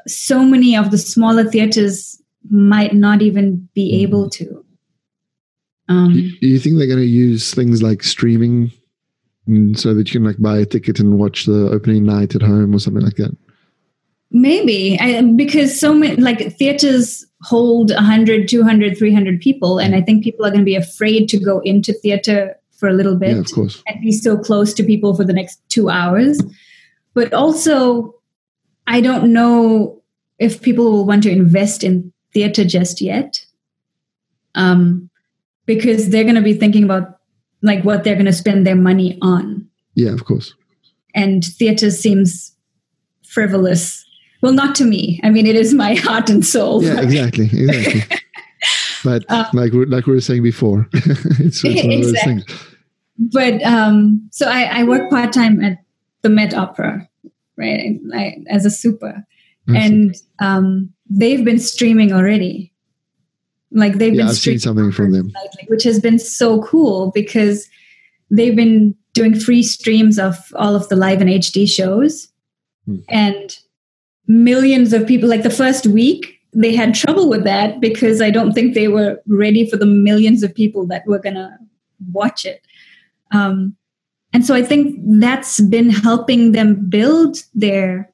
so 0.07 0.45
many 0.45 0.77
of 0.77 0.91
the 0.91 0.99
smaller 0.99 1.45
theaters 1.45 2.21
might 2.51 2.95
not 2.95 3.23
even 3.23 3.69
be 3.75 3.93
mm-hmm. 3.93 4.03
able 4.03 4.31
to. 4.31 4.64
Um, 5.89 6.13
do 6.41 6.49
you 6.49 6.59
think 6.59 6.79
they're 6.79 6.87
going 6.87 6.99
to 6.99 7.05
use 7.05 7.53
things 7.53 7.83
like 7.83 8.03
streaming 8.03 8.73
so 9.75 9.93
that 9.93 10.09
you 10.09 10.21
can 10.21 10.25
like 10.25 10.41
buy 10.41 10.59
a 10.59 10.65
ticket 10.65 10.99
and 10.99 11.19
watch 11.19 11.45
the 11.45 11.69
opening 11.71 12.05
night 12.05 12.35
at 12.35 12.43
home 12.43 12.75
or 12.75 12.79
something 12.79 13.03
like 13.03 13.17
that? 13.17 13.37
Maybe 14.31 14.99
I, 14.99 15.21
because 15.23 15.79
so 15.79 15.95
many 15.95 16.17
like 16.17 16.57
theaters 16.57 17.25
hold 17.43 17.93
100, 17.93 18.49
200, 18.49 18.99
300 18.99 19.41
people, 19.41 19.79
and 19.79 19.95
I 19.95 20.01
think 20.01 20.25
people 20.25 20.45
are 20.45 20.51
going 20.51 20.61
to 20.61 20.65
be 20.65 20.75
afraid 20.75 21.29
to 21.29 21.39
go 21.39 21.61
into 21.61 21.93
theater 21.93 22.57
for 22.77 22.89
a 22.89 22.93
little 22.93 23.17
bit 23.17 23.35
yeah, 23.35 23.41
of 23.41 23.53
course. 23.53 23.83
and 23.87 24.01
be 24.01 24.11
so 24.11 24.37
close 24.37 24.75
to 24.75 24.83
people 24.83 25.15
for 25.15 25.25
the 25.25 25.33
next 25.33 25.61
two 25.69 25.89
hours. 25.89 26.41
But 27.13 27.33
also, 27.33 28.15
I 28.87 29.01
don't 29.01 29.33
know 29.33 30.03
if 30.39 30.63
people 30.63 30.91
will 30.91 31.07
want 31.07 31.23
to 31.23 31.31
invest 31.31 31.85
in 31.85 32.13
theater 32.33 32.65
just 32.65 33.01
yet. 33.01 33.45
Um, 34.57 35.11
because 35.67 36.11
they're 36.11 36.25
going 36.25 36.35
to 36.35 36.43
be 36.43 36.55
thinking 36.55 36.85
about 36.85 37.21
like 37.63 37.83
what 37.85 38.05
they're 38.05 38.15
going 38.15 38.27
to 38.27 38.33
spend 38.33 38.67
their 38.67 38.77
money 38.77 39.19
on. 39.23 39.69
Yeah, 39.95 40.13
of 40.13 40.25
course. 40.25 40.55
And 41.15 41.45
theater 41.45 41.91
seems 41.91 42.55
frivolous. 43.23 44.05
Well, 44.43 44.53
not 44.53 44.75
to 44.77 44.85
me. 44.85 45.21
I 45.23 45.31
mean, 45.31 45.47
it 45.47 45.57
is 45.57 45.73
my 45.73 45.95
heart 46.07 46.29
and 46.29 46.45
soul. 46.45 46.83
Yeah, 46.83 47.01
exactly, 47.01 47.47
exactly. 47.47 48.19
but 49.05 49.31
um, 49.31 49.47
like 49.53 49.73
like 49.75 50.07
we 50.07 50.15
were 50.15 50.21
saying 50.21 50.43
before, 50.43 50.89
it's, 50.93 51.65
it's 51.65 52.15
exactly. 52.15 52.45
But 53.17 53.63
um, 53.63 54.29
so 54.33 54.49
I, 54.49 54.81
I 54.81 54.83
work 54.85 55.09
part 55.09 55.33
time 55.33 55.63
at 55.63 55.79
the 56.23 56.29
Met 56.29 56.53
Opera, 56.53 57.09
right? 57.57 58.01
I, 58.13 58.39
as 58.51 58.67
a 58.67 58.71
super, 58.71 59.25
and 59.69 60.17
um, 60.41 60.93
they've 61.09 61.45
been 61.45 61.61
streaming 61.61 62.13
already 62.13 62.74
like 63.75 63.95
they've 63.95 64.15
yeah, 64.15 64.23
been 64.23 64.29
I've 64.29 64.37
seen 64.37 64.59
something 64.59 64.93
from 64.93 65.11
them, 65.11 65.33
which 65.67 65.83
has 65.83 65.99
been 66.01 66.19
so 66.19 66.63
cool 66.63 67.11
because 67.11 67.69
they've 68.31 68.55
been 68.55 68.95
doing 69.13 69.35
free 69.39 69.63
streams 69.63 70.19
of 70.19 70.37
all 70.55 70.75
of 70.77 70.89
the 70.89 70.97
live 70.97 71.21
and 71.21 71.29
HD 71.29 71.69
shows, 71.69 72.29
hmm. 72.87 72.99
and 73.09 73.59
millions 74.29 74.93
of 74.93 75.07
people. 75.07 75.29
Like 75.29 75.43
the 75.43 75.51
first 75.51 75.87
week, 75.89 76.41
they 76.53 76.75
had 76.75 76.95
trouble 76.95 77.29
with 77.29 77.43
that 77.45 77.81
because 77.81 78.23
I 78.23 78.31
don't 78.31 78.53
think 78.53 78.75
they 78.75 78.89
were 78.89 79.21
ready 79.27 79.69
for 79.69 79.77
the 79.77 79.87
millions 79.87 80.45
of 80.45 80.55
people 80.55 80.87
that 80.87 81.05
were 81.07 81.19
gonna 81.19 81.59
watch 82.13 82.45
it. 82.45 82.65
Um, 83.33 83.77
and 84.33 84.47
so 84.47 84.55
I 84.55 84.63
think 84.63 84.97
that's 85.21 85.61
been 85.61 85.91
helping 85.91 86.53
them 86.53 86.89
build 86.89 87.39
their 87.55 88.13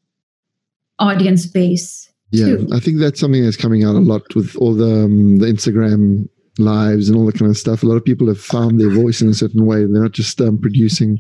audience 0.99 1.47
base 1.47 2.10
yeah, 2.31 2.57
too. 2.57 2.68
I 2.72 2.81
think 2.81 2.99
that's 2.99 3.20
something 3.20 3.45
that's 3.45 3.57
coming 3.57 3.85
out 3.85 3.95
a 3.95 4.01
lot 4.01 4.35
with 4.35 4.57
all 4.57 4.74
the 4.74 5.05
um, 5.05 5.39
the 5.39 5.47
Instagram 5.47 6.28
lives 6.59 7.09
and 7.09 7.16
all 7.16 7.26
that 7.26 7.39
kind 7.39 7.51
of 7.51 7.57
stuff. 7.57 7.83
A 7.83 7.87
lot 7.87 7.97
of 7.97 8.05
people 8.05 8.28
have 8.28 8.41
found 8.41 8.81
their 8.81 8.91
voice 8.91 9.20
in 9.20 9.28
a 9.28 9.35
certain 9.35 9.66
way. 9.66 9.78
They're 9.78 10.03
not 10.03 10.12
just 10.12 10.41
um, 10.41 10.59
producing 10.59 11.18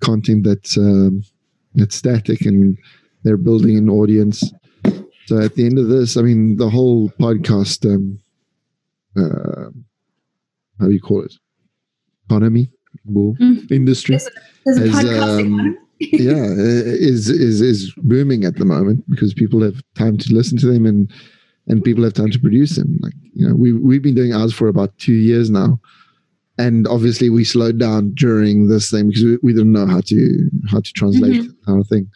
content 0.00 0.44
that's 0.44 0.76
um, 0.76 1.22
that's 1.74 1.96
static, 1.96 2.42
and 2.42 2.76
they're 3.22 3.36
building 3.36 3.76
an 3.78 3.88
audience. 3.88 4.52
So 5.26 5.40
at 5.40 5.54
the 5.54 5.64
end 5.64 5.78
of 5.78 5.88
this, 5.88 6.16
I 6.16 6.22
mean, 6.22 6.56
the 6.56 6.68
whole 6.68 7.08
podcast, 7.10 7.86
um, 7.86 8.18
uh, 9.16 9.70
how 10.80 10.86
do 10.86 10.92
you 10.92 11.00
call 11.00 11.22
it, 11.22 11.32
economy, 12.28 12.70
mm. 13.08 13.70
industry, 13.70 14.18
there's 14.64 14.78
a, 14.78 14.90
there's 14.90 15.04
a 15.04 15.20
has, 15.20 15.76
yeah, 16.12 16.44
is 16.46 17.28
is 17.28 17.60
is 17.60 17.92
booming 17.96 18.44
at 18.44 18.56
the 18.56 18.64
moment 18.64 19.08
because 19.08 19.34
people 19.34 19.62
have 19.62 19.82
time 19.94 20.16
to 20.18 20.34
listen 20.34 20.58
to 20.58 20.66
them 20.66 20.86
and 20.86 21.10
and 21.66 21.84
people 21.84 22.04
have 22.04 22.14
time 22.14 22.30
to 22.30 22.40
produce 22.40 22.76
them. 22.76 22.98
Like 23.00 23.14
you 23.34 23.48
know, 23.48 23.54
we 23.54 23.72
we've 23.72 24.02
been 24.02 24.14
doing 24.14 24.34
ours 24.34 24.52
for 24.52 24.68
about 24.68 24.96
two 24.98 25.14
years 25.14 25.50
now, 25.50 25.80
and 26.58 26.86
obviously 26.86 27.30
we 27.30 27.44
slowed 27.44 27.78
down 27.78 28.12
during 28.14 28.68
this 28.68 28.90
thing 28.90 29.08
because 29.08 29.24
we, 29.24 29.38
we 29.42 29.52
didn't 29.52 29.72
know 29.72 29.86
how 29.86 30.00
to 30.00 30.50
how 30.70 30.80
to 30.80 30.92
translate 30.92 31.42
mm-hmm. 31.42 31.72
our 31.72 31.84
thing. 31.84 32.10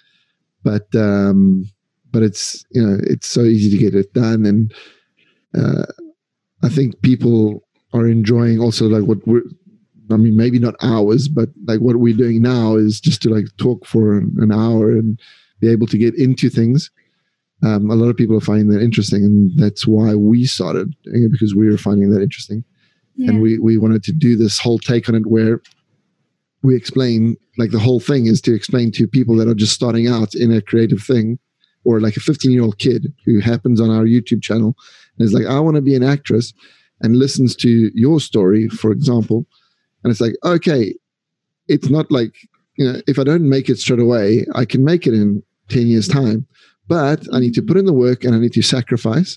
But 0.63 0.95
um, 0.95 1.65
but 2.11 2.23
it's 2.23 2.65
you 2.71 2.83
know 2.83 2.99
it's 3.05 3.29
so 3.29 3.43
easy 3.43 3.71
to 3.71 3.79
get 3.79 3.95
it 3.95 4.13
done, 4.13 4.45
and 4.47 4.75
uh, 5.57 5.87
I 6.63 6.69
think 6.69 7.01
people 7.03 7.63
are 7.93 8.07
enjoying 8.07 8.61
also 8.61 8.87
like 8.89 9.05
what 9.05 9.27
we're 9.27 9.43
I 10.11 10.17
mean, 10.17 10.37
maybe 10.37 10.59
not 10.59 10.75
hours, 10.83 11.29
but 11.29 11.49
like 11.67 11.81
what 11.81 11.97
we're 11.97 12.17
doing 12.17 12.43
now 12.43 12.77
is 12.77 13.01
just 13.01 13.23
to 13.23 13.31
like 13.31 13.47
talk 13.57 13.87
for 13.87 14.19
an 14.19 14.53
hour 14.53 14.93
and 14.93 15.21
be 15.61 15.71
able 15.71 15.87
to 15.89 15.99
get 15.99 16.15
into 16.15 16.49
things. 16.49 16.91
Um, 17.63 17.91
a 17.91 17.95
lot 17.95 18.09
of 18.09 18.17
people 18.17 18.37
are 18.37 18.41
finding 18.41 18.69
that 18.69 18.83
interesting, 18.83 19.25
and 19.25 19.59
that's 19.59 19.87
why 19.87 20.15
we 20.15 20.45
started 20.45 20.95
it 21.05 21.33
because 21.33 21.55
we 21.55 21.69
were 21.69 21.79
finding 21.79 22.11
that 22.11 22.23
interesting, 22.23 22.63
yeah. 23.17 23.31
and 23.31 23.41
we 23.41 23.59
we 23.59 23.79
wanted 23.79 24.05
to 24.05 24.13
do 24.13 24.37
this 24.37 24.59
whole 24.59 24.79
take 24.79 25.09
on 25.09 25.15
it 25.15 25.27
where 25.27 25.63
we 26.63 26.77
explain 26.77 27.37
like 27.57 27.71
the 27.71 27.79
whole 27.79 28.01
thing 28.01 28.27
is 28.27 28.41
to 28.43 28.55
explain 28.55 28.93
to 28.93 29.07
people 29.07 29.37
that 29.37 29.49
are 29.49 29.55
just 29.55 29.73
starting 29.73 30.07
out 30.07 30.35
in 30.35 30.53
a 30.53 30.61
creative 30.61 31.03
thing, 31.03 31.39
or 31.85 31.99
like 31.99 32.17
a 32.17 32.21
15 32.21 32.51
year 32.51 32.63
old 32.63 32.79
kid 32.79 33.13
who 33.25 33.41
happens 33.41 33.81
on 33.81 33.91
our 33.91 34.05
YouTube 34.05 34.43
channel 34.43 34.77
and 35.19 35.27
is 35.27 35.33
like, 35.33 35.47
I 35.47 35.59
want 35.59 35.77
to 35.77 35.83
be 35.83 35.95
an 35.95 36.05
actress, 36.05 36.53
and 37.01 37.17
listens 37.17 37.57
to 37.57 37.91
your 37.95 38.21
story, 38.21 38.69
for 38.69 38.93
example 38.93 39.47
and 40.07 40.13
it's 40.13 40.21
like, 40.21 40.37
okay, 40.45 40.95
it's 41.67 41.91
not 41.91 42.13
like, 42.13 42.33
you 42.77 42.85
know, 42.87 43.01
if 43.09 43.19
I 43.19 43.25
don't 43.25 43.49
make 43.49 43.69
it 43.69 43.81
straight 43.81 43.99
away, 43.99 44.47
I 44.55 44.65
can 44.65 44.85
make 44.85 45.05
it 45.05 45.15
in 45.15 45.43
10 45.69 45.89
years' 45.89 46.07
time. 46.07 46.47
But 46.87 47.27
I 47.33 47.41
need 47.41 47.55
to 47.55 47.63
put 47.63 47.77
in 47.77 47.87
the 47.87 47.93
work 47.93 48.23
and 48.23 48.33
I 48.33 48.39
need 48.39 48.53
to 48.53 48.63
sacrifice. 48.63 49.37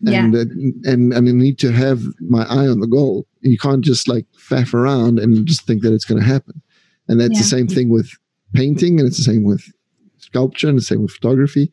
Yeah. 0.00 0.24
And, 0.24 0.34
uh, 0.34 0.90
and 0.90 1.12
and 1.12 1.28
I 1.28 1.32
need 1.32 1.58
to 1.58 1.70
have 1.70 2.00
my 2.18 2.44
eye 2.44 2.66
on 2.66 2.80
the 2.80 2.86
goal. 2.86 3.26
You 3.42 3.58
can't 3.58 3.84
just 3.84 4.08
like 4.08 4.24
faff 4.38 4.72
around 4.72 5.18
and 5.18 5.46
just 5.46 5.66
think 5.66 5.82
that 5.82 5.92
it's 5.92 6.06
going 6.06 6.18
to 6.18 6.26
happen. 6.26 6.62
And 7.08 7.20
that's 7.20 7.34
yeah. 7.34 7.40
the 7.40 7.44
same 7.44 7.68
thing 7.68 7.90
with 7.90 8.10
painting, 8.54 8.98
and 8.98 9.06
it's 9.06 9.18
the 9.18 9.22
same 9.22 9.44
with 9.44 9.70
sculpture, 10.16 10.70
and 10.70 10.78
the 10.78 10.82
same 10.82 11.02
with 11.02 11.12
photography. 11.12 11.70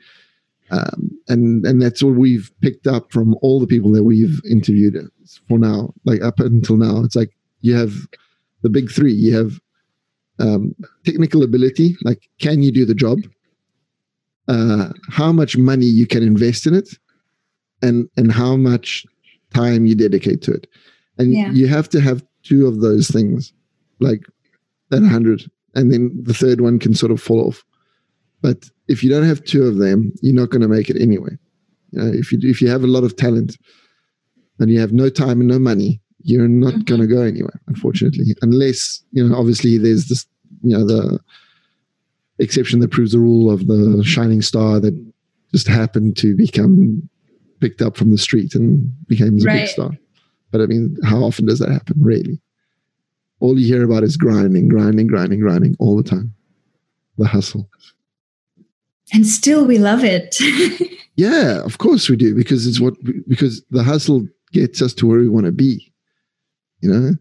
Um, 0.70 1.18
and 1.30 1.66
and 1.66 1.82
that's 1.82 2.04
what 2.04 2.16
we've 2.16 2.52
picked 2.60 2.88
up 2.88 3.10
from 3.10 3.38
all 3.42 3.62
the 3.62 3.68
people 3.68 3.92
that 3.94 4.04
we've 4.04 4.42
interviewed 4.50 4.98
for 5.48 5.58
now, 5.58 5.94
like 6.04 6.22
up 6.22 6.42
until 6.42 6.76
now. 6.76 7.04
It's 7.06 7.16
like 7.16 7.32
you 7.62 7.76
have 7.76 7.94
the 8.64 8.70
big 8.70 8.92
three. 8.92 9.14
You 9.14 9.36
have 9.38 9.60
um, 10.40 10.76
technical 11.06 11.44
ability, 11.44 11.96
like 12.04 12.30
can 12.40 12.64
you 12.64 12.72
do 12.72 12.86
the 12.86 12.96
job? 12.96 13.20
Uh, 14.48 14.90
how 15.10 15.32
much 15.32 15.56
money 15.56 15.86
you 15.86 16.06
can 16.08 16.24
invest 16.24 16.66
in 16.66 16.74
it, 16.74 16.90
and 17.82 18.10
and 18.18 18.32
how 18.32 18.58
much 18.58 19.06
time 19.54 19.86
you 19.86 19.96
dedicate 19.96 20.42
to 20.42 20.54
it. 20.54 20.68
And 21.18 21.34
yeah. 21.34 21.52
you 21.52 21.68
have 21.68 21.88
to 21.90 22.02
have 22.02 22.24
two 22.42 22.68
of 22.68 22.82
those 22.82 23.08
things, 23.10 23.54
like 24.00 24.22
at 24.92 25.04
hundred 25.04 25.44
and 25.76 25.92
then 25.92 26.12
the 26.22 26.34
third 26.34 26.62
one 26.62 26.80
can 26.80 26.94
sort 26.94 27.12
of 27.12 27.22
fall 27.22 27.48
off. 27.48 27.64
But 28.42 28.70
if 28.88 29.04
you 29.04 29.10
don't 29.10 29.26
have 29.26 29.44
two 29.44 29.64
of 29.64 29.78
them, 29.78 30.12
you're 30.22 30.36
not 30.36 30.50
going 30.50 30.62
to 30.62 30.68
make 30.68 30.90
it 30.90 31.02
anyway. 31.02 31.38
You 31.92 32.02
know, 32.02 32.12
if 32.14 32.32
you 32.32 32.40
if 32.42 32.62
you 32.62 32.70
have 32.70 32.84
a 32.84 32.88
lot 32.88 33.04
of 33.04 33.16
talent 33.16 33.58
and 34.60 34.70
you 34.70 34.80
have 34.80 34.92
no 34.92 35.10
time 35.10 35.40
and 35.40 35.50
no 35.50 35.60
money, 35.60 36.02
you're 36.24 36.48
not 36.48 36.74
mm-hmm. 36.74 36.82
going 36.82 37.02
to 37.02 37.08
go 37.08 37.22
anywhere, 37.22 37.60
unfortunately, 37.68 38.36
unless 38.42 39.04
you 39.12 39.28
know. 39.28 39.36
Obviously, 39.36 39.78
there's 39.78 40.08
this 40.08 40.26
you 40.62 40.78
know 40.78 40.86
the 40.86 41.20
exception 42.40 42.80
that 42.80 42.92
proves 42.92 43.12
the 43.12 43.20
rule 43.20 43.52
of 43.52 43.68
the 43.68 44.04
shining 44.06 44.42
star 44.42 44.80
that 44.80 44.94
just 45.52 45.68
happened 45.68 46.18
to 46.18 46.36
become 46.36 47.08
picked 47.60 47.82
up 47.82 47.96
from 47.96 48.12
the 48.12 48.18
street 48.18 48.56
and 48.56 48.92
became 49.08 49.40
a 49.40 49.46
right. 49.46 49.62
big 49.62 49.68
star. 49.68 49.92
But 50.52 50.62
I 50.62 50.66
mean, 50.66 50.98
how 51.04 51.24
often 51.24 51.46
does 51.46 51.60
that 51.60 51.72
happen? 51.72 51.96
Really 52.00 52.42
all 53.44 53.60
you 53.60 53.68
hear 53.68 53.84
about 53.84 54.04
is 54.04 54.16
grinding, 54.16 54.70
grinding, 54.70 55.06
grinding, 55.06 55.42
grinding 55.42 55.76
all 55.78 55.98
the 55.98 56.10
time. 56.10 56.34
The 57.18 57.28
hustle. 57.28 57.70
And 59.14 59.28
still 59.28 59.66
we 59.66 59.78
love 59.78 60.02
it. 60.02 60.38
yeah, 61.18 61.62
of 61.64 61.78
course 61.78 62.10
we 62.10 62.16
do 62.16 62.34
because 62.34 62.66
it's 62.66 62.80
what 62.80 62.96
because 63.28 63.62
the 63.70 63.84
hustle 63.84 64.26
gets 64.54 64.82
us 64.82 64.94
to 64.94 65.08
where 65.08 65.20
we 65.20 65.28
want 65.28 65.46
to 65.46 65.52
be. 65.52 65.93
You 66.84 66.92
know? 66.92 67.12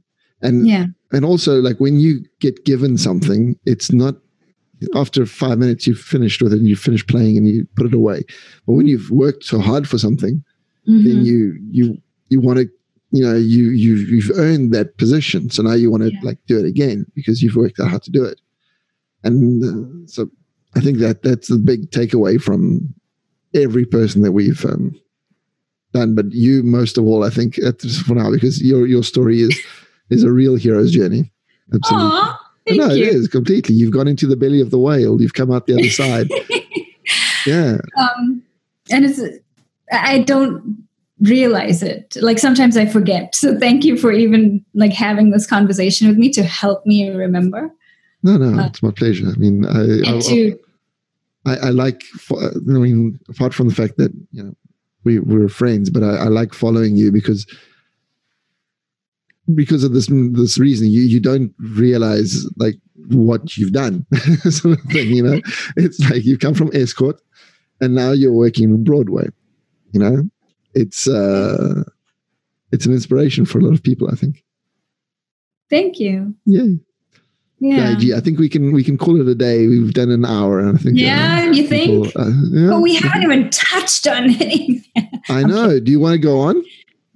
And 0.43 0.67
yeah. 0.67 0.87
and 1.13 1.25
also 1.25 1.61
like 1.61 1.79
when 1.79 1.99
you 1.99 2.25
get 2.41 2.65
given 2.65 2.99
something, 2.99 3.57
it's 3.65 3.93
not 3.93 4.17
after 4.95 5.25
five 5.25 5.59
minutes 5.59 5.87
you've 5.87 5.99
finished 5.99 6.43
with 6.43 6.53
it 6.53 6.59
and 6.59 6.69
you 6.69 6.75
finish 6.75 7.07
playing 7.07 7.37
and 7.37 7.49
you 7.49 7.67
put 7.77 7.87
it 7.87 7.95
away. 7.95 8.25
But 8.67 8.75
when 8.75 8.89
you've 8.89 9.11
worked 9.11 9.45
so 9.45 9.61
hard 9.61 9.89
for 9.89 9.99
something, 9.99 10.43
mm-hmm. 10.89 11.05
then 11.05 11.25
you 11.25 11.59
you 11.71 11.99
you 12.29 12.41
want 12.41 12.59
to 12.59 12.69
you 13.13 13.25
know 13.25 13.37
you 13.37 13.71
you 13.71 13.97
you've 13.97 14.37
earned 14.37 14.73
that 14.73 14.97
position 14.97 15.51
so 15.51 15.63
now 15.63 15.75
you 15.75 15.91
want 15.91 16.03
to 16.03 16.13
yeah. 16.13 16.21
like 16.23 16.39
do 16.47 16.59
it 16.59 16.65
again 16.65 17.07
because 17.15 17.43
you've 17.43 17.57
worked 17.57 17.79
out 17.79 17.91
how 17.91 17.99
to 17.99 18.11
do 18.11 18.25
it 18.25 18.41
and 19.23 19.63
uh, 19.63 20.07
so 20.07 20.29
i 20.75 20.81
think 20.81 20.99
that 20.99 21.23
that's 21.23 21.49
the 21.49 21.59
big 21.59 21.91
takeaway 21.91 22.41
from 22.41 22.93
every 23.55 23.85
person 23.85 24.23
that 24.23 24.33
we've 24.33 24.65
um, 24.65 24.99
done 25.93 26.15
but 26.15 26.31
you 26.33 26.63
most 26.63 26.97
of 26.97 27.05
all 27.05 27.25
i 27.25 27.31
think 27.31 27.57
for 28.07 28.15
now 28.15 28.31
because 28.31 28.63
your 28.63 28.87
your 28.87 29.03
story 29.03 29.41
is 29.41 29.59
is 30.13 30.23
a 30.23 30.31
real 30.31 30.55
hero's 30.55 30.93
journey. 30.93 31.33
Absolutely. 31.73 32.09
Aww, 32.11 32.37
no 32.71 32.91
you. 32.91 33.05
it 33.05 33.15
is 33.15 33.29
completely. 33.29 33.75
You've 33.75 33.93
gone 33.93 34.07
into 34.07 34.27
the 34.27 34.37
belly 34.37 34.61
of 34.61 34.71
the 34.71 34.79
whale. 34.79 35.21
You've 35.21 35.35
come 35.35 35.51
out 35.51 35.67
the 35.67 35.75
other 35.75 35.91
side. 35.91 36.29
Yeah. 37.45 37.79
Um 37.99 38.41
and 38.93 39.05
it's 39.05 39.21
i 39.91 40.21
don't 40.21 40.87
realize 41.23 41.83
it. 41.83 42.17
Like 42.21 42.39
sometimes 42.39 42.77
i 42.77 42.87
forget. 42.87 43.35
So 43.35 43.59
thank 43.59 43.85
you 43.85 43.97
for 43.97 44.13
even 44.13 44.65
like 44.75 44.93
having 44.93 45.31
this 45.31 45.45
conversation 45.45 46.07
with 46.07 46.17
me 46.17 46.31
to 46.35 46.45
help 46.45 46.87
me 46.87 47.11
remember. 47.11 47.69
No 48.23 48.37
no 48.37 48.61
uh, 48.61 48.67
it's 48.67 48.81
my 48.81 48.93
pleasure. 48.93 49.27
I 49.27 49.37
mean 49.39 49.67
i 49.67 49.81
I, 50.09 50.21
to, 50.21 50.59
I, 51.45 51.57
I, 51.57 51.71
like 51.71 52.05
i 52.31 52.55
mean 52.61 53.19
apart 53.29 53.55
from 53.55 53.69
the 53.69 53.75
fact 53.75 53.97
that 53.97 54.13
you 54.31 54.45
know 54.45 54.55
we 55.05 55.19
we're 55.19 55.49
friends 55.49 55.91
but 55.91 56.03
I, 56.03 56.17
I 56.17 56.29
like 56.29 56.55
following 56.55 56.97
you 56.97 57.13
because 57.13 57.47
because 59.55 59.85
of 59.85 59.93
this 59.93 60.09
this 60.33 60.59
reason 60.59 60.89
you 60.89 61.03
you 61.03 61.21
don't 61.21 61.53
realize 61.59 62.47
like 62.57 62.77
what 63.09 63.57
you've 63.57 63.73
done 63.73 64.07
sort 64.51 64.79
of 64.79 64.85
thing 64.87 65.09
you 65.09 65.23
know 65.23 65.41
it's 65.77 65.99
like 66.11 66.25
you've 66.25 66.41
come 66.41 66.55
from 66.55 66.71
Estcourt 66.71 67.19
and 67.81 67.95
now 67.95 68.13
you're 68.13 68.33
working 68.33 68.65
in 68.65 68.85
broadway 68.85 69.27
you 69.93 70.01
know 70.01 70.23
it's 70.75 71.09
uh, 71.09 71.83
it's 72.71 72.87
an 72.87 72.93
inspiration 72.93 73.45
for 73.45 73.59
a 73.59 73.63
lot 73.63 73.75
of 73.75 73.83
people. 73.83 74.09
I 74.11 74.15
think. 74.15 74.43
Thank 75.71 76.01
you. 76.01 76.35
Yeah. 76.45 76.77
Yeah. 77.63 77.97
yeah, 78.01 78.17
I 78.17 78.21
think 78.21 78.41
we 78.41 78.49
can 78.49 78.73
we 78.73 78.83
can 78.83 78.99
call 78.99 79.21
it 79.21 79.29
a 79.29 79.37
day. 79.37 79.69
We've 79.69 79.95
done 79.95 80.11
an 80.11 80.25
hour, 80.25 80.59
and 80.59 80.77
I 80.77 80.81
think. 80.81 80.99
Yeah, 80.99 81.45
uh, 81.47 81.53
you 81.53 81.65
think? 81.69 82.07
People, 82.07 82.23
uh, 82.23 82.33
yeah. 82.51 82.71
But 82.71 82.81
we 82.81 82.97
haven't 82.97 83.23
even 83.23 83.51
touched 83.51 84.09
on 84.09 84.25
anything. 84.41 84.85
I 85.29 85.45
know. 85.45 85.67
Okay. 85.67 85.81
Do 85.81 85.93
you 85.93 86.01
want 86.01 86.15
to 86.15 86.19
go 86.19 86.41
on? 86.41 86.61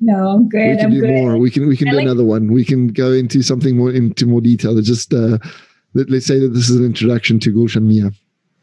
No, 0.01 0.29
I'm 0.29 0.49
good. 0.49 0.69
We 0.71 0.77
can 0.77 0.85
I'm 0.87 0.91
do 0.93 1.01
good. 1.01 1.11
more. 1.11 1.37
We 1.37 1.51
can 1.51 1.67
we 1.67 1.77
can 1.77 1.89
I 1.89 1.91
do 1.91 1.97
like- 1.97 2.05
another 2.05 2.25
one. 2.25 2.53
We 2.53 2.65
can 2.65 2.89
go 2.89 3.11
into 3.11 3.43
something 3.43 3.77
more 3.77 3.91
into 3.91 4.25
more 4.25 4.41
detail. 4.41 4.81
Just 4.81 5.13
uh, 5.13 5.39
let, 5.95 6.09
us 6.11 6.27
say 6.27 6.39
that 6.39 6.51
this 6.55 6.71
is 6.71 6.77
an 6.77 6.85
introduction 6.85 7.41
to 7.41 7.53
Gulshan 7.53 7.83
Mia 7.83 8.11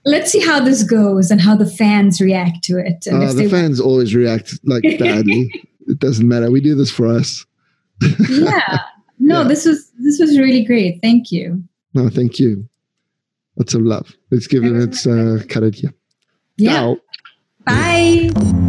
let's 0.06 0.32
see 0.32 0.42
how 0.42 0.60
this 0.60 0.84
goes 0.84 1.32
and 1.32 1.40
how 1.40 1.56
the 1.56 1.66
fans 1.66 2.20
react 2.20 2.62
to 2.62 2.78
it. 2.78 3.08
And 3.08 3.24
uh, 3.24 3.32
the 3.34 3.50
fans 3.50 3.80
want- 3.80 3.90
always 3.90 4.16
react 4.16 4.60
like 4.66 4.84
badly. 5.00 5.50
it 5.88 6.00
doesn't 6.00 6.28
matter. 6.28 6.52
We 6.52 6.62
do 6.62 6.76
this 6.76 6.92
for 6.92 7.08
us. 7.08 7.46
yeah. 8.30 8.80
No, 9.20 9.42
yeah. 9.42 9.48
this 9.48 9.66
was 9.66 9.92
this 10.00 10.20
was 10.20 10.38
really 10.38 10.64
great. 10.64 11.00
Thank 11.02 11.32
you. 11.32 11.64
No, 11.94 12.10
thank 12.10 12.40
you. 12.40 12.68
Lots 13.58 13.74
of 13.74 13.82
love. 13.82 14.14
Let's 14.32 14.48
give 14.48 14.64
it 14.64 14.76
its 14.76 15.06
uh, 15.06 15.44
here. 15.76 15.94
Yeah. 16.58 16.74
Ciao. 16.74 16.98
Bye. 17.66 18.60